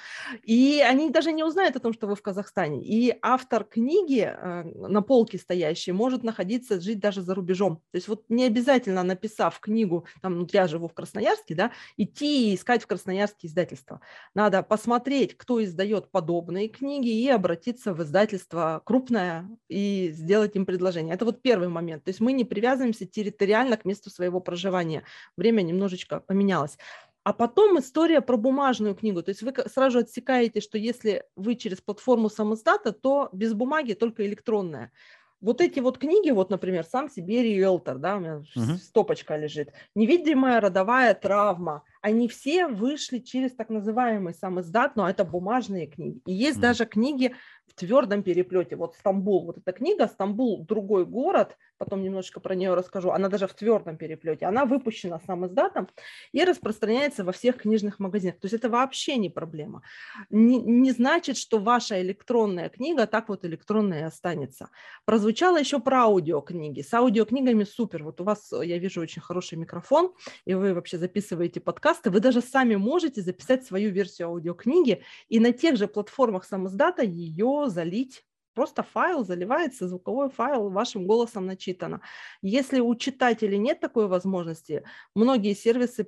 И 0.43 0.83
они 0.87 1.09
даже 1.09 1.31
не 1.31 1.43
узнают 1.43 1.75
о 1.75 1.79
том, 1.79 1.93
что 1.93 2.07
вы 2.07 2.15
в 2.15 2.21
Казахстане. 2.21 2.83
И 2.83 3.17
автор 3.21 3.63
книги 3.63 4.21
э, 4.21 4.63
на 4.63 5.01
полке 5.01 5.37
стоящий 5.37 5.91
может 5.91 6.23
находиться, 6.23 6.79
жить 6.79 6.99
даже 6.99 7.21
за 7.21 7.33
рубежом. 7.33 7.77
То 7.91 7.95
есть 7.95 8.07
вот 8.07 8.25
не 8.29 8.45
обязательно, 8.45 9.03
написав 9.03 9.59
книгу, 9.59 10.05
там, 10.21 10.47
я 10.51 10.67
живу 10.67 10.87
в 10.87 10.93
Красноярске, 10.93 11.55
да, 11.55 11.71
идти 11.97 12.51
и 12.51 12.55
искать 12.55 12.83
в 12.83 12.87
Красноярске 12.87 13.47
издательство. 13.47 14.01
Надо 14.33 14.63
посмотреть, 14.63 15.37
кто 15.37 15.63
издает 15.63 16.11
подобные 16.19 16.67
книги 16.67 17.07
и 17.07 17.29
обратиться 17.29 17.93
в 17.93 18.03
издательство 18.03 18.81
крупное 18.83 19.49
и 19.69 20.09
сделать 20.11 20.53
им 20.57 20.65
предложение. 20.65 21.15
Это 21.15 21.23
вот 21.23 21.41
первый 21.41 21.69
момент. 21.69 22.03
То 22.03 22.09
есть 22.09 22.19
мы 22.19 22.33
не 22.33 22.43
привязываемся 22.43 23.05
территориально 23.05 23.77
к 23.77 23.85
месту 23.85 24.09
своего 24.09 24.41
проживания. 24.41 25.03
Время 25.37 25.61
немножечко 25.61 26.19
поменялось. 26.19 26.77
А 27.23 27.31
потом 27.31 27.79
история 27.79 28.19
про 28.19 28.35
бумажную 28.35 28.95
книгу. 28.95 29.23
То 29.23 29.29
есть 29.29 29.43
вы 29.43 29.53
сразу 29.73 29.99
отсекаете, 29.99 30.59
что 30.59 30.77
если 30.77 31.23
вы 31.37 31.55
через 31.55 31.79
платформу 31.79 32.29
самоздата, 32.29 32.91
то 32.91 33.29
без 33.31 33.53
бумаги 33.53 33.93
только 33.93 34.25
электронная. 34.25 34.91
Вот 35.39 35.61
эти 35.61 35.79
вот 35.79 35.97
книги, 35.97 36.31
вот, 36.31 36.49
например, 36.49 36.83
«Сам 36.83 37.09
себе 37.09 37.43
риэлтор», 37.43 37.97
да, 37.97 38.17
у 38.17 38.19
меня 38.19 38.43
uh-huh. 38.57 38.75
стопочка 38.75 39.37
лежит, 39.37 39.71
«Невидимая 39.95 40.59
родовая 40.59 41.13
травма», 41.13 41.83
они 42.01 42.27
все 42.27 42.67
вышли 42.67 43.19
через 43.19 43.53
так 43.55 43.69
называемый 43.69 44.33
сам 44.33 44.59
издат, 44.59 44.95
но 44.95 45.09
это 45.09 45.23
бумажные 45.23 45.87
книги. 45.87 46.21
И 46.25 46.33
есть 46.33 46.57
mm. 46.57 46.61
даже 46.61 46.85
книги 46.85 47.35
в 47.67 47.73
твердом 47.73 48.23
переплете. 48.23 48.75
Вот 48.75 48.95
Стамбул, 48.95 49.45
вот 49.45 49.57
эта 49.57 49.71
книга 49.71 50.07
«Стамбул. 50.07 50.65
Другой 50.65 51.05
город», 51.05 51.57
потом 51.77 52.03
немножечко 52.03 52.39
про 52.39 52.55
нее 52.55 52.73
расскажу, 52.73 53.11
она 53.11 53.29
даже 53.29 53.47
в 53.47 53.53
твердом 53.53 53.97
переплете. 53.97 54.45
Она 54.45 54.65
выпущена 54.65 55.19
сам 55.25 55.45
издатом 55.45 55.87
и 56.31 56.43
распространяется 56.43 57.23
во 57.23 57.31
всех 57.31 57.57
книжных 57.57 57.99
магазинах. 57.99 58.39
То 58.39 58.45
есть 58.45 58.53
это 58.53 58.69
вообще 58.69 59.17
не 59.17 59.29
проблема. 59.29 59.81
Не, 60.29 60.57
не 60.57 60.91
значит, 60.91 61.37
что 61.37 61.59
ваша 61.59 62.01
электронная 62.01 62.69
книга 62.69 63.07
так 63.07 63.29
вот 63.29 63.45
электронная 63.45 64.07
останется. 64.07 64.69
Прозвучало 65.05 65.57
еще 65.57 65.79
про 65.79 66.03
аудиокниги. 66.03 66.81
С 66.81 66.93
аудиокнигами 66.93 67.63
супер. 67.63 68.03
Вот 68.03 68.19
у 68.19 68.23
вас, 68.23 68.51
я 68.51 68.77
вижу, 68.77 69.01
очень 69.01 69.21
хороший 69.21 69.57
микрофон, 69.57 70.13
и 70.45 70.53
вы 70.53 70.73
вообще 70.73 70.97
записываете 70.97 71.61
подкаст 71.61 71.88
подкасты, 71.89 72.11
вы 72.11 72.19
даже 72.19 72.41
сами 72.41 72.75
можете 72.75 73.21
записать 73.21 73.65
свою 73.65 73.91
версию 73.91 74.27
аудиокниги 74.27 75.03
и 75.27 75.39
на 75.39 75.51
тех 75.51 75.75
же 75.75 75.87
платформах 75.87 76.45
самоздата 76.45 77.03
ее 77.03 77.65
залить 77.67 78.25
Просто 78.55 78.83
файл 78.83 79.23
заливается, 79.23 79.87
звуковой 79.87 80.29
файл 80.29 80.69
вашим 80.69 81.07
голосом 81.07 81.45
начитано. 81.45 82.01
Если 82.41 82.81
у 82.81 82.93
читателей 82.95 83.57
нет 83.57 83.79
такой 83.79 84.07
возможности, 84.07 84.83
многие 85.15 85.53
сервисы 85.53 86.05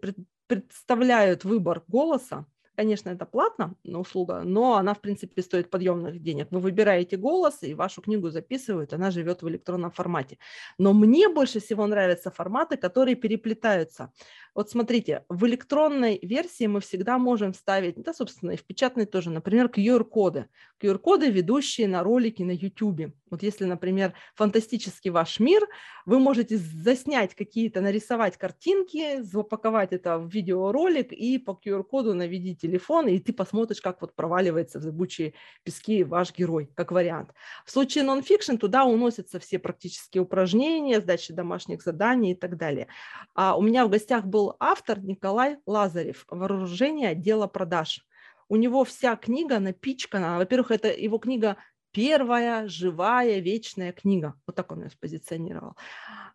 представляют 0.48 1.46
выбор 1.46 1.84
голоса, 1.88 2.46
Конечно, 2.82 3.12
это 3.12 3.28
платно, 3.28 3.76
услуга, 3.84 4.42
но 4.44 4.74
она, 4.74 4.96
в 4.96 5.02
принципе, 5.02 5.44
стоит 5.44 5.70
подъемных 5.70 6.20
денег. 6.20 6.48
Вы 6.50 6.60
выбираете 6.60 7.16
голос, 7.16 7.62
и 7.62 7.76
вашу 7.76 8.02
книгу 8.02 8.32
записывают, 8.32 8.92
она 8.94 9.12
живет 9.12 9.44
в 9.44 9.48
электронном 9.50 9.92
формате. 9.92 10.40
Но 10.80 10.92
мне 10.92 11.30
больше 11.30 11.60
всего 11.60 11.86
нравятся 11.86 12.32
форматы, 12.32 12.78
которые 12.78 13.16
переплетаются. 13.16 14.12
Вот 14.56 14.70
смотрите, 14.70 15.24
в 15.30 15.46
электронной 15.46 16.20
версии 16.24 16.68
мы 16.68 16.82
всегда 16.82 17.18
можем 17.18 17.54
вставить, 17.54 17.96
да, 18.02 18.14
собственно, 18.14 18.52
и 18.52 18.58
в 18.58 18.66
печатной 18.66 19.06
тоже, 19.06 19.30
например, 19.30 19.68
QR-коды. 19.68 20.48
QR-коды, 20.82 21.30
ведущие 21.30 21.88
на 21.88 22.04
ролики 22.04 22.42
на 22.44 22.52
YouTube. 22.52 23.14
Вот 23.30 23.44
если, 23.44 23.64
например, 23.64 24.14
фантастический 24.36 25.10
ваш 25.10 25.40
мир, 25.40 25.66
вы 26.06 26.20
можете 26.20 26.58
заснять 26.58 27.34
какие-то, 27.34 27.80
нарисовать 27.80 28.38
картинки, 28.38 29.22
запаковать 29.22 29.94
это 29.94 30.18
в 30.18 30.28
видеоролик 30.28 31.14
и 31.14 31.38
по 31.38 31.52
QR-коду 31.52 32.14
наведить 32.14 32.66
телефон, 32.72 33.08
и 33.08 33.20
ты 33.20 33.34
посмотришь, 33.34 33.82
как 33.82 34.02
вот 34.02 34.16
проваливается 34.16 34.80
в 34.80 34.82
зыбучие 34.82 35.34
пески 35.64 36.04
ваш 36.04 36.34
герой, 36.34 36.72
как 36.74 36.92
вариант. 36.92 37.34
В 37.66 37.72
случае 37.72 38.04
нон-фикшн 38.06 38.56
туда 38.56 38.86
уносятся 38.86 39.40
все 39.40 39.60
практические 39.60 40.24
упражнения, 40.24 41.02
сдача 41.02 41.34
домашних 41.34 41.82
заданий 41.84 42.32
и 42.32 42.36
так 42.36 42.58
далее. 42.58 42.88
А 43.36 43.58
у 43.58 43.62
меня 43.62 43.86
в 43.86 43.90
гостях 43.90 44.26
был 44.26 44.56
автор 44.60 45.00
Николай 45.00 45.58
Лазарев, 45.66 46.26
вооружение 46.30 47.10
отдела 47.10 47.48
продаж. 47.48 48.06
У 48.48 48.58
него 48.58 48.84
вся 48.84 49.16
книга 49.16 49.60
напичкана. 49.60 50.38
Во-первых, 50.38 50.72
это 50.72 50.90
его 50.90 51.18
книга 51.20 51.58
первая 51.92 52.68
живая 52.68 53.40
вечная 53.40 53.92
книга. 53.92 54.36
Вот 54.48 54.56
так 54.56 54.72
он 54.72 54.84
ее 54.84 54.90
спозиционировал. 54.90 55.76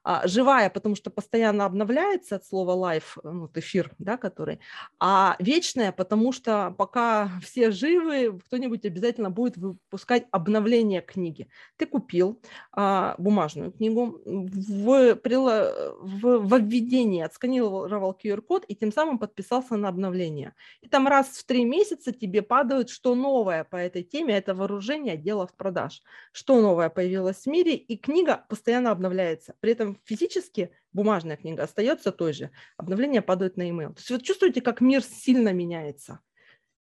А, 0.09 0.25
живая, 0.29 0.71
потому 0.71 0.95
что 0.95 1.11
постоянно 1.11 1.64
обновляется 1.64 2.37
от 2.37 2.47
слова 2.47 2.77
life, 2.77 3.19
э, 3.25 3.29
ну, 3.29 3.51
эфир, 3.57 3.90
да, 3.99 4.16
который. 4.16 4.61
А 5.01 5.35
вечная, 5.40 5.90
потому 5.90 6.31
что 6.31 6.73
пока 6.79 7.29
все 7.42 7.73
живы, 7.73 8.38
кто-нибудь 8.47 8.85
обязательно 8.85 9.31
будет 9.31 9.57
выпускать 9.57 10.27
обновление 10.31 11.01
книги. 11.01 11.49
Ты 11.77 11.87
купил 11.87 12.40
а, 12.71 13.16
бумажную 13.19 13.73
книгу, 13.73 14.21
в, 14.25 15.14
в, 15.16 16.38
в 16.38 16.59
введении 16.61 17.23
отсканировал 17.23 18.16
QR-код 18.23 18.64
и 18.69 18.77
тем 18.77 18.93
самым 18.93 19.18
подписался 19.18 19.76
на 19.76 19.89
обновление. 19.89 20.55
И 20.83 20.89
там 20.89 21.09
раз 21.09 21.26
в 21.30 21.45
три 21.45 21.64
месяца 21.64 22.12
тебе 22.12 22.43
падают, 22.43 22.91
что 22.91 23.16
новое 23.16 23.64
по 23.64 23.74
этой 23.74 24.05
теме, 24.05 24.37
это 24.37 24.55
вооружение 24.55 25.16
отдела 25.47 25.57
продаж. 25.57 26.03
Что 26.32 26.61
новое 26.61 26.88
появилось 26.88 27.44
в 27.44 27.47
мире, 27.47 27.74
и 27.74 27.97
книга 27.97 28.44
постоянно 28.49 28.90
обновляется. 28.90 29.55
При 29.61 29.72
этом 29.72 29.99
физически 30.05 30.70
бумажная 30.92 31.36
книга 31.36 31.64
остается 31.64 32.12
той 32.12 32.32
же. 32.32 32.51
Обновления 32.76 33.22
падают 33.22 33.57
на 33.57 33.62
email. 33.62 33.94
То 33.94 33.99
есть 33.99 34.11
вы 34.11 34.20
чувствуете, 34.20 34.61
как 34.61 34.80
мир 34.80 35.03
сильно 35.03 35.53
меняется. 35.53 36.20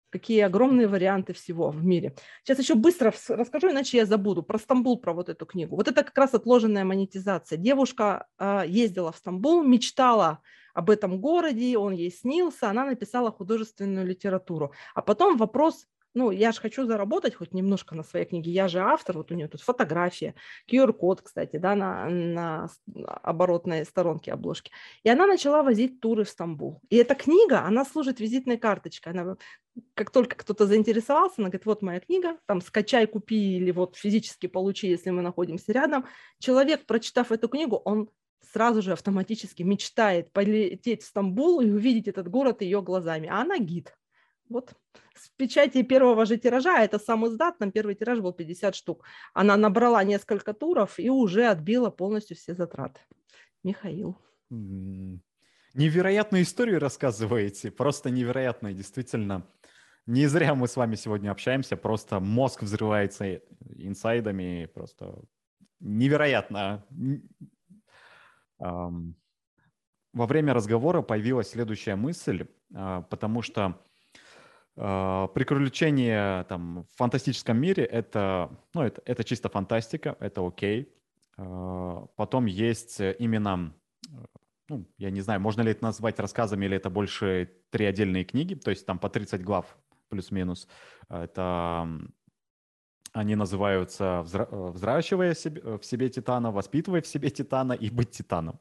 Какие 0.09 0.41
огромные 0.41 0.87
варианты 0.87 1.33
всего 1.33 1.69
в 1.69 1.83
мире. 1.83 2.15
Сейчас 2.43 2.59
еще 2.59 2.75
быстро 2.75 3.13
расскажу, 3.27 3.71
иначе 3.71 3.97
я 3.97 4.05
забуду. 4.05 4.41
Про 4.41 4.57
Стамбул, 4.57 4.99
про 4.99 5.13
вот 5.13 5.29
эту 5.29 5.45
книгу. 5.45 5.75
Вот 5.75 5.87
это 5.87 6.03
как 6.03 6.17
раз 6.17 6.33
отложенная 6.33 6.85
монетизация. 6.85 7.57
Девушка 7.57 8.27
э, 8.39 8.63
ездила 8.67 9.11
в 9.11 9.17
Стамбул, 9.17 9.63
мечтала 9.63 10.39
об 10.73 10.89
этом 10.89 11.19
городе, 11.19 11.77
он 11.77 11.93
ей 11.93 12.11
снился, 12.11 12.69
она 12.69 12.85
написала 12.85 13.31
художественную 13.31 14.05
литературу. 14.05 14.73
А 14.93 15.01
потом 15.01 15.35
вопрос 15.35 15.87
ну, 16.18 16.32
я 16.32 16.51
же 16.51 16.59
хочу 16.59 16.86
заработать 16.86 17.36
хоть 17.36 17.53
немножко 17.53 17.93
на 17.95 18.03
своей 18.03 18.26
книге, 18.26 18.51
я 18.51 18.68
же 18.68 18.80
автор, 18.80 19.18
вот 19.18 19.32
у 19.32 19.36
нее 19.36 19.47
тут 19.47 19.61
фотография, 19.61 20.34
QR-код, 20.68 21.22
кстати, 21.22 21.57
да, 21.57 21.76
на, 21.76 22.09
на 22.09 22.70
оборотной 23.22 23.86
сторонке 23.86 24.34
обложки. 24.34 24.72
И 25.03 25.09
она 25.09 25.28
начала 25.28 25.61
возить 25.61 26.01
туры 26.01 26.24
в 26.24 26.30
Стамбул. 26.30 26.82
И 26.89 26.95
эта 26.95 27.13
книга, 27.13 27.61
она 27.61 27.86
служит 27.86 28.20
визитной 28.20 28.57
карточкой. 28.57 29.13
Она, 29.13 29.38
как 29.93 30.09
только 30.09 30.36
кто-то 30.36 30.65
заинтересовался, 30.65 31.36
она 31.38 31.49
говорит, 31.49 31.68
вот 31.68 31.84
моя 31.84 31.99
книга, 31.99 32.38
там, 32.47 32.61
скачай, 32.61 33.05
купи 33.05 33.57
или 33.57 33.70
вот 33.70 33.95
физически 33.95 34.47
получи, 34.47 34.88
если 34.88 35.11
мы 35.11 35.22
находимся 35.22 35.72
рядом. 35.72 36.05
Человек, 36.39 36.88
прочитав 36.88 37.32
эту 37.32 37.47
книгу, 37.47 37.76
он 37.76 38.09
сразу 38.51 38.82
же 38.82 38.93
автоматически 38.93 39.61
мечтает 39.61 40.32
полететь 40.32 41.03
в 41.03 41.05
Стамбул 41.05 41.61
и 41.61 41.70
увидеть 41.70 42.07
этот 42.07 42.28
город 42.28 42.63
ее 42.63 42.82
глазами. 42.82 43.30
А 43.32 43.41
она 43.41 43.59
гид. 43.59 43.93
Вот 44.49 44.73
с 45.15 45.29
печати 45.29 45.83
первого 45.83 46.25
же 46.25 46.37
тиража, 46.37 46.83
это 46.83 46.99
сам 46.99 47.25
издат, 47.27 47.57
там 47.57 47.71
первый 47.71 47.95
тираж 47.95 48.19
был 48.19 48.33
50 48.33 48.75
штук. 48.75 49.03
Она 49.33 49.57
набрала 49.57 50.03
несколько 50.03 50.53
туров 50.53 50.99
и 50.99 51.09
уже 51.09 51.47
отбила 51.47 51.89
полностью 51.89 52.37
все 52.37 52.53
затраты. 52.53 53.01
Михаил. 53.63 54.17
Невероятную 54.49 56.43
историю 56.43 56.79
рассказываете, 56.79 57.71
просто 57.71 58.09
невероятная, 58.09 58.73
действительно. 58.73 59.45
Не 60.05 60.27
зря 60.27 60.55
мы 60.55 60.67
с 60.67 60.77
вами 60.77 60.95
сегодня 60.95 61.31
общаемся, 61.31 61.75
просто 61.75 62.19
мозг 62.19 62.63
взрывается 62.63 63.41
инсайдами, 63.75 64.69
просто 64.73 65.19
невероятно. 65.79 66.85
Во 68.57 70.25
время 70.25 70.53
разговора 70.53 71.01
появилась 71.01 71.49
следующая 71.49 71.95
мысль, 71.95 72.47
а, 72.73 73.03
потому 73.03 73.43
что 73.43 73.61
а, 73.65 73.77
приключения 74.78 76.43
там, 76.43 76.84
в 76.84 76.97
фантастическом 76.97 77.59
мире 77.59 77.84
это, 77.84 78.49
ну, 78.75 78.84
это, 78.84 79.01
это 79.05 79.23
чисто 79.23 79.49
фантастика, 79.49 80.15
это 80.19 80.45
окей. 80.45 80.93
А, 81.38 82.05
потом 82.15 82.45
есть 82.45 82.99
именно, 82.99 83.73
ну, 84.69 84.86
я 84.97 85.09
не 85.09 85.21
знаю, 85.21 85.41
можно 85.41 85.61
ли 85.61 85.71
это 85.71 85.84
назвать 85.84 86.19
рассказами 86.19 86.65
или 86.65 86.78
это 86.78 86.89
больше 86.91 87.51
три 87.71 87.86
отдельные 87.86 88.23
книги, 88.23 88.53
то 88.53 88.69
есть 88.69 88.86
там 88.86 88.99
по 88.99 89.09
30 89.09 89.43
глав 89.43 89.78
плюс-минус. 90.09 90.67
Это 91.09 91.88
они 93.13 93.36
называются 93.36 94.21
«Взращивая 94.21 95.34
в 95.34 95.84
себе 95.84 96.09
титана», 96.09 96.51
«Воспитывая 96.51 97.01
в 97.01 97.07
себе 97.07 97.30
титана» 97.32 97.73
и 97.73 97.89
«Быть 97.89 98.11
титаном». 98.11 98.59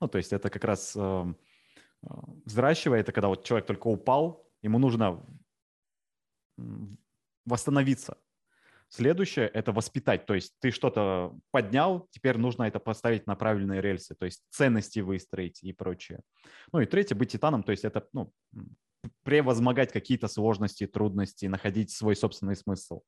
Ну, 0.00 0.08
то 0.08 0.18
есть 0.18 0.32
это 0.32 0.50
как 0.50 0.64
раз 0.64 0.94
эм, 0.96 1.36
взращивая, 2.44 3.00
это 3.00 3.12
когда 3.12 3.28
вот 3.28 3.44
человек 3.44 3.66
только 3.66 3.88
упал, 3.88 4.45
ему 4.62 4.78
нужно 4.78 5.24
восстановиться. 7.44 8.16
Следующее– 8.88 9.48
это 9.54 9.72
воспитать, 9.72 10.26
то 10.26 10.34
есть 10.34 10.54
ты 10.60 10.70
что-то 10.70 11.36
поднял, 11.50 12.06
теперь 12.12 12.38
нужно 12.38 12.64
это 12.64 12.78
поставить 12.78 13.26
на 13.26 13.34
правильные 13.34 13.80
рельсы, 13.80 14.14
то 14.14 14.26
есть 14.26 14.44
ценности 14.50 15.00
выстроить 15.00 15.62
и 15.64 15.72
прочее. 15.72 16.20
Ну 16.72 16.80
и 16.80 16.86
третье– 16.86 17.14
быть 17.16 17.32
титаном, 17.32 17.64
то 17.64 17.72
есть 17.72 17.84
это 17.84 18.06
ну, 18.12 18.32
превозмогать 19.24 19.92
какие-то 19.92 20.28
сложности, 20.28 20.86
трудности, 20.86 21.46
находить 21.46 21.90
свой 21.90 22.14
собственный 22.14 22.54
смысл. 22.54 23.02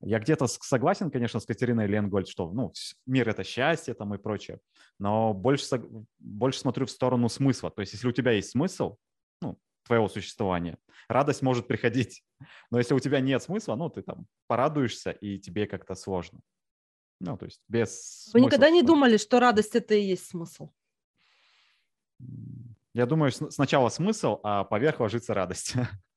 Я 0.00 0.20
где-то 0.20 0.46
согласен, 0.46 1.10
конечно, 1.10 1.40
с 1.40 1.46
Катериной 1.46 1.88
Ленгольд, 1.88 2.28
что 2.28 2.52
ну, 2.52 2.72
мир– 3.06 3.28
это 3.30 3.42
счастье 3.42 3.94
там 3.94 4.14
и 4.14 4.18
прочее, 4.18 4.60
но 5.00 5.34
больше, 5.34 5.66
больше 6.20 6.60
смотрю 6.60 6.86
в 6.86 6.90
сторону 6.90 7.28
смысла. 7.28 7.72
То 7.72 7.80
есть 7.80 7.92
если 7.92 8.06
у 8.06 8.12
тебя 8.12 8.30
есть 8.30 8.50
смысл, 8.50 8.98
твоего 9.84 10.08
существования. 10.08 10.78
Радость 11.08 11.42
может 11.42 11.66
приходить, 11.66 12.24
но 12.70 12.78
если 12.78 12.94
у 12.94 13.00
тебя 13.00 13.20
нет 13.20 13.42
смысла, 13.42 13.74
ну, 13.74 13.88
ты 13.88 14.02
там 14.02 14.26
порадуешься, 14.46 15.10
и 15.10 15.38
тебе 15.38 15.66
как-то 15.66 15.94
сложно. 15.94 16.40
Ну, 17.20 17.36
то 17.36 17.44
есть 17.44 17.60
без 17.68 18.30
Вы 18.32 18.40
никогда 18.40 18.68
не 18.68 18.82
думали, 18.82 19.16
что 19.16 19.38
радость– 19.38 19.74
это 19.76 19.94
и 19.94 20.02
есть 20.02 20.26
смысл? 20.26 20.70
Я 22.94 23.06
думаю, 23.06 23.30
сначала 23.30 23.88
смысл, 23.88 24.40
а 24.42 24.64
поверх 24.64 25.00
ложится 25.00 25.32
радость. 25.32 25.74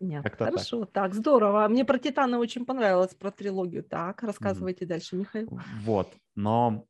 Нет, 0.00 0.24
хорошо, 0.36 0.80
так. 0.84 0.92
так, 0.92 1.14
здорово. 1.14 1.68
Мне 1.68 1.84
про 1.84 1.98
Титана 1.98 2.38
очень 2.38 2.64
понравилось, 2.64 3.14
про 3.14 3.30
трилогию. 3.30 3.84
Так, 3.84 4.22
рассказывайте 4.22 4.84
mm. 4.84 4.88
дальше, 4.88 5.16
Михаил. 5.16 5.60
Вот, 5.82 6.12
но 6.34 6.86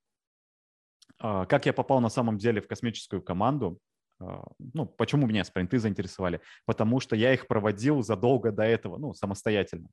а, 1.18 1.46
как 1.46 1.66
я 1.66 1.72
попал 1.72 2.00
на 2.00 2.08
самом 2.08 2.38
деле 2.38 2.60
в 2.60 2.68
космическую 2.68 3.22
команду, 3.22 3.78
ну, 4.58 4.86
почему 4.86 5.26
меня 5.26 5.44
спринты 5.44 5.78
заинтересовали? 5.78 6.40
Потому 6.66 7.00
что 7.00 7.16
я 7.16 7.32
их 7.32 7.46
проводил 7.46 8.02
задолго 8.02 8.52
до 8.52 8.62
этого, 8.62 8.98
ну, 8.98 9.14
самостоятельно. 9.14 9.88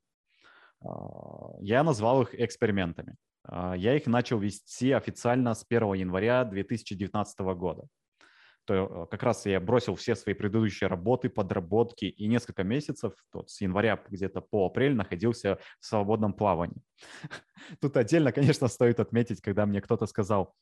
А, 0.84 1.56
я 1.60 1.82
назвал 1.82 2.22
их 2.22 2.34
экспериментами. 2.34 3.16
А, 3.44 3.74
я 3.74 3.96
их 3.96 4.06
начал 4.06 4.38
вести 4.38 4.92
официально 4.92 5.54
с 5.54 5.64
1 5.68 5.94
января 5.94 6.44
2019 6.44 7.40
года. 7.40 7.86
То 8.66 9.06
как 9.10 9.22
раз 9.22 9.46
я 9.46 9.58
бросил 9.58 9.96
все 9.96 10.14
свои 10.14 10.34
предыдущие 10.34 10.88
работы, 10.88 11.28
подработки 11.28 12.04
и 12.04 12.28
несколько 12.28 12.62
месяцев, 12.62 13.14
вот 13.32 13.50
с 13.50 13.60
января 13.62 14.00
где-то 14.08 14.42
по 14.42 14.66
апрель 14.66 14.94
находился 14.94 15.58
в 15.80 15.86
свободном 15.86 16.34
плавании. 16.34 16.82
Тут 17.80 17.96
отдельно, 17.96 18.32
конечно, 18.32 18.68
стоит 18.68 19.00
отметить, 19.00 19.40
когда 19.40 19.66
мне 19.66 19.80
кто-то 19.80 20.06
сказал, 20.06 20.54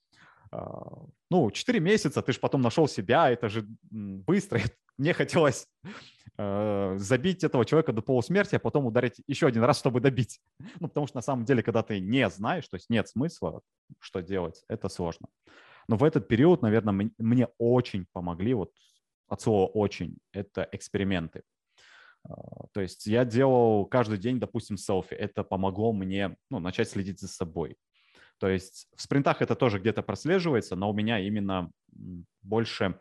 ну, 1.30 1.50
4 1.50 1.80
месяца, 1.80 2.22
ты 2.22 2.32
же 2.32 2.40
потом 2.40 2.62
нашел 2.62 2.88
себя, 2.88 3.30
это 3.30 3.48
же 3.48 3.66
быстро. 3.90 4.60
Мне 4.98 5.12
хотелось 5.12 5.68
э, 6.38 6.94
забить 6.96 7.44
этого 7.44 7.64
человека 7.64 7.92
до 7.92 8.02
полусмерти, 8.02 8.56
а 8.56 8.58
потом 8.58 8.86
ударить 8.86 9.20
еще 9.26 9.46
один 9.46 9.62
раз, 9.64 9.78
чтобы 9.78 10.00
добить. 10.00 10.40
Ну, 10.80 10.88
потому 10.88 11.06
что 11.06 11.18
на 11.18 11.22
самом 11.22 11.44
деле, 11.44 11.62
когда 11.62 11.82
ты 11.82 12.00
не 12.00 12.28
знаешь, 12.30 12.66
то 12.68 12.76
есть 12.76 12.90
нет 12.90 13.08
смысла, 13.08 13.60
что 14.00 14.20
делать, 14.20 14.64
это 14.68 14.88
сложно. 14.88 15.28
Но 15.88 15.96
в 15.96 16.04
этот 16.04 16.28
период, 16.28 16.62
наверное, 16.62 17.10
мне 17.18 17.48
очень 17.58 18.06
помогли, 18.12 18.54
вот 18.54 18.72
от 19.28 19.40
слова 19.40 19.66
«очень», 19.66 20.18
это 20.32 20.68
эксперименты. 20.72 21.42
А, 22.28 22.66
то 22.72 22.80
есть 22.80 23.06
я 23.06 23.24
делал 23.24 23.86
каждый 23.86 24.18
день, 24.18 24.38
допустим, 24.38 24.76
селфи. 24.76 25.14
Это 25.14 25.44
помогло 25.44 25.92
мне 25.92 26.36
ну, 26.50 26.58
начать 26.58 26.88
следить 26.88 27.20
за 27.20 27.28
собой. 27.28 27.76
То 28.38 28.48
есть 28.48 28.88
в 28.96 29.02
спринтах 29.02 29.42
это 29.42 29.54
тоже 29.54 29.78
где-то 29.78 30.02
прослеживается, 30.02 30.76
но 30.76 30.90
у 30.90 30.94
меня 30.94 31.18
именно 31.18 31.70
больше 32.42 32.98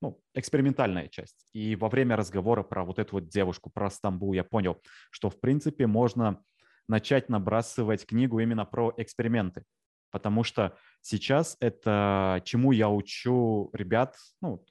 ну, 0.00 0.20
экспериментальная 0.34 1.08
часть. 1.08 1.46
И 1.52 1.76
во 1.76 1.88
время 1.88 2.16
разговора 2.16 2.62
про 2.62 2.84
вот 2.84 2.98
эту 2.98 3.16
вот 3.16 3.28
девушку, 3.28 3.70
про 3.70 3.88
Стамбул, 3.88 4.32
я 4.32 4.44
понял, 4.44 4.82
что 5.10 5.30
в 5.30 5.40
принципе 5.40 5.86
можно 5.86 6.42
начать 6.88 7.28
набрасывать 7.28 8.04
книгу 8.04 8.40
именно 8.40 8.64
про 8.64 8.92
эксперименты. 8.96 9.64
Потому 10.10 10.44
что 10.44 10.76
сейчас 11.00 11.56
это 11.60 12.42
чему 12.44 12.72
я 12.72 12.90
учу 12.90 13.70
ребят, 13.72 14.16
ну, 14.42 14.62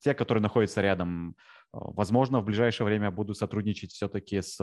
те, 0.00 0.14
которые 0.14 0.42
находятся 0.42 0.80
рядом. 0.80 1.36
Возможно, 1.72 2.40
в 2.40 2.44
ближайшее 2.44 2.86
время 2.86 3.10
буду 3.10 3.34
сотрудничать 3.34 3.92
все-таки 3.92 4.40
с 4.40 4.58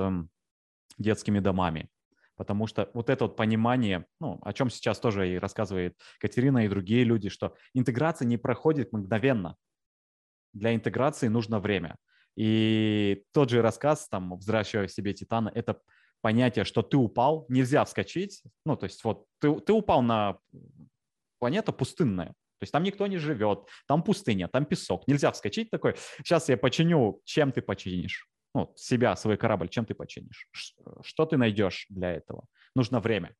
детскими 0.97 1.39
домами 1.39 1.89
потому 2.41 2.65
что 2.65 2.89
вот 2.95 3.11
это 3.11 3.25
вот 3.25 3.35
понимание, 3.35 4.07
ну, 4.19 4.39
о 4.41 4.51
чем 4.51 4.71
сейчас 4.71 4.99
тоже 4.99 5.31
и 5.31 5.37
рассказывает 5.37 5.95
Катерина 6.19 6.65
и 6.65 6.67
другие 6.67 7.03
люди, 7.03 7.29
что 7.29 7.55
интеграция 7.75 8.25
не 8.25 8.37
проходит 8.37 8.91
мгновенно. 8.91 9.57
Для 10.51 10.73
интеграции 10.73 11.27
нужно 11.27 11.59
время. 11.59 11.97
И 12.35 13.25
тот 13.31 13.51
же 13.51 13.61
рассказ, 13.61 14.07
там, 14.09 14.35
«Взращивая 14.37 14.87
в 14.87 14.91
себе 14.91 15.13
Титана», 15.13 15.51
это 15.53 15.81
понятие, 16.21 16.65
что 16.65 16.81
ты 16.81 16.97
упал, 16.97 17.45
нельзя 17.47 17.85
вскочить. 17.85 18.41
Ну, 18.65 18.75
то 18.75 18.85
есть 18.85 19.03
вот 19.03 19.27
ты, 19.39 19.59
ты 19.59 19.71
упал 19.71 20.01
на 20.01 20.39
планету 21.37 21.71
пустынная, 21.73 22.29
то 22.29 22.63
есть 22.63 22.71
там 22.71 22.81
никто 22.81 23.05
не 23.05 23.17
живет, 23.17 23.67
там 23.85 24.01
пустыня, 24.01 24.47
там 24.47 24.65
песок. 24.65 25.07
Нельзя 25.07 25.31
вскочить 25.31 25.69
такой, 25.69 25.93
сейчас 26.23 26.49
я 26.49 26.57
починю, 26.57 27.21
чем 27.23 27.51
ты 27.51 27.61
починишь? 27.61 28.30
Ну, 28.53 28.73
себя, 28.75 29.15
свой 29.15 29.37
корабль, 29.37 29.69
чем 29.69 29.85
ты 29.85 29.93
починишь? 29.93 30.47
Что 31.01 31.25
ты 31.25 31.37
найдешь 31.37 31.85
для 31.89 32.11
этого? 32.11 32.45
Нужно 32.75 32.99
время. 32.99 33.35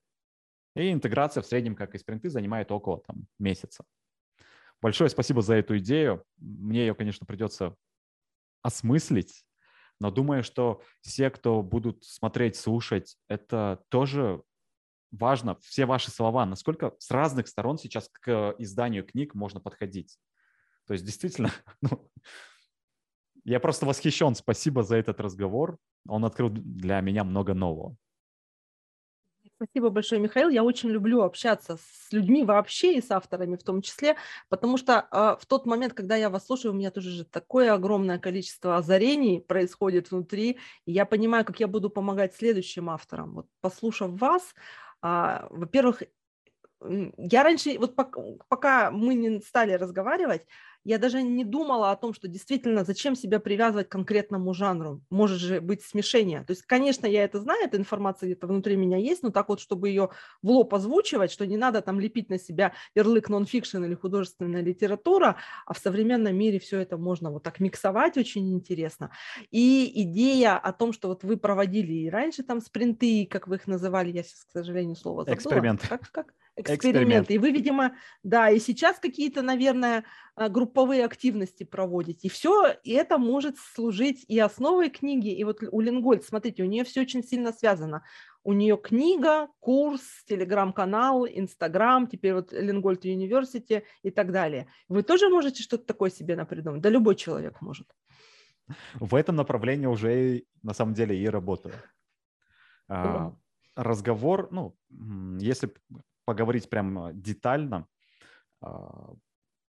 И 0.76 0.91
интеграция 0.91 1.43
в 1.43 1.45
среднем, 1.45 1.76
как 1.76 1.95
и 1.95 1.97
спринты, 1.97 2.30
занимает 2.30 2.72
около 2.72 3.01
там, 3.01 3.28
месяца. 3.39 3.84
Большое 4.82 5.09
спасибо 5.09 5.41
за 5.41 5.55
эту 5.55 5.78
идею. 5.78 6.24
Мне 6.38 6.82
ее, 6.82 6.95
конечно, 6.95 7.26
придется 7.26 7.76
осмыслить, 8.64 9.43
но 9.99 10.09
думаю, 10.09 10.43
что 10.43 10.82
все, 11.01 11.30
кто 11.30 11.62
будут 11.62 12.03
смотреть, 12.03 12.55
слушать, 12.55 13.18
это 13.28 13.84
тоже 13.89 14.41
важно. 15.12 15.57
Все 15.62 15.86
ваши 15.86 16.09
слова, 16.09 16.45
насколько 16.45 16.95
с 16.97 17.12
разных 17.12 17.47
сторон 17.47 17.78
сейчас 17.78 18.09
к 18.09 18.55
изданию 18.57 19.05
книг 19.05 19.36
можно 19.36 19.59
подходить. 19.59 20.18
То 20.88 20.93
есть 20.93 21.05
действительно, 21.05 21.51
ну, 21.82 22.09
я 23.44 23.60
просто 23.60 23.86
восхищен. 23.86 24.36
Спасибо 24.36 24.84
за 24.84 24.98
этот 24.98 25.20
разговор. 25.20 25.78
Он 26.08 26.26
открыл 26.26 26.50
для 26.50 27.02
меня 27.02 27.24
много 27.24 27.54
нового. 27.54 27.96
Спасибо 29.56 29.89
большое, 29.92 30.20
Михаил. 30.20 30.50
Я 30.50 30.64
очень 30.64 30.89
люблю 30.89 31.22
общаться 31.22 31.78
с 31.78 32.12
людьми 32.12 32.44
вообще 32.44 32.98
и 32.98 33.02
с 33.02 33.12
авторами 33.12 33.56
в 33.56 33.64
том 33.64 33.84
числе, 33.84 34.16
потому 34.50 34.78
что 34.78 35.08
э, 35.12 35.38
в 35.39 35.46
тот 35.46 35.68
момент, 35.68 35.94
когда 35.94 36.16
я 36.16 36.32
вас 36.32 36.48
слушаю, 36.48 36.72
у 36.72 36.76
меня 36.76 36.89
тоже 36.89 37.12
же 37.12 37.26
такое 37.26 37.72
огромное 37.72 38.18
количество 38.18 38.78
озарений 38.78 39.39
происходит 39.39 40.10
внутри, 40.10 40.58
и 40.86 40.92
я 40.92 41.06
понимаю, 41.06 41.46
как 41.46 41.60
я 41.60 41.68
буду 41.68 41.92
помогать 41.92 42.34
следующим 42.34 42.89
авторам. 42.89 43.36
Вот 43.36 43.48
послушав 43.62 44.20
вас, 44.20 44.56
э, 45.04 45.48
во-первых, 45.52 46.02
я 47.18 47.44
раньше, 47.44 47.78
вот 47.78 47.96
пока, 47.96 48.92
мы 48.92 49.14
не 49.16 49.40
стали 49.42 49.74
разговаривать, 49.74 50.46
я 50.84 50.98
даже 50.98 51.22
не 51.22 51.46
думала 51.46 51.92
о 51.92 51.96
том, 51.96 52.12
что 52.12 52.28
действительно 52.28 52.84
зачем 52.84 53.16
себя 53.16 53.40
привязывать 53.40 53.88
к 53.88 53.92
конкретному 53.92 54.52
жанру. 54.54 55.02
Может 55.12 55.40
же 55.40 55.62
быть 55.62 55.84
смешение. 55.84 56.44
То 56.44 56.54
есть, 56.54 56.64
конечно, 56.64 57.06
я 57.06 57.24
это 57.24 57.40
знаю, 57.40 57.66
эта 57.66 57.78
информация 57.78 58.26
где-то 58.26 58.48
внутри 58.48 58.78
меня 58.78 58.98
есть, 58.98 59.22
но 59.22 59.30
так 59.30 59.50
вот, 59.50 59.60
чтобы 59.60 59.90
ее 59.90 60.10
в 60.42 60.50
лоб 60.50 60.74
озвучивать, 60.74 61.32
что 61.32 61.46
не 61.46 61.56
надо 61.56 61.82
там 61.82 62.00
лепить 62.00 62.30
на 62.30 62.40
себя 62.40 62.74
ярлык 62.96 63.30
нон-фикшн 63.30 63.84
или 63.84 63.94
художественная 63.94 64.64
литература, 64.64 65.38
а 65.68 65.74
в 65.76 65.78
современном 65.78 66.36
мире 66.36 66.58
все 66.60 66.80
это 66.80 66.98
можно 66.98 67.30
вот 67.30 67.44
так 67.44 67.60
миксовать 67.60 68.18
очень 68.18 68.52
интересно. 68.52 69.12
И 69.52 69.92
идея 70.04 70.58
о 70.58 70.74
том, 70.74 70.94
что 70.94 71.10
вот 71.10 71.24
вы 71.24 71.38
проводили 71.38 71.94
и 71.94 72.10
раньше 72.10 72.42
там 72.42 72.60
спринты, 72.60 73.28
как 73.30 73.48
вы 73.48 73.58
их 73.58 73.68
называли, 73.68 74.12
я 74.12 74.24
сейчас, 74.24 74.46
к 74.46 74.52
сожалению, 74.52 74.96
слово 74.96 75.26
забыла. 75.26 75.36
Эксперимент. 75.36 75.88
Как, 75.88 76.10
как? 76.10 76.34
Эксперименты. 76.56 77.34
И 77.34 77.38
вы, 77.38 77.52
видимо, 77.52 77.95
да, 78.24 78.49
и 78.49 78.60
сейчас 78.60 78.99
какие-то, 78.99 79.41
наверное, 79.41 80.04
а, 80.36 80.49
групповые 80.49 81.06
активности 81.06 81.64
проводите. 81.64 82.28
И 82.28 82.30
все, 82.30 82.76
и 82.84 82.91
это 82.91 83.18
может 83.18 83.58
служить 83.58 84.26
и 84.28 84.39
основой 84.39 84.89
книги. 84.89 85.34
И 85.34 85.43
вот 85.43 85.60
у 85.72 85.80
Ленгольд, 85.80 86.24
смотрите, 86.24 86.64
у 86.64 86.68
нее 86.68 86.84
все 86.84 87.02
очень 87.02 87.24
сильно 87.24 87.52
связано. 87.52 88.04
У 88.43 88.54
нее 88.54 88.78
книга, 88.78 89.49
курс, 89.60 90.02
телеграм-канал, 90.28 91.28
инстаграм, 91.28 92.08
теперь 92.08 92.34
вот 92.34 92.52
Ленгольд 92.52 93.06
Университи 93.06 93.84
и 94.04 94.10
так 94.10 94.32
далее. 94.32 94.68
Вы 94.88 95.04
тоже 95.04 95.30
можете 95.30 95.64
что-то 95.64 95.86
такое 95.86 96.10
себе 96.10 96.36
напридумать? 96.36 96.82
Да 96.82 96.89
любой 96.89 97.16
человек 97.16 97.62
может. 97.62 97.88
В 98.95 99.16
этом 99.16 99.36
направлении 99.36 99.86
уже 99.86 100.43
на 100.64 100.74
самом 100.74 100.93
деле 100.93 101.18
и 101.18 101.28
работаю. 101.28 101.76
А, 102.88 103.34
разговор, 103.76 104.49
ну, 104.52 104.76
если 105.39 105.72
поговорить 106.32 106.70
прям 106.70 107.12
детально, 107.14 107.88
а, 108.62 109.14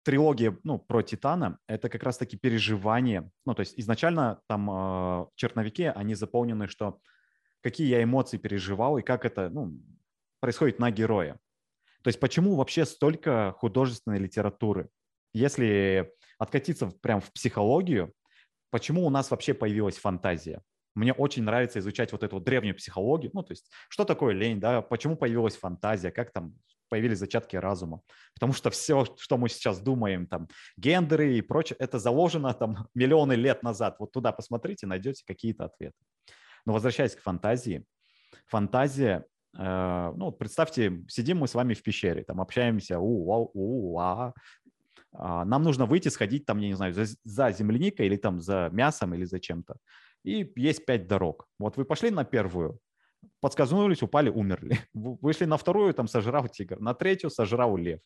трилогия 0.05 0.59
ну, 0.65 0.79
про 0.79 1.01
Титана— 1.03 1.59
это 1.67 1.89
как 1.89 2.03
раз-таки 2.03 2.37
переживание. 2.37 3.31
Ну, 3.47 3.55
то 3.55 3.61
есть 3.61 3.73
изначально 3.79 4.43
там 4.49 4.71
э, 4.71 5.27
черновики, 5.35 5.85
они 5.85 6.15
заполнены, 6.15 6.69
что 6.69 6.99
какие 7.63 7.89
я 7.89 8.03
эмоции 8.03 8.37
переживал 8.37 8.99
и 8.99 9.03
как 9.03 9.25
это 9.25 9.49
ну, 9.49 9.81
происходит 10.41 10.79
на 10.79 10.91
героя. 10.91 11.39
То 12.03 12.09
есть 12.09 12.21
почему 12.21 12.57
вообще 12.57 12.85
столько 12.85 13.55
художественной 13.57 14.19
литературы? 14.19 14.91
Если 15.33 16.13
откатиться 16.39 16.89
прям 17.01 17.23
в 17.23 17.33
психологию, 17.33 18.13
почему 18.71 19.07
у 19.07 19.11
нас 19.11 19.31
вообще 19.31 19.55
появилась 19.55 19.97
фантазия? 19.97 20.61
Мне 20.95 21.13
очень 21.13 21.43
нравится 21.43 21.79
изучать 21.79 22.13
вот 22.13 22.23
эту 22.23 22.37
вот 22.37 22.45
древнюю 22.45 22.75
психологию. 22.75 23.31
Ну, 23.35 23.43
то 23.43 23.53
есть, 23.53 23.71
что 23.89 24.05
такое 24.05 24.35
лень, 24.35 24.61
да, 24.61 24.83
почему 24.83 25.17
появилась 25.17 25.57
фантазия, 25.57 26.11
как 26.11 26.33
там 26.33 26.55
появились 26.89 27.19
зачатки 27.19 27.57
разума. 27.57 28.03
Потому 28.35 28.53
что 28.53 28.69
все, 28.71 29.07
что 29.17 29.39
мы 29.39 29.49
сейчас 29.49 29.81
думаем, 29.81 30.27
там, 30.27 30.49
гендеры 30.77 31.39
и 31.39 31.41
прочее, 31.41 31.77
это 31.79 31.99
заложено 31.99 32.53
там 32.53 32.87
миллионы 32.95 33.33
лет 33.33 33.63
назад. 33.63 33.97
Вот 33.99 34.13
туда 34.13 34.33
посмотрите, 34.33 34.87
найдете 34.87 35.25
какие-то 35.27 35.65
ответы. 35.65 35.97
Но 36.67 36.75
возвращаясь 36.75 37.17
к 37.17 37.23
фантазии, 37.23 37.87
фантазия, 38.47 39.25
э, 39.57 40.13
ну, 40.15 40.33
представьте, 40.33 41.03
сидим 41.09 41.39
мы 41.39 41.49
с 41.49 41.55
вами 41.55 41.73
в 41.73 41.83
пещере, 41.83 42.25
там, 42.25 42.43
общаемся, 42.43 42.99
у, 42.99 43.27
у, 43.27 43.51
у, 43.55 43.99
а, 43.99 44.35
нам 45.45 45.63
нужно 45.63 45.87
выйти, 45.87 46.09
сходить 46.09 46.47
там, 46.47 46.59
я 46.59 46.69
не 46.69 46.75
знаю, 46.75 46.93
за, 46.95 47.07
за 47.25 47.51
земляникой 47.53 48.07
или 48.07 48.17
там 48.17 48.41
за 48.41 48.69
мясом 48.73 49.15
или 49.15 49.25
за 49.25 49.41
чем-то 49.41 49.77
и 50.25 50.53
есть 50.57 50.87
пять 50.87 51.07
дорог. 51.07 51.47
Вот 51.59 51.77
вы 51.77 51.85
пошли 51.85 52.11
на 52.11 52.25
первую, 52.25 52.79
подскользнулись, 53.41 54.03
упали, 54.03 54.31
умерли. 54.31 54.79
Вышли 54.95 55.45
на 55.45 55.57
вторую, 55.57 55.95
там 55.95 56.09
сожрал 56.09 56.49
тигр, 56.49 56.81
на 56.81 56.95
третью 56.95 57.31
сожрал 57.31 57.77
лев, 57.77 58.01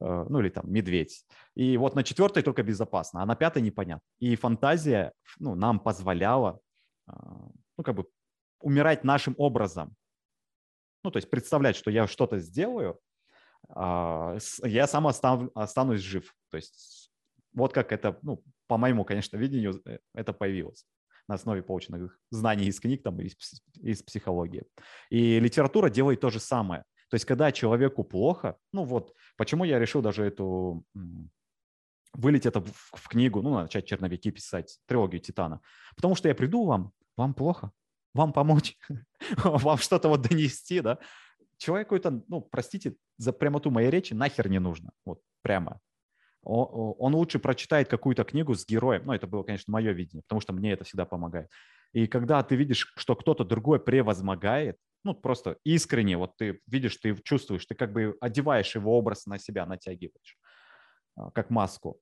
э, 0.00 0.26
ну 0.28 0.40
или 0.40 0.48
там 0.48 0.70
медведь. 0.72 1.24
И 1.54 1.76
вот 1.76 1.94
на 1.94 2.04
четвертой 2.04 2.42
только 2.42 2.62
безопасно, 2.62 3.22
а 3.22 3.26
на 3.26 3.34
пятой 3.34 3.62
непонятно. 3.62 4.06
И 4.18 4.36
фантазия 4.36 5.12
ну, 5.38 5.54
нам 5.54 5.80
позволяла, 5.80 6.60
э, 7.08 7.12
ну 7.76 7.84
как 7.84 7.96
бы 7.96 8.06
умирать 8.60 9.04
нашим 9.04 9.34
образом. 9.38 9.94
Ну 11.04 11.10
то 11.10 11.18
есть 11.18 11.30
представлять, 11.30 11.76
что 11.76 11.90
я 11.90 12.06
что-то 12.06 12.38
сделаю, 12.38 12.98
а, 13.68 14.36
я 14.64 14.86
сам 14.86 15.06
останусь 15.06 16.00
жив. 16.00 16.34
То 16.50 16.56
есть 16.56 17.10
вот 17.52 17.72
как 17.72 17.92
это, 17.92 18.18
ну, 18.22 18.42
по 18.66 18.76
моему, 18.76 19.04
конечно, 19.04 19.36
видению 19.36 19.80
э, 19.86 19.98
это 20.14 20.32
появилось 20.32 20.86
на 21.28 21.34
основе 21.34 21.62
полученных 21.62 22.18
знаний 22.30 22.66
из 22.66 22.80
книг, 22.80 23.02
там, 23.02 23.20
из, 23.20 23.36
из 23.76 24.02
психологии. 24.02 24.64
И 25.10 25.38
литература 25.38 25.90
делает 25.90 26.20
то 26.20 26.30
же 26.30 26.40
самое. 26.40 26.84
То 27.10 27.14
есть, 27.14 27.24
когда 27.24 27.52
человеку 27.52 28.04
плохо, 28.04 28.56
ну 28.72 28.84
вот, 28.84 29.14
почему 29.36 29.64
я 29.64 29.78
решил 29.78 30.02
даже 30.02 30.24
эту 30.24 30.84
вылить 32.14 32.46
это 32.46 32.60
в, 32.60 32.72
в 32.92 33.08
книгу, 33.08 33.42
ну, 33.42 33.54
начать 33.54 33.86
черновики 33.86 34.30
писать, 34.30 34.78
трилогию 34.86 35.20
Титана. 35.20 35.60
Потому 35.94 36.14
что 36.14 36.28
я 36.28 36.34
приду 36.34 36.64
вам, 36.64 36.92
вам 37.16 37.34
плохо, 37.34 37.70
вам 38.14 38.32
помочь, 38.32 38.76
вам 39.44 39.78
что-то 39.78 40.08
вот 40.08 40.22
донести, 40.22 40.80
да. 40.80 40.98
Человеку 41.58 41.96
это, 41.96 42.22
ну, 42.28 42.40
простите 42.40 42.96
за 43.16 43.32
прямоту 43.32 43.70
моей 43.70 43.90
речи, 43.90 44.14
нахер 44.14 44.48
не 44.48 44.58
нужно, 44.58 44.90
вот 45.04 45.20
прямо 45.42 45.80
он 46.42 47.14
лучше 47.14 47.38
прочитает 47.38 47.88
какую-то 47.88 48.24
книгу 48.24 48.54
с 48.54 48.66
героем. 48.66 49.02
Ну, 49.06 49.12
это 49.12 49.26
было, 49.26 49.42
конечно, 49.42 49.72
мое 49.72 49.92
видение, 49.92 50.22
потому 50.22 50.40
что 50.40 50.52
мне 50.52 50.72
это 50.72 50.84
всегда 50.84 51.04
помогает. 51.04 51.48
И 51.92 52.06
когда 52.06 52.42
ты 52.42 52.56
видишь, 52.56 52.92
что 52.96 53.16
кто-то 53.16 53.44
другой 53.44 53.80
превозмогает, 53.80 54.76
ну, 55.04 55.14
просто 55.14 55.58
искренне, 55.64 56.16
вот 56.16 56.36
ты 56.36 56.60
видишь, 56.66 56.96
ты 56.96 57.14
чувствуешь, 57.22 57.64
ты 57.66 57.74
как 57.74 57.92
бы 57.92 58.16
одеваешь 58.20 58.74
его 58.74 58.96
образ 58.96 59.26
на 59.26 59.38
себя, 59.38 59.64
натягиваешь, 59.66 60.38
а, 61.16 61.30
как 61.30 61.50
маску, 61.50 62.00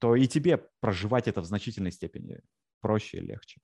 то 0.00 0.16
и 0.16 0.26
тебе 0.26 0.66
проживать 0.80 1.28
это 1.28 1.42
в 1.42 1.44
значительной 1.44 1.92
степени 1.92 2.40
проще 2.80 3.18
и 3.18 3.20
легче. 3.20 3.60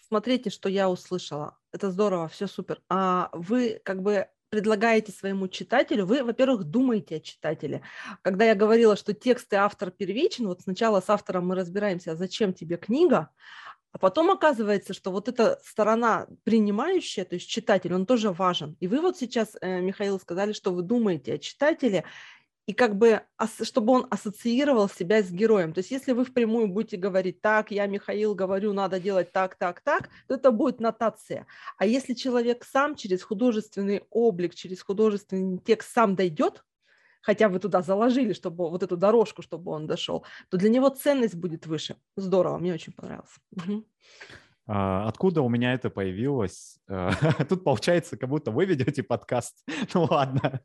Смотрите, 0.00 0.50
что 0.50 0.68
я 0.68 0.90
услышала. 0.90 1.58
Это 1.72 1.90
здорово, 1.90 2.28
все 2.28 2.46
супер. 2.46 2.82
А 2.88 3.30
вы 3.32 3.80
как 3.84 4.02
бы 4.02 4.28
предлагаете 4.48 5.12
своему 5.12 5.48
читателю, 5.48 6.06
вы, 6.06 6.22
во-первых, 6.22 6.64
думаете 6.64 7.16
о 7.16 7.20
читателе. 7.20 7.82
Когда 8.22 8.44
я 8.44 8.54
говорила, 8.54 8.96
что 8.96 9.12
текст 9.12 9.52
и 9.52 9.56
автор 9.56 9.90
первичен, 9.90 10.46
вот 10.46 10.62
сначала 10.62 11.00
с 11.00 11.10
автором 11.10 11.48
мы 11.48 11.54
разбираемся, 11.54 12.12
а 12.12 12.16
зачем 12.16 12.52
тебе 12.52 12.76
книга, 12.76 13.30
а 13.92 13.98
потом 13.98 14.30
оказывается, 14.30 14.92
что 14.92 15.10
вот 15.10 15.26
эта 15.26 15.58
сторона 15.64 16.26
принимающая, 16.44 17.24
то 17.24 17.34
есть 17.34 17.48
читатель, 17.48 17.94
он 17.94 18.04
тоже 18.04 18.30
важен. 18.30 18.76
И 18.78 18.88
вы 18.88 19.00
вот 19.00 19.16
сейчас, 19.16 19.56
э, 19.60 19.80
Михаил, 19.80 20.20
сказали, 20.20 20.52
что 20.52 20.72
вы 20.72 20.82
думаете 20.82 21.32
о 21.32 21.38
читателе, 21.38 22.04
и 22.66 22.72
как 22.72 22.96
бы, 22.96 23.22
чтобы 23.62 23.92
он 23.92 24.06
ассоциировал 24.10 24.88
себя 24.88 25.22
с 25.22 25.30
героем. 25.30 25.72
То 25.72 25.78
есть 25.78 25.92
если 25.92 26.12
вы 26.12 26.24
впрямую 26.24 26.68
будете 26.68 26.96
говорить, 26.96 27.40
так, 27.40 27.70
я, 27.70 27.86
Михаил, 27.86 28.34
говорю, 28.34 28.72
надо 28.72 28.98
делать 28.98 29.32
так, 29.32 29.54
так, 29.54 29.80
так, 29.80 30.08
то 30.26 30.34
это 30.34 30.50
будет 30.50 30.80
нотация. 30.80 31.46
А 31.78 31.86
если 31.86 32.14
человек 32.14 32.64
сам 32.64 32.96
через 32.96 33.22
художественный 33.22 34.02
облик, 34.10 34.54
через 34.54 34.82
художественный 34.82 35.58
текст 35.58 35.92
сам 35.92 36.16
дойдет, 36.16 36.64
хотя 37.22 37.48
вы 37.48 37.60
туда 37.60 37.82
заложили, 37.82 38.32
чтобы 38.32 38.68
вот 38.68 38.82
эту 38.82 38.96
дорожку, 38.96 39.42
чтобы 39.42 39.70
он 39.70 39.86
дошел, 39.86 40.24
то 40.50 40.56
для 40.56 40.68
него 40.68 40.88
ценность 40.88 41.36
будет 41.36 41.66
выше. 41.66 41.96
Здорово, 42.16 42.58
мне 42.58 42.74
очень 42.74 42.92
понравилось. 42.92 43.36
Угу. 43.52 43.84
Откуда 44.66 45.42
у 45.42 45.48
меня 45.48 45.74
это 45.74 45.90
появилось? 45.90 46.80
Тут 47.48 47.62
получается, 47.62 48.16
как 48.16 48.28
будто 48.28 48.50
вы 48.50 48.64
ведете 48.64 49.04
подкаст. 49.04 49.64
Ну 49.94 50.04
ладно. 50.10 50.60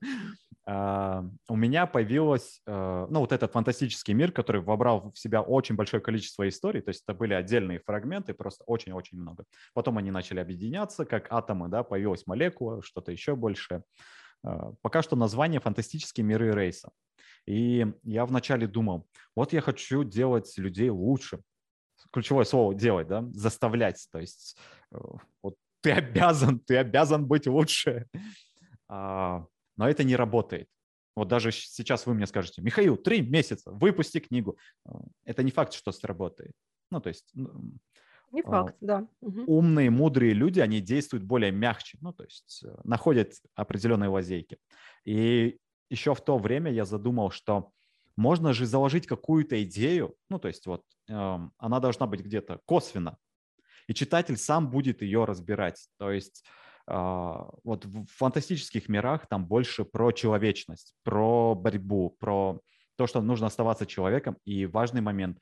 А, 0.74 1.26
у 1.50 1.58
меня 1.58 1.86
появилось, 1.86 2.62
э, 2.66 3.08
ну, 3.10 3.20
вот 3.20 3.34
этот 3.34 3.52
фантастический 3.52 4.14
мир, 4.14 4.32
который 4.32 4.62
вобрал 4.62 5.12
в 5.12 5.20
себя 5.20 5.42
очень 5.42 5.76
большое 5.76 6.02
количество 6.02 6.48
историй, 6.48 6.80
то 6.80 6.90
есть 6.90 7.04
это 7.06 7.14
были 7.14 7.34
отдельные 7.34 7.80
фрагменты, 7.80 8.34
просто 8.34 8.64
очень-очень 8.64 9.20
много. 9.20 9.44
Потом 9.74 9.98
они 9.98 10.12
начали 10.12 10.40
объединяться, 10.40 11.04
как 11.04 11.30
атомы, 11.30 11.68
да, 11.68 11.84
появилась 11.84 12.26
молекула, 12.26 12.82
что-то 12.84 13.12
еще 13.12 13.36
больше. 13.36 13.84
А, 14.46 14.72
пока 14.82 15.02
что 15.02 15.18
название 15.18 15.60
«Фантастические 15.60 16.26
миры 16.26 16.54
рейса». 16.54 16.92
И 17.46 17.86
я 18.04 18.26
вначале 18.26 18.66
думал, 18.66 19.10
вот 19.36 19.52
я 19.52 19.60
хочу 19.60 20.06
делать 20.06 20.58
людей 20.58 20.90
лучше. 20.90 21.42
Ключевое 22.14 22.46
слово 22.46 22.74
«делать», 22.76 23.10
да, 23.10 23.26
заставлять. 23.34 24.08
То 24.10 24.20
есть 24.20 24.58
э, 24.94 24.98
вот 25.44 25.56
ты 25.82 25.92
обязан, 25.92 26.60
ты 26.60 26.78
обязан 26.78 27.28
быть 27.28 27.46
лучше. 27.46 28.08
А, 29.78 29.84
но 29.84 29.90
это 29.90 30.04
не 30.04 30.16
работает. 30.16 30.68
Вот 31.16 31.28
даже 31.28 31.52
сейчас 31.52 32.06
вы 32.06 32.14
мне 32.14 32.26
скажете, 32.26 32.62
Михаил, 32.62 32.96
три 32.96 33.22
месяца, 33.22 33.72
выпусти 33.72 34.20
книгу. 34.20 34.58
Э, 34.86 34.92
это 35.26 35.44
не 35.44 35.52
факт, 35.52 35.74
что 35.74 35.92
сработает. 35.92 36.54
Ну, 36.90 37.02
то 37.02 37.10
есть 37.10 37.34
Не 38.32 38.44
факт, 38.44 38.76
да. 38.82 39.08
Умные, 39.20 39.90
мудрые 39.90 40.34
люди, 40.34 40.60
они 40.60 40.80
действуют 40.80 41.24
более 41.24 41.52
мягче, 41.52 41.98
ну, 42.02 42.14
то 42.14 42.24
есть 42.24 42.64
э, 42.64 42.74
находят 42.84 43.34
определенные 43.56 44.10
лазейки. 44.10 44.58
И 45.04 45.60
еще 45.90 46.16
в 46.16 46.22
то 46.22 46.38
время 46.38 46.72
я 46.72 46.86
задумал, 46.86 47.32
что 47.32 47.72
можно 48.16 48.54
же 48.54 48.66
заложить 48.66 49.08
какую-то 49.08 49.62
идею, 49.64 50.16
ну, 50.30 50.40
то 50.40 50.48
есть 50.48 50.66
вот 50.66 50.84
эм, 51.08 51.54
она 51.58 51.80
должна 51.80 52.08
быть 52.08 52.22
где-то 52.22 52.60
косвенно, 52.66 53.18
и 53.88 53.94
читатель 53.94 54.38
сам 54.38 54.70
будет 54.70 55.02
ее 55.02 55.26
разбирать. 55.26 55.88
То 55.98 56.12
есть 56.12 56.44
а, 56.46 56.71
вот 56.88 57.86
в 57.86 58.06
фантастических 58.08 58.90
мирах 58.90 59.28
там 59.28 59.46
больше 59.46 59.86
про 59.86 60.12
человечность, 60.12 60.94
про 61.04 61.56
борьбу, 61.56 62.16
про 62.20 62.60
то, 62.96 63.08
что 63.08 63.22
нужно 63.22 63.48
оставаться 63.48 63.86
человеком. 63.86 64.38
И 64.46 64.66
важный 64.66 65.02
момент, 65.02 65.40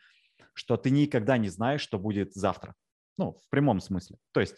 что 0.53 0.77
ты 0.77 0.89
никогда 0.91 1.37
не 1.37 1.49
знаешь, 1.49 1.81
что 1.81 1.97
будет 1.99 2.33
завтра. 2.33 2.75
Ну, 3.17 3.33
в 3.33 3.49
прямом 3.49 3.79
смысле. 3.81 4.17
То 4.31 4.39
есть 4.39 4.55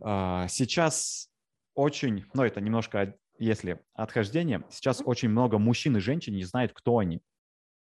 а, 0.00 0.48
сейчас 0.48 1.28
очень, 1.74 2.24
ну, 2.34 2.42
это 2.42 2.60
немножко, 2.60 3.16
если 3.38 3.80
отхождение, 3.94 4.64
сейчас 4.70 5.02
очень 5.04 5.28
много 5.28 5.58
мужчин 5.58 5.96
и 5.96 6.00
женщин 6.00 6.34
не 6.34 6.44
знают, 6.44 6.72
кто 6.72 6.98
они. 6.98 7.20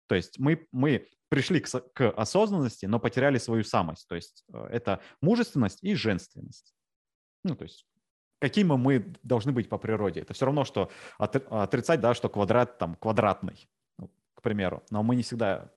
То 0.08 0.14
есть 0.14 0.38
мы, 0.38 0.66
мы 0.72 1.08
пришли 1.28 1.60
к, 1.60 1.68
к 1.68 2.10
осознанности, 2.10 2.86
но 2.86 2.98
потеряли 2.98 3.38
свою 3.38 3.64
самость. 3.64 4.08
То 4.08 4.14
есть 4.14 4.44
э, 4.52 4.66
это 4.70 5.00
мужественность 5.20 5.82
и 5.82 5.94
женственность. 5.94 6.74
Ну, 7.44 7.54
то 7.54 7.64
есть 7.64 7.86
какими 8.38 8.76
мы 8.76 9.14
должны 9.22 9.52
быть 9.52 9.68
по 9.68 9.78
природе. 9.78 10.20
Это 10.20 10.34
все 10.34 10.46
равно, 10.46 10.64
что 10.64 10.90
отри- 11.18 11.46
отрицать, 11.50 12.00
да, 12.00 12.14
что 12.14 12.28
квадрат 12.28 12.78
там 12.78 12.94
квадратный, 12.96 13.68
ну, 13.98 14.10
к 14.34 14.42
примеру. 14.42 14.82
Но 14.90 15.02
мы 15.02 15.16
не 15.16 15.22
всегда 15.22 15.70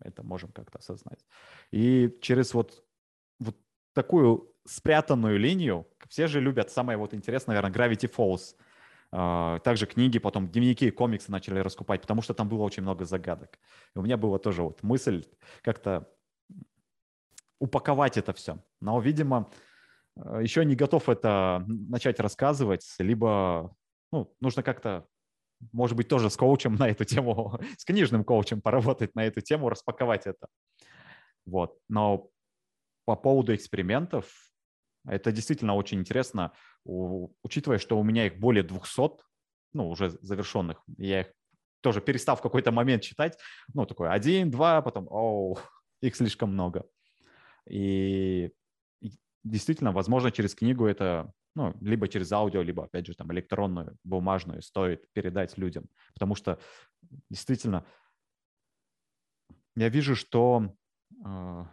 это 0.00 0.22
можем 0.22 0.50
как-то 0.52 0.78
осознать. 0.78 1.24
И 1.70 2.18
через 2.22 2.54
вот, 2.54 2.84
вот 3.40 3.56
такую 3.92 4.54
спрятанную 4.64 5.38
линию, 5.38 5.86
все 6.08 6.26
же 6.26 6.40
любят, 6.40 6.70
самое 6.70 6.98
вот 6.98 7.14
интересное, 7.14 7.56
наверное, 7.56 7.72
Gravity 7.72 8.10
Falls. 8.14 8.54
А, 9.10 9.58
Также 9.60 9.86
книги, 9.86 10.18
потом 10.18 10.48
дневники, 10.48 10.90
комиксы 10.90 11.30
начали 11.32 11.58
раскупать, 11.60 12.02
потому 12.02 12.22
что 12.22 12.34
там 12.34 12.48
было 12.48 12.62
очень 12.62 12.82
много 12.82 13.04
загадок. 13.04 13.58
И 13.94 13.98
у 13.98 14.02
меня 14.02 14.16
была 14.16 14.38
тоже 14.38 14.62
вот 14.62 14.82
мысль 14.82 15.24
как-то 15.62 16.08
упаковать 17.58 18.16
это 18.16 18.32
все. 18.32 18.58
Но, 18.80 19.00
видимо, 19.00 19.50
еще 20.40 20.64
не 20.64 20.74
готов 20.74 21.08
это 21.08 21.64
начать 21.66 22.20
рассказывать, 22.20 22.86
либо 22.98 23.74
ну, 24.12 24.34
нужно 24.40 24.62
как-то, 24.62 25.06
может 25.72 25.96
быть, 25.96 26.08
тоже 26.08 26.30
с 26.30 26.36
коучем 26.36 26.74
на 26.78 26.88
эту 26.88 27.04
тему, 27.04 27.60
с 27.76 27.84
книжным 27.84 28.24
коучем 28.24 28.60
поработать 28.60 29.14
на 29.14 29.24
эту 29.24 29.40
тему, 29.40 29.68
распаковать 29.68 30.26
это. 30.26 30.48
Вот. 31.46 31.78
Но 31.88 32.30
по 33.04 33.16
поводу 33.16 33.54
экспериментов, 33.54 34.26
это 35.06 35.32
действительно 35.32 35.74
очень 35.74 36.00
интересно, 36.00 36.52
учитывая, 36.84 37.78
что 37.78 37.98
у 37.98 38.02
меня 38.02 38.26
их 38.26 38.38
более 38.38 38.62
200, 38.62 39.22
ну, 39.72 39.88
уже 39.88 40.10
завершенных. 40.10 40.82
Я 40.98 41.20
их 41.22 41.32
тоже 41.80 42.00
перестал 42.00 42.36
в 42.36 42.42
какой-то 42.42 42.72
момент 42.72 43.02
читать. 43.02 43.38
Ну, 43.72 43.86
такой 43.86 44.10
один, 44.10 44.50
два, 44.50 44.82
потом, 44.82 45.06
оу, 45.08 45.58
их 46.02 46.16
слишком 46.16 46.52
много. 46.52 46.84
И 47.68 48.50
действительно, 49.44 49.92
возможно, 49.92 50.30
через 50.30 50.54
книгу 50.54 50.86
это, 50.86 51.32
ну, 51.54 51.74
либо 51.80 52.08
через 52.08 52.30
аудио, 52.32 52.62
либо, 52.62 52.84
опять 52.84 53.06
же, 53.06 53.14
там, 53.14 53.32
электронную, 53.32 53.96
бумажную 54.04 54.62
стоит 54.62 55.10
передать 55.12 55.58
людям. 55.58 55.88
Потому 56.14 56.34
что 56.34 56.58
действительно, 57.30 57.86
я 59.76 59.88
вижу, 59.88 60.16
что 60.16 60.74
э, 61.24 61.64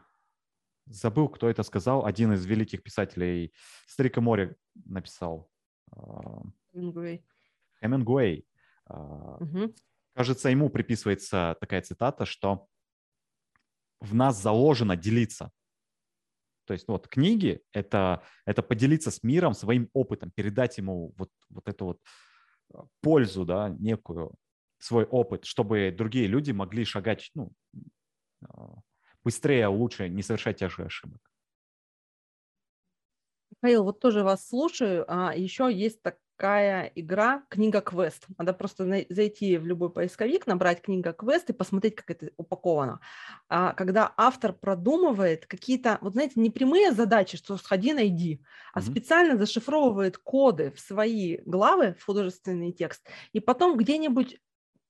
забыл, 0.86 1.30
кто 1.30 1.50
это 1.50 1.64
сказал, 1.64 2.06
один 2.06 2.34
из 2.34 2.46
великих 2.46 2.84
писателей, 2.84 3.54
Старик 3.88 4.18
и 4.18 4.22
море 4.22 4.56
написал, 4.86 5.50
э, 5.96 6.00
Хемингуэй. 6.72 7.26
Хемингуэй. 7.80 8.48
Мгм. 8.88 9.74
кажется, 10.14 10.50
ему 10.50 10.70
приписывается 10.70 11.58
такая 11.60 11.82
цитата, 11.82 12.26
что 12.26 12.68
в 14.00 14.14
нас 14.14 14.40
заложено 14.40 14.96
делиться. 14.96 15.52
То 16.66 16.74
есть 16.74 16.88
ну, 16.88 16.94
вот 16.94 17.08
книги 17.08 17.62
это, 17.72 18.24
это 18.46 18.62
поделиться 18.62 19.12
с 19.12 19.24
миром 19.24 19.54
своим 19.54 19.90
опытом, 19.94 20.32
передать 20.32 20.78
ему 20.78 21.14
вот, 21.18 21.30
вот 21.50 21.68
эту 21.68 21.86
вот 21.86 22.00
э, 22.74 22.80
пользу, 23.02 23.46
да, 23.46 23.70
некую, 23.70 24.36
свой 24.80 25.06
опыт, 25.06 25.46
чтобы 25.46 25.94
другие 25.96 26.28
люди 26.28 26.52
могли 26.52 26.86
шагать 26.86 27.32
ну, 27.36 27.52
э, 27.74 28.48
быстрее, 29.24 29.68
лучше, 29.68 30.10
не 30.10 30.22
совершать 30.22 30.58
тех 30.58 30.72
же 30.72 30.86
ошибок. 30.86 31.20
Михаил, 33.66 33.84
вот 33.84 34.00
тоже 34.00 34.24
вас 34.24 34.48
слушаю. 34.48 35.06
А, 35.08 35.34
еще 35.36 35.72
есть 35.74 36.00
такая 36.04 36.92
игра 36.94 37.44
«Книга 37.50 37.82
Квест». 37.82 38.28
Надо 38.38 38.54
просто 38.54 39.06
зайти 39.10 39.58
в 39.58 39.66
любой 39.66 39.92
поисковик, 39.92 40.46
набрать 40.46 40.84
«Книга 40.84 41.14
Квест» 41.14 41.50
и 41.50 41.54
посмотреть, 41.54 41.96
как 41.96 42.12
это 42.12 42.30
упаковано. 42.38 43.00
А, 43.50 43.74
когда 43.74 44.14
автор 44.18 44.54
продумывает 44.54 45.48
какие-то, 45.48 45.98
вот 46.02 46.14
знаете, 46.14 46.40
не 46.40 46.52
прямые 46.52 46.92
задачи, 46.92 47.38
что 47.38 47.58
сходи, 47.58 47.92
найди, 47.94 48.44
а 48.72 48.82
Мгм. 48.82 48.84
специально 48.84 49.36
зашифровывает 49.36 50.20
коды 50.20 50.72
в 50.72 50.80
свои 50.80 51.38
главы, 51.46 51.96
в 52.00 52.06
художественный 52.06 52.72
текст, 52.72 53.08
и 53.34 53.40
потом 53.40 53.78
где-нибудь 53.78 54.40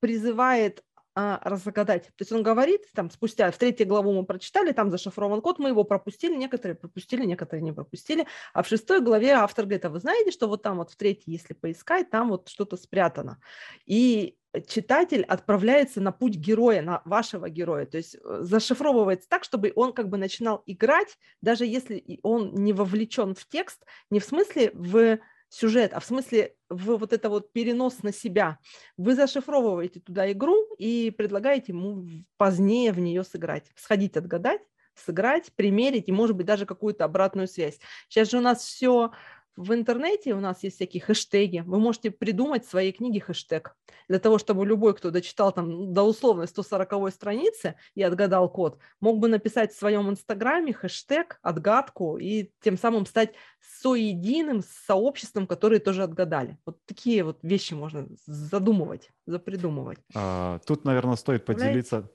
призывает 0.02 0.84
а, 1.16 1.40
разгадать. 1.44 2.08
То 2.08 2.22
есть 2.22 2.32
он 2.34 2.44
говорит, 2.44 2.82
там, 2.94 3.10
спустя, 3.10 3.50
в 3.50 3.58
третьей 3.58 3.86
главу 3.86 4.12
мы 4.12 4.26
прочитали, 4.26 4.74
там 4.74 4.92
зашифрован 4.92 5.42
код, 5.42 5.60
мы 5.60 5.70
его 5.70 5.86
пропустили, 5.86 6.36
некоторые 6.36 6.76
пропустили, 6.76 7.26
некоторые 7.26 7.64
не 7.64 7.72
пропустили, 7.72 8.28
а 8.54 8.64
в 8.64 8.68
шестой 8.68 9.00
главе 9.00 9.32
автор 9.32 9.64
говорит, 9.66 9.86
а 9.86 9.90
вы 9.90 10.00
знаете, 10.00 10.32
что 10.32 10.48
вот 10.48 10.62
там 10.62 10.78
вот 10.78 10.92
в 10.92 10.98
третьей, 10.98 11.32
если 11.34 11.54
поискать, 11.54 12.10
там 12.10 12.30
вот 12.30 12.50
что-то 12.50 12.76
спрятано. 12.76 13.40
И 13.86 14.38
читатель 14.68 15.24
отправляется 15.24 16.02
на 16.02 16.12
путь 16.12 16.36
героя, 16.36 16.82
на 16.82 17.02
вашего 17.06 17.50
героя, 17.50 17.86
то 17.86 17.98
есть 17.98 18.16
э, 18.16 18.40
зашифровывается 18.42 19.30
так, 19.30 19.46
чтобы 19.46 19.72
он 19.76 19.94
как 19.94 20.10
бы 20.10 20.18
начинал 20.18 20.64
играть, 20.66 21.18
даже 21.42 21.66
если 21.66 22.20
он 22.24 22.54
не 22.56 22.74
вовлечен 22.74 23.36
в 23.36 23.48
текст, 23.48 23.86
не 24.10 24.20
в 24.20 24.26
смысле 24.26 24.72
в 24.74 25.20
сюжет, 25.50 25.94
а 25.94 26.00
в 26.00 26.06
смысле 26.06 26.56
в 26.70 26.98
вот 26.98 27.14
это 27.14 27.30
вот 27.30 27.54
перенос 27.54 28.04
на 28.04 28.12
себя. 28.12 28.60
Вы 28.98 29.16
зашифровываете 29.16 30.00
туда 30.00 30.32
игру 30.32 30.74
и 30.78 31.12
предлагаете 31.12 31.72
ему 31.72 32.06
позднее 32.38 32.92
в 32.92 33.00
нее 33.00 33.24
сыграть, 33.24 33.72
сходить 33.76 34.18
отгадать, 34.18 34.62
сыграть, 34.96 35.52
примерить 35.56 36.08
и, 36.08 36.12
может 36.12 36.36
быть, 36.36 36.46
даже 36.46 36.66
какую-то 36.66 37.06
обратную 37.06 37.48
связь. 37.48 37.80
Сейчас 38.10 38.32
же 38.32 38.38
у 38.38 38.42
нас 38.42 38.64
все 38.64 39.12
в 39.56 39.74
интернете, 39.74 40.34
у 40.34 40.40
нас 40.40 40.64
есть 40.64 40.76
всякие 40.76 41.02
хэштеги. 41.02 41.64
Вы 41.66 41.80
можете 41.80 42.12
придумать 42.12 42.66
в 42.66 42.70
своей 42.70 42.92
книге 42.92 43.22
хэштег 43.22 43.76
для 44.10 44.20
того, 44.20 44.38
чтобы 44.38 44.66
любой, 44.66 44.94
кто 44.94 45.12
дочитал 45.12 45.52
там 45.52 45.94
до 45.94 46.04
условной 46.04 46.48
140 46.48 47.12
страницы 47.14 47.76
и 47.94 48.04
отгадал 48.04 48.50
код, 48.50 48.80
мог 49.00 49.20
бы 49.20 49.28
написать 49.28 49.74
в 49.74 49.78
своем 49.78 50.10
инстаграме 50.10 50.74
хэштег, 50.74 51.40
отгадку 51.42 52.18
и 52.18 52.52
тем 52.62 52.78
самым 52.78 53.06
стать 53.06 53.34
соединым 53.62 54.62
с 54.62 54.68
сообществом, 54.86 55.48
которые 55.48 55.80
тоже 55.80 56.04
отгадали. 56.04 56.58
Вот 56.66 56.78
такие 56.86 57.24
вот 57.24 57.40
вещи 57.42 57.74
можно 57.74 58.08
задумывать, 58.26 59.10
запридумывать. 59.26 60.00
А, 60.14 60.60
Тут, 60.66 60.86
наверное, 60.86 61.16
стоит 61.16 61.46
поделиться. 61.46 62.10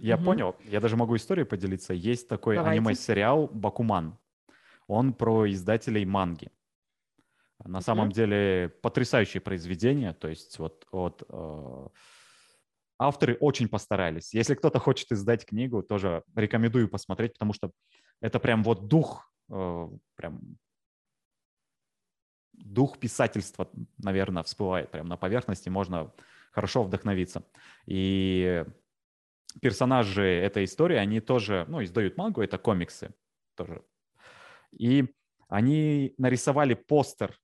Я 0.00 0.16
Мгм. 0.16 0.24
понял, 0.24 0.54
я 0.70 0.80
даже 0.80 0.96
могу 0.96 1.16
историю 1.16 1.46
поделиться. 1.46 1.92
Есть 1.92 2.28
такой 2.28 2.56
Давайте. 2.56 2.80
аниме-сериал 2.80 3.48
«Бакуман». 3.52 4.18
Он 4.86 5.12
про 5.12 5.50
издателей 5.50 6.04
манги. 6.04 6.50
На 7.66 7.80
самом 7.80 8.06
Мгм. 8.06 8.14
деле 8.14 8.72
потрясающее 8.82 9.40
произведение. 9.40 10.12
То 10.12 10.28
есть 10.28 10.58
вот, 10.58 10.86
вот 10.92 11.22
э, 11.28 11.86
авторы 12.98 13.36
очень 13.40 13.68
постарались. 13.68 14.34
Если 14.34 14.54
кто-то 14.54 14.78
хочет 14.78 15.12
издать 15.12 15.44
книгу, 15.44 15.82
тоже 15.82 16.22
рекомендую 16.34 16.88
посмотреть, 16.88 17.34
потому 17.34 17.52
что 17.52 17.70
это 18.20 18.38
прям 18.38 18.62
вот 18.62 18.88
дух, 18.88 19.30
э, 19.50 19.88
прям 20.14 20.58
дух 22.52 22.98
писательства, 22.98 23.68
наверное, 23.98 24.42
всплывает 24.42 24.90
прям 24.90 25.06
на 25.06 25.16
поверхности, 25.16 25.68
можно 25.68 26.12
хорошо 26.52 26.84
вдохновиться. 26.84 27.42
И 27.86 28.64
персонажи 29.60 30.24
этой 30.24 30.64
истории, 30.64 30.96
они 30.96 31.20
тоже, 31.20 31.64
ну, 31.68 31.82
издают 31.82 32.16
мангу, 32.16 32.42
это 32.42 32.58
комиксы 32.58 33.14
тоже. 33.56 33.82
И 34.72 35.14
они 35.48 36.14
нарисовали 36.18 36.74
постер 36.74 37.38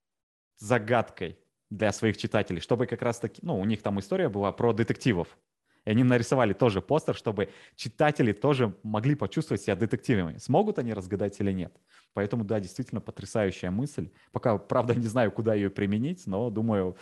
загадкой 0.63 1.39
для 1.71 1.93
своих 1.93 2.17
читателей, 2.17 2.61
чтобы 2.61 2.87
как 2.87 3.03
раз 3.03 3.19
таки, 3.19 3.41
ну, 3.43 3.59
у 3.59 3.65
них 3.65 3.83
там 3.83 3.99
история 3.99 4.29
была 4.29 4.53
про 4.53 4.73
детективов. 4.73 5.39
И 5.85 5.91
они 5.91 6.05
нарисовали 6.05 6.53
тоже 6.53 6.81
постер, 6.81 7.17
чтобы 7.17 7.49
читатели 7.75 8.33
тоже 8.33 8.77
могли 8.85 9.17
почувствовать 9.17 9.63
себя 9.63 9.75
детективами. 9.75 10.39
Смогут 10.39 10.79
они 10.79 10.95
разгадать 10.95 11.41
или 11.41 11.51
нет. 11.51 11.77
Поэтому, 12.13 12.45
да, 12.45 12.61
действительно 12.61 13.01
потрясающая 13.01 13.71
мысль. 13.71 14.11
Пока, 14.31 14.59
правда, 14.59 14.95
не 14.95 15.07
знаю, 15.07 15.33
куда 15.33 15.55
ее 15.55 15.71
применить, 15.71 16.27
но 16.27 16.51
думаю, 16.51 16.97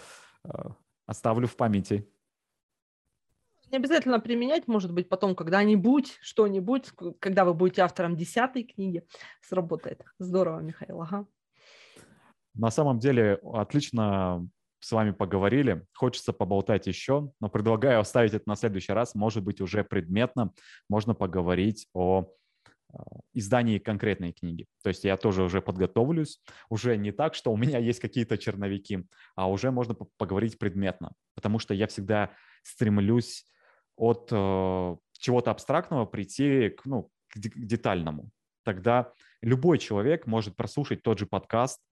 э, 0.44 0.50
оставлю 1.04 1.46
в 1.46 1.56
памяти. 1.56 2.08
Не 3.70 3.76
обязательно 3.76 4.18
применять, 4.18 4.66
может 4.66 4.92
быть, 4.92 5.08
потом 5.08 5.34
когда-нибудь, 5.34 6.18
что-нибудь, 6.22 6.90
когда 7.18 7.44
вы 7.44 7.52
будете 7.52 7.82
автором 7.82 8.16
десятой 8.16 8.64
книги, 8.64 9.06
сработает. 9.42 10.02
Здорово, 10.18 10.60
Михаил, 10.60 11.02
ага. 11.02 11.26
На 12.54 12.70
самом 12.70 12.98
деле, 12.98 13.38
отлично 13.52 14.48
с 14.80 14.92
вами 14.92 15.10
поговорили. 15.12 15.84
Хочется 15.94 16.32
поболтать 16.32 16.86
еще, 16.86 17.30
но 17.40 17.48
предлагаю 17.48 18.00
оставить 18.00 18.34
это 18.34 18.48
на 18.48 18.56
следующий 18.56 18.92
раз. 18.92 19.14
Может 19.14 19.44
быть, 19.44 19.60
уже 19.60 19.84
предметно 19.84 20.52
можно 20.88 21.14
поговорить 21.14 21.86
о 21.92 22.32
а, 22.92 23.02
издании 23.34 23.78
конкретной 23.78 24.32
книги. 24.32 24.66
То 24.82 24.88
есть 24.88 25.04
я 25.04 25.16
тоже 25.16 25.42
уже 25.42 25.60
подготовлюсь, 25.60 26.40
уже 26.70 26.96
не 26.96 27.12
так, 27.12 27.34
что 27.34 27.52
у 27.52 27.56
меня 27.56 27.78
есть 27.78 28.00
какие-то 28.00 28.38
черновики, 28.38 29.06
а 29.36 29.50
уже 29.50 29.70
можно 29.70 29.94
поговорить 30.16 30.58
предметно, 30.58 31.12
потому 31.34 31.58
что 31.58 31.74
я 31.74 31.86
всегда 31.86 32.30
стремлюсь 32.62 33.44
от 33.96 34.28
э, 34.32 34.96
чего-то 35.12 35.50
абстрактного 35.50 36.06
прийти 36.06 36.70
к, 36.70 36.86
ну, 36.86 37.10
к 37.28 37.38
детальному. 37.38 38.30
Тогда 38.64 39.12
любой 39.42 39.78
человек 39.78 40.26
может 40.26 40.56
прослушать 40.56 41.02
тот 41.02 41.18
же 41.18 41.26
подкаст, 41.26 41.80
э, 41.80 41.89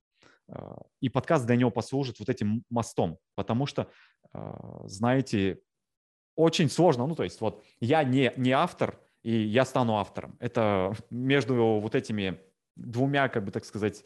и 1.00 1.08
подкаст 1.08 1.46
для 1.46 1.56
него 1.56 1.70
послужит 1.70 2.18
вот 2.18 2.28
этим 2.28 2.64
мостом, 2.70 3.18
потому 3.34 3.66
что, 3.66 3.90
э, 4.32 4.38
знаете, 4.84 5.60
очень 6.36 6.70
сложно, 6.70 7.06
ну, 7.06 7.14
то 7.14 7.24
есть 7.24 7.40
вот 7.40 7.64
я 7.80 8.04
не, 8.04 8.32
не 8.36 8.52
автор, 8.52 8.98
и 9.22 9.32
я 9.32 9.64
стану 9.64 9.96
автором. 9.96 10.36
Это 10.40 10.94
между 11.10 11.80
вот 11.80 11.94
этими 11.94 12.40
двумя, 12.76 13.28
как 13.28 13.44
бы 13.44 13.50
так 13.50 13.64
сказать, 13.64 14.04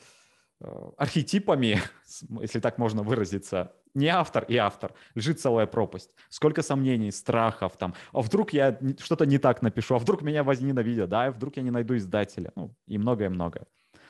э, 0.60 0.90
архетипами, 0.96 1.78
если 2.40 2.60
так 2.60 2.78
можно 2.78 3.02
выразиться, 3.02 3.72
не 3.94 4.08
автор 4.08 4.44
и 4.44 4.56
автор, 4.56 4.94
лежит 5.14 5.40
целая 5.40 5.66
пропасть. 5.66 6.10
Сколько 6.30 6.62
сомнений, 6.62 7.12
страхов 7.12 7.76
там. 7.76 7.94
А 8.12 8.22
вдруг 8.22 8.52
я 8.52 8.78
что-то 8.98 9.26
не 9.26 9.38
так 9.38 9.62
напишу, 9.62 9.94
а 9.94 9.98
вдруг 9.98 10.22
меня 10.22 10.42
возненавидят, 10.42 11.10
да, 11.10 11.26
а 11.26 11.30
вдруг 11.30 11.56
я 11.56 11.62
не 11.62 11.70
найду 11.70 11.96
издателя, 11.96 12.52
ну, 12.56 12.74
и 12.86 12.98
многое-многое. 12.98 13.66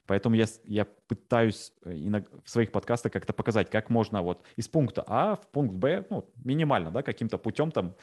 Поэтому 0.06 0.34
я, 0.34 0.46
я 0.64 0.86
пытаюсь 1.06 1.72
э, 1.84 1.94
в 2.44 2.50
своих 2.50 2.72
подкастах 2.72 3.12
как-то 3.12 3.32
показать, 3.32 3.70
как 3.70 3.90
можно 3.90 4.22
вот 4.22 4.44
из 4.56 4.68
пункта 4.68 5.04
А 5.06 5.36
в 5.36 5.50
пункт 5.50 5.74
Б, 5.74 6.04
ну, 6.10 6.28
минимально, 6.44 6.90
да, 6.90 7.02
каким-то 7.02 7.38
путем 7.38 7.70
там 7.70 7.96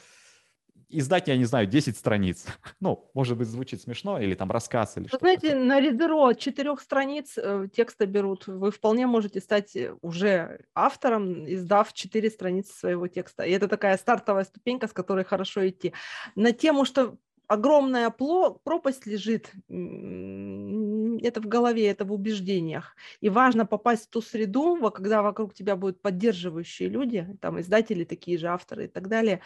издать, 0.90 1.28
я 1.28 1.36
не 1.36 1.44
знаю, 1.44 1.66
10 1.66 1.96
страниц. 1.96 2.46
Ну, 2.80 3.10
может 3.14 3.36
быть, 3.36 3.46
звучит 3.46 3.82
смешно, 3.82 4.18
или 4.18 4.34
там 4.34 4.50
рассказ, 4.50 4.96
или 4.96 5.06
что 5.06 5.18
Знаете, 5.18 5.50
такое. 5.50 5.64
на 5.64 5.80
Ридеро 5.80 6.30
от 6.30 6.38
четырех 6.38 6.80
страниц 6.80 7.34
э, 7.36 7.68
текста 7.74 8.06
берут. 8.06 8.46
Вы 8.46 8.70
вполне 8.70 9.06
можете 9.06 9.40
стать 9.40 9.76
э, 9.76 9.94
уже 10.00 10.60
автором, 10.74 11.46
издав 11.46 11.92
четыре 11.92 12.30
страницы 12.30 12.72
своего 12.72 13.06
текста. 13.06 13.42
И 13.42 13.52
это 13.52 13.68
такая 13.68 13.98
стартовая 13.98 14.44
ступенька, 14.44 14.88
с 14.88 14.92
которой 14.92 15.24
хорошо 15.24 15.68
идти. 15.68 15.92
На 16.36 16.52
тему, 16.52 16.86
что 16.86 17.18
огромная 17.50 18.10
пропасть 18.10 19.06
лежит, 19.06 19.52
это 19.68 21.40
в 21.40 21.46
голове, 21.46 21.88
это 21.88 22.04
в 22.04 22.12
убеждениях. 22.12 22.94
И 23.20 23.28
важно 23.28 23.66
попасть 23.66 24.06
в 24.06 24.10
ту 24.10 24.22
среду, 24.22 24.78
когда 24.92 25.20
вокруг 25.20 25.52
тебя 25.52 25.74
будут 25.74 26.00
поддерживающие 26.00 26.88
люди, 26.88 27.26
там 27.40 27.60
издатели 27.60 28.04
такие 28.04 28.38
же, 28.38 28.46
авторы 28.46 28.84
и 28.84 28.88
так 28.88 29.08
далее, 29.08 29.40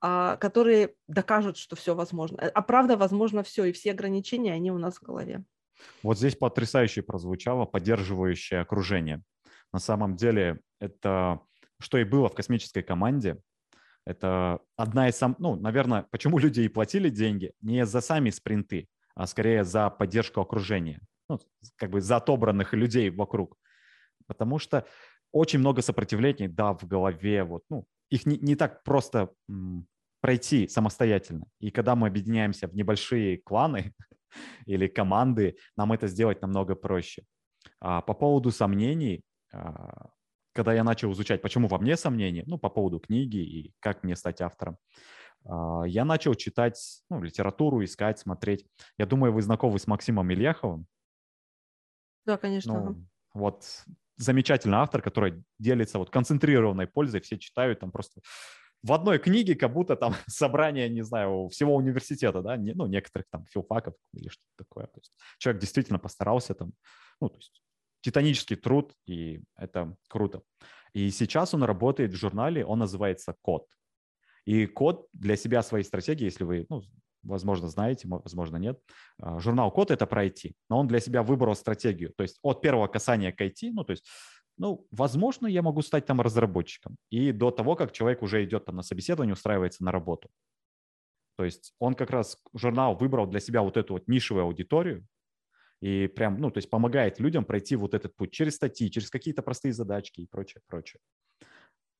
а, 0.00 0.36
которые 0.36 0.94
докажут, 1.08 1.56
что 1.56 1.74
все 1.74 1.96
возможно. 1.96 2.38
А 2.38 2.62
правда, 2.62 2.96
возможно 2.96 3.42
все, 3.42 3.64
и 3.64 3.72
все 3.72 3.90
ограничения, 3.90 4.52
они 4.52 4.70
у 4.70 4.78
нас 4.78 4.98
в 4.98 5.02
голове. 5.02 5.42
Вот 6.04 6.16
здесь 6.16 6.36
потрясающе 6.36 7.02
прозвучало 7.02 7.64
поддерживающее 7.64 8.60
окружение. 8.60 9.20
На 9.72 9.80
самом 9.80 10.14
деле 10.14 10.60
это 10.80 11.40
что 11.80 11.98
и 11.98 12.04
было 12.04 12.28
в 12.28 12.34
космической 12.34 12.82
команде, 12.82 13.38
это 14.08 14.60
одна 14.76 15.08
из 15.08 15.16
сам, 15.16 15.36
ну, 15.38 15.54
наверное, 15.54 16.06
почему 16.10 16.38
люди 16.38 16.62
и 16.62 16.68
платили 16.68 17.10
деньги 17.10 17.52
не 17.60 17.84
за 17.84 18.00
сами 18.00 18.30
спринты, 18.30 18.88
а 19.14 19.26
скорее 19.26 19.64
за 19.64 19.90
поддержку 19.90 20.40
окружения, 20.40 21.00
ну, 21.28 21.38
как 21.76 21.90
бы 21.90 22.00
за 22.00 22.16
отобранных 22.16 22.72
людей 22.72 23.10
вокруг. 23.10 23.58
Потому 24.26 24.58
что 24.58 24.86
очень 25.30 25.58
много 25.58 25.82
сопротивлений, 25.82 26.48
да, 26.48 26.72
в 26.72 26.84
голове, 26.84 27.44
вот, 27.44 27.64
ну, 27.68 27.84
их 28.08 28.24
не, 28.24 28.38
не 28.38 28.56
так 28.56 28.82
просто 28.82 29.28
м, 29.50 29.86
пройти 30.22 30.68
самостоятельно. 30.68 31.44
И 31.60 31.70
когда 31.70 31.94
мы 31.94 32.08
объединяемся 32.08 32.66
в 32.66 32.74
небольшие 32.74 33.36
кланы 33.36 33.92
или 34.66 34.86
команды, 34.88 35.56
нам 35.76 35.92
это 35.92 36.06
сделать 36.06 36.40
намного 36.40 36.74
проще. 36.74 37.24
А 37.78 38.00
по 38.00 38.14
поводу 38.14 38.52
сомнений, 38.52 39.22
а, 39.52 40.08
когда 40.58 40.74
я 40.74 40.82
начал 40.82 41.12
изучать, 41.12 41.40
почему 41.40 41.68
во 41.68 41.78
мне 41.78 41.96
сомнения, 41.96 42.42
ну, 42.48 42.58
по 42.58 42.68
поводу 42.68 42.98
книги 42.98 43.36
и 43.36 43.74
как 43.78 44.02
мне 44.02 44.16
стать 44.16 44.40
автором, 44.40 44.76
а, 45.44 45.84
я 45.84 46.04
начал 46.04 46.34
читать 46.34 47.00
ну, 47.08 47.22
литературу, 47.22 47.84
искать, 47.84 48.18
смотреть. 48.18 48.66
Я 48.98 49.06
думаю, 49.06 49.32
вы 49.32 49.40
знакомы 49.40 49.78
с 49.78 49.86
Максимом 49.86 50.32
Ильяховым. 50.32 50.88
Да, 52.26 52.38
конечно. 52.38 52.72
Ну, 52.72 53.06
вот 53.34 53.84
замечательный 54.16 54.78
автор, 54.78 55.00
который 55.00 55.44
делится 55.60 56.00
вот 56.00 56.10
концентрированной 56.10 56.88
пользой, 56.88 57.20
все 57.20 57.38
читают 57.38 57.78
там 57.78 57.92
просто 57.92 58.20
в 58.82 58.92
одной 58.92 59.20
книге, 59.20 59.54
как 59.54 59.72
будто 59.72 59.94
там 59.94 60.12
собрание, 60.26 60.88
не 60.88 61.02
знаю, 61.02 61.46
всего 61.50 61.76
университета, 61.76 62.42
да, 62.42 62.56
не, 62.56 62.72
ну, 62.72 62.86
некоторых 62.86 63.28
там 63.30 63.44
филфаков 63.46 63.94
или 64.12 64.26
что-то 64.26 64.64
такое. 64.64 64.86
То 64.86 64.98
есть 64.98 65.12
человек 65.38 65.60
действительно 65.60 66.00
постарался 66.00 66.54
там, 66.54 66.72
ну, 67.20 67.28
то 67.28 67.36
есть 67.36 67.62
титанический 68.00 68.56
труд, 68.56 68.92
и 69.06 69.42
это 69.56 69.96
круто. 70.08 70.42
И 70.92 71.10
сейчас 71.10 71.54
он 71.54 71.62
работает 71.62 72.12
в 72.12 72.16
журнале, 72.16 72.64
он 72.64 72.78
называется 72.78 73.34
«Код». 73.42 73.66
И 74.44 74.66
«Код» 74.66 75.06
для 75.12 75.36
себя 75.36 75.62
своей 75.62 75.84
стратегии, 75.84 76.24
если 76.24 76.44
вы, 76.44 76.66
ну, 76.68 76.82
возможно, 77.22 77.68
знаете, 77.68 78.08
возможно, 78.08 78.56
нет, 78.56 78.80
а, 79.20 79.38
журнал 79.38 79.70
«Код»— 79.70 79.90
это 79.92 80.06
про 80.06 80.26
IT, 80.26 80.52
но 80.70 80.78
он 80.78 80.88
для 80.88 81.00
себя 81.00 81.22
выбрал 81.22 81.54
стратегию, 81.54 82.12
то 82.16 82.22
есть 82.22 82.38
от 82.42 82.62
первого 82.62 82.86
касания 82.86 83.32
к 83.32 83.40
IT, 83.40 83.70
ну, 83.72 83.84
то 83.84 83.92
есть 83.92 84.04
ну, 84.58 84.84
возможно, 84.90 85.46
я 85.46 85.62
могу 85.62 85.82
стать 85.82 86.04
там 86.06 86.20
разработчиком. 86.20 86.96
И 87.10 87.30
до 87.30 87.52
того, 87.52 87.76
как 87.76 87.92
человек 87.92 88.22
уже 88.22 88.44
идет 88.44 88.64
там 88.64 88.74
на 88.74 88.82
собеседование, 88.82 89.34
устраивается 89.34 89.84
на 89.84 89.92
работу. 89.92 90.28
То 91.36 91.44
есть 91.44 91.72
он 91.78 91.94
как 91.94 92.10
раз, 92.10 92.36
журнал 92.52 92.96
выбрал 92.96 93.26
для 93.26 93.38
себя 93.38 93.62
вот 93.62 93.76
эту 93.76 93.92
вот 93.92 94.08
нишевую 94.08 94.44
аудиторию, 94.44 95.06
и 95.80 96.08
прям, 96.08 96.40
ну, 96.40 96.50
то 96.50 96.58
есть 96.58 96.70
помогает 96.70 97.20
людям 97.20 97.44
пройти 97.44 97.76
вот 97.76 97.94
этот 97.94 98.16
путь 98.16 98.32
через 98.32 98.56
статьи, 98.56 98.90
через 98.90 99.10
какие-то 99.10 99.42
простые 99.42 99.72
задачки 99.72 100.20
и 100.20 100.26
прочее, 100.26 100.60
прочее. 100.66 101.00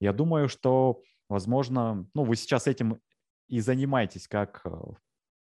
Я 0.01 0.13
думаю, 0.13 0.49
что, 0.49 1.03
возможно, 1.29 2.07
ну, 2.15 2.25
вы 2.25 2.37
сейчас 2.37 2.67
этим 2.67 3.01
и 3.49 3.61
занимаетесь 3.61 4.29
как 4.29 4.61
э, 4.65 4.71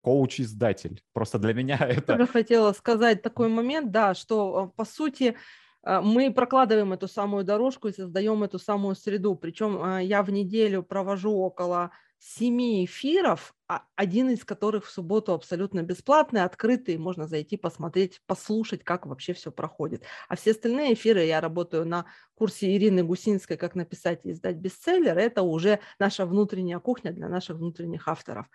коуч-издатель. 0.02 1.02
Просто 1.14 1.40
для 1.40 1.54
меня 1.54 1.78
это... 1.80 2.18
Я 2.18 2.28
хотела 2.28 2.72
сказать 2.74 3.22
такой 3.22 3.50
момент, 3.50 3.92
да, 3.92 4.14
что 4.14 4.72
э, 4.72 4.78
по 4.78 4.86
сути 4.86 5.36
э, 5.84 6.02
мы 6.02 6.32
прокладываем 6.34 6.94
эту 6.94 7.08
самую 7.08 7.44
дорожку 7.44 7.88
и 7.88 7.94
создаем 7.94 8.44
эту 8.44 8.60
самую 8.60 8.96
среду. 8.96 9.36
Причем 9.36 10.00
я 10.00 10.24
в 10.24 10.32
неделю 10.32 10.84
провожу 10.84 11.34
около 11.34 11.92
семи 12.24 12.86
эфиров, 12.86 13.56
а 13.68 13.84
один 13.96 14.30
из 14.30 14.46
которых 14.46 14.86
в 14.86 14.92
субботу 14.92 15.34
абсолютно 15.34 15.82
бесплатный, 15.82 16.44
открытый, 16.44 16.98
можно 16.98 17.28
зайти 17.28 17.58
посмотреть, 17.58 18.22
послушать, 18.28 18.84
как 18.84 19.08
вообще 19.08 19.34
все 19.34 19.52
проходит. 19.52 20.04
А 20.30 20.36
все 20.36 20.52
остальные 20.52 20.94
эфиры 20.94 21.26
я 21.26 21.42
работаю 21.42 21.88
на 21.88 22.06
курсе 22.36 22.76
Ирины 22.76 23.04
Гусинской 23.04 23.58
«Как 23.58 23.74
написать 23.74 24.22
и 24.24 24.32
издать 24.32 24.58
бестселлер». 24.58 25.18
Это 25.18 25.42
уже 25.42 25.80
наша 25.98 26.28
внутренняя 26.28 26.80
кухня 26.80 27.12
для 27.12 27.28
наших 27.28 27.58
внутренних 27.58 28.08
авторов. 28.08 28.46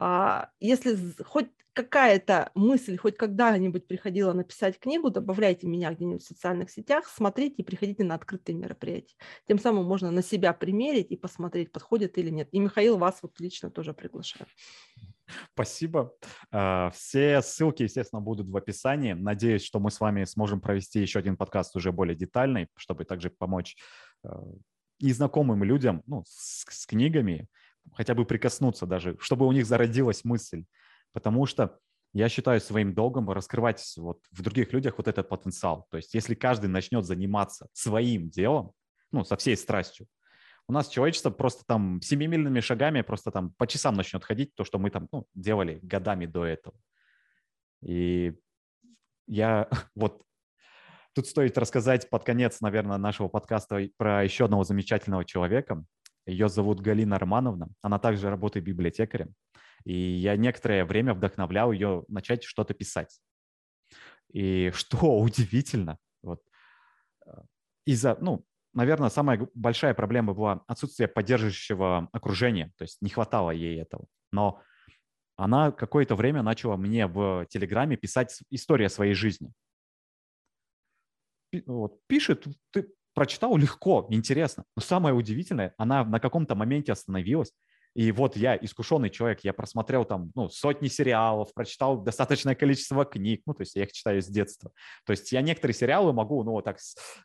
А, 0.00 0.50
если 0.60 0.96
хоть 1.24 1.48
какая-то 1.72 2.50
мысль 2.54 2.96
хоть 2.96 3.16
когда-нибудь 3.16 3.86
приходила 3.86 4.32
написать 4.32 4.78
книгу, 4.78 5.10
добавляйте 5.10 5.66
меня 5.66 5.92
где-нибудь 5.92 6.22
в 6.22 6.26
социальных 6.26 6.70
сетях, 6.70 7.06
смотрите 7.06 7.56
и 7.58 7.62
приходите 7.64 8.04
на 8.04 8.14
открытые 8.14 8.56
мероприятия. 8.56 9.14
Тем 9.46 9.58
самым 9.58 9.84
можно 9.86 10.10
на 10.10 10.22
себя 10.22 10.52
примерить 10.52 11.10
и 11.10 11.16
посмотреть, 11.16 11.72
подходит 11.72 12.16
или 12.16 12.30
нет. 12.30 12.48
И 12.52 12.58
Михаил 12.60 12.96
вас 12.96 13.18
вот 13.22 13.38
лично 13.40 13.70
тоже 13.70 13.92
приглашаю. 13.92 14.46
Спасибо. 15.52 16.12
А, 16.50 16.90
все 16.90 17.42
ссылки, 17.42 17.82
естественно, 17.82 18.22
будут 18.22 18.48
в 18.48 18.56
описании. 18.56 19.12
Надеюсь, 19.12 19.62
что 19.62 19.80
мы 19.80 19.90
с 19.90 20.00
вами 20.00 20.24
сможем 20.24 20.60
провести 20.60 21.00
еще 21.00 21.18
один 21.18 21.36
подкаст 21.36 21.74
уже 21.76 21.92
более 21.92 22.16
детальный, 22.16 22.68
чтобы 22.76 23.04
также 23.04 23.30
помочь 23.30 23.76
а, 24.24 24.42
незнакомым 25.00 25.64
людям 25.64 26.02
ну, 26.06 26.24
с, 26.26 26.64
с 26.68 26.86
книгами 26.86 27.48
хотя 27.94 28.14
бы 28.14 28.24
прикоснуться 28.24 28.86
даже, 28.86 29.16
чтобы 29.20 29.46
у 29.46 29.52
них 29.52 29.66
зародилась 29.66 30.24
мысль. 30.24 30.64
Потому 31.12 31.46
что 31.46 31.78
я 32.12 32.28
считаю 32.28 32.60
своим 32.60 32.94
долгом 32.94 33.30
раскрывать 33.30 33.82
вот 33.96 34.20
в 34.30 34.42
других 34.42 34.72
людях 34.72 34.94
вот 34.98 35.08
этот 35.08 35.28
потенциал. 35.28 35.86
То 35.90 35.96
есть 35.98 36.14
если 36.14 36.34
каждый 36.34 36.66
начнет 36.68 37.04
заниматься 37.04 37.68
своим 37.72 38.30
делом, 38.30 38.72
ну, 39.12 39.24
со 39.24 39.36
всей 39.36 39.56
страстью, 39.56 40.06
у 40.68 40.72
нас 40.72 40.88
человечество 40.88 41.30
просто 41.30 41.64
там 41.64 42.00
семимильными 42.02 42.60
шагами 42.60 43.00
просто 43.00 43.30
там 43.30 43.52
по 43.56 43.66
часам 43.66 43.94
начнет 43.94 44.24
ходить, 44.24 44.54
то, 44.54 44.64
что 44.64 44.78
мы 44.78 44.90
там 44.90 45.08
ну, 45.12 45.26
делали 45.34 45.80
годами 45.82 46.26
до 46.26 46.44
этого. 46.44 46.76
И 47.82 48.34
я 49.26 49.68
вот 49.94 50.22
тут 51.14 51.26
стоит 51.26 51.56
рассказать 51.56 52.08
под 52.10 52.24
конец, 52.24 52.60
наверное, 52.60 52.98
нашего 52.98 53.28
подкаста 53.28 53.88
про 53.96 54.22
еще 54.24 54.44
одного 54.44 54.64
замечательного 54.64 55.24
человека. 55.24 55.84
Ее 56.28 56.50
зовут 56.50 56.80
Галина 56.80 57.18
Романовна. 57.18 57.70
Она 57.80 57.98
также 57.98 58.28
работает 58.28 58.66
библиотекарем. 58.66 59.34
И 59.84 59.94
я 59.94 60.36
некоторое 60.36 60.84
время 60.84 61.14
вдохновлял 61.14 61.72
ее 61.72 62.04
начать 62.08 62.44
что-то 62.44 62.74
писать. 62.74 63.18
И 64.30 64.70
что 64.74 65.18
удивительно, 65.18 65.98
вот 66.22 66.42
э, 67.26 67.30
из-за, 67.86 68.18
ну, 68.20 68.44
наверное, 68.74 69.08
самая 69.08 69.48
большая 69.54 69.94
проблема 69.94 70.34
была 70.34 70.62
отсутствие 70.66 71.08
поддерживающего 71.08 72.10
окружения, 72.12 72.72
то 72.76 72.82
есть 72.82 73.00
не 73.00 73.08
хватало 73.08 73.50
ей 73.50 73.80
этого. 73.80 74.06
Но 74.30 74.60
она 75.36 75.72
какое-то 75.72 76.14
время 76.14 76.42
начала 76.42 76.76
мне 76.76 77.06
в 77.06 77.46
Телеграме 77.48 77.96
писать 77.96 78.42
историю 78.50 78.90
своей 78.90 79.14
жизни. 79.14 79.50
Пишет, 82.06 82.46
ты 82.70 82.92
прочитал 83.18 83.56
легко, 83.56 84.06
интересно. 84.10 84.64
Но 84.76 84.82
самое 84.82 85.12
удивительное, 85.12 85.74
она 85.76 86.04
на 86.04 86.20
каком-то 86.20 86.54
моменте 86.54 86.92
остановилась, 86.92 87.52
и 87.94 88.12
вот 88.12 88.36
я, 88.36 88.54
искушенный 88.54 89.10
человек, 89.10 89.40
я 89.42 89.52
просмотрел 89.52 90.04
там 90.04 90.30
ну, 90.36 90.48
сотни 90.48 90.86
сериалов, 90.86 91.52
прочитал 91.52 92.00
достаточное 92.00 92.54
количество 92.54 93.04
книг, 93.04 93.42
ну, 93.44 93.54
то 93.54 93.62
есть 93.62 93.74
я 93.74 93.82
их 93.82 93.90
читаю 93.90 94.22
с 94.22 94.26
детства. 94.26 94.70
То 95.04 95.10
есть 95.10 95.32
я 95.32 95.42
некоторые 95.42 95.74
сериалы 95.74 96.12
могу, 96.12 96.44
ну, 96.44 96.52
вот 96.52 96.64
так, 96.64 96.78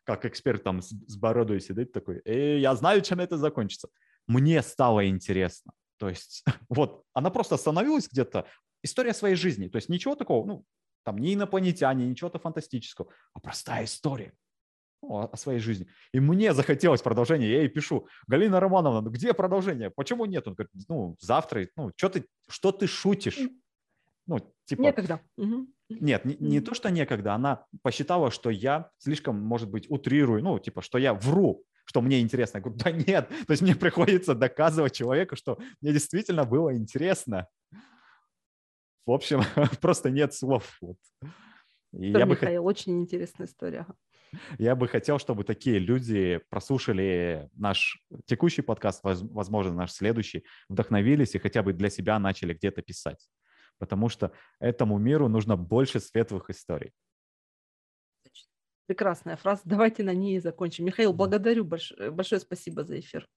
как 0.04 0.26
эксперт 0.26 0.64
там 0.64 0.82
с, 0.82 0.90
с 0.90 1.16
бородой 1.16 1.62
сидеть 1.62 1.92
такой, 1.92 2.22
и 2.26 2.58
я 2.60 2.74
знаю, 2.76 3.04
чем 3.04 3.20
это 3.20 3.38
закончится. 3.38 3.88
Мне 4.26 4.64
стало 4.64 5.08
интересно. 5.08 5.74
То 6.00 6.10
есть 6.10 6.44
вот 6.70 7.04
она 7.14 7.30
просто 7.30 7.54
остановилась 7.54 8.10
где-то, 8.12 8.48
история 8.82 9.14
своей 9.14 9.36
жизни, 9.36 9.68
то 9.68 9.76
есть 9.76 9.90
ничего 9.90 10.16
такого, 10.16 10.44
ну, 10.48 10.66
там 11.04 11.20
не 11.20 11.36
инопланетяне, 11.36 12.08
ничего-то 12.08 12.40
фантастического, 12.40 13.12
а 13.36 13.40
простая 13.40 13.84
история 13.84 14.34
ну, 15.04 15.30
о 15.32 15.38
своей 15.38 15.60
жизни. 15.60 15.88
И 16.14 16.20
мне 16.20 16.54
захотелось 16.54 17.02
продолжения, 17.02 17.52
я 17.52 17.60
ей 17.60 17.68
пишу, 17.68 18.08
Галина 18.28 18.60
Романовна, 18.60 19.02
ну 19.02 19.10
где 19.10 19.34
продолжение? 19.34 19.90
Почему 19.90 20.26
нет? 20.26 20.48
Он 20.48 20.54
говорит, 20.54 20.72
ну, 20.88 21.16
завтра, 21.20 21.68
ну, 21.76 21.92
что 21.96 22.10
ты, 22.10 22.26
что 22.48 22.72
ты 22.72 22.88
шутишь? 22.88 23.40
Ну, 24.26 24.40
типа... 24.66 24.82
Некогда. 24.82 25.20
Нет, 25.90 26.26
не, 26.26 26.38
не 26.40 26.62
то, 26.62 26.74
что 26.74 26.90
некогда, 26.90 27.34
она 27.34 27.66
посчитала, 27.82 28.32
что 28.32 28.50
я 28.50 28.90
слишком, 28.98 29.40
может 29.40 29.70
быть, 29.70 29.92
утрирую, 29.92 30.42
ну, 30.42 30.58
типа, 30.58 30.82
что 30.82 30.98
я 30.98 31.14
вру, 31.14 31.64
что 31.86 32.02
мне 32.02 32.22
интересно. 32.22 32.58
Я 32.58 32.64
говорю, 32.64 32.80
да 32.80 32.92
нет, 32.92 33.28
то 33.28 33.52
есть 33.52 33.62
мне 33.62 33.76
приходится 33.76 34.34
доказывать 34.34 34.94
человеку, 34.94 35.36
что 35.36 35.60
мне 35.82 35.92
действительно 35.92 36.46
было 36.46 36.76
интересно. 36.76 37.48
В 39.06 39.12
общем, 39.12 39.42
просто 39.82 40.10
нет 40.10 40.34
слов. 40.34 40.78
Вот. 40.82 40.98
И 41.92 42.10
я 42.10 42.26
Михаил, 42.26 42.64
бы... 42.64 42.70
очень 42.70 43.02
интересная 43.02 43.48
история. 43.48 43.86
Я 44.58 44.76
бы 44.76 44.88
хотел, 44.88 45.20
чтобы 45.20 45.44
такие 45.44 45.80
люди 45.80 46.40
прослушали 46.50 47.50
наш 47.54 48.02
текущий 48.26 48.62
подкаст, 48.62 49.02
возможно, 49.04 49.74
наш 49.74 49.92
следующий, 49.92 50.46
вдохновились 50.70 51.36
и 51.36 51.40
хотя 51.40 51.64
бы 51.64 51.74
для 51.74 51.90
себя 51.90 52.20
начали 52.20 52.54
где-то 52.54 52.82
писать. 52.82 53.30
Потому 53.78 54.10
что 54.10 54.32
этому 54.60 54.98
миру 54.98 55.28
нужно 55.28 55.58
больше 55.58 56.00
светлых 56.00 56.50
историй. 56.50 56.92
Прекрасная 58.86 59.38
фраза. 59.38 59.62
Давайте 59.64 60.04
на 60.04 60.14
ней 60.14 60.36
и 60.38 60.40
закончим. 60.40 60.86
Михаил, 60.86 61.14
благодарю. 61.14 61.64
Большое, 61.64 62.12
большое 62.12 62.42
спасибо 62.42 62.84
за 62.84 63.00
эфир. 63.00 63.28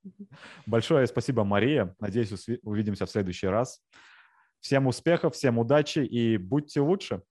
Большое 0.67 1.07
спасибо, 1.07 1.45
Мария. 1.45 1.95
Надеюсь, 2.01 2.49
увидимся 2.63 3.07
в 3.07 3.11
следующий 3.11 3.47
раз. 3.47 3.81
Всем 4.61 4.89
успехов, 4.89 5.35
всем 5.35 5.59
удачи 5.59 6.01
и 6.01 6.37
будьте 6.37 6.81
лучше. 6.81 7.23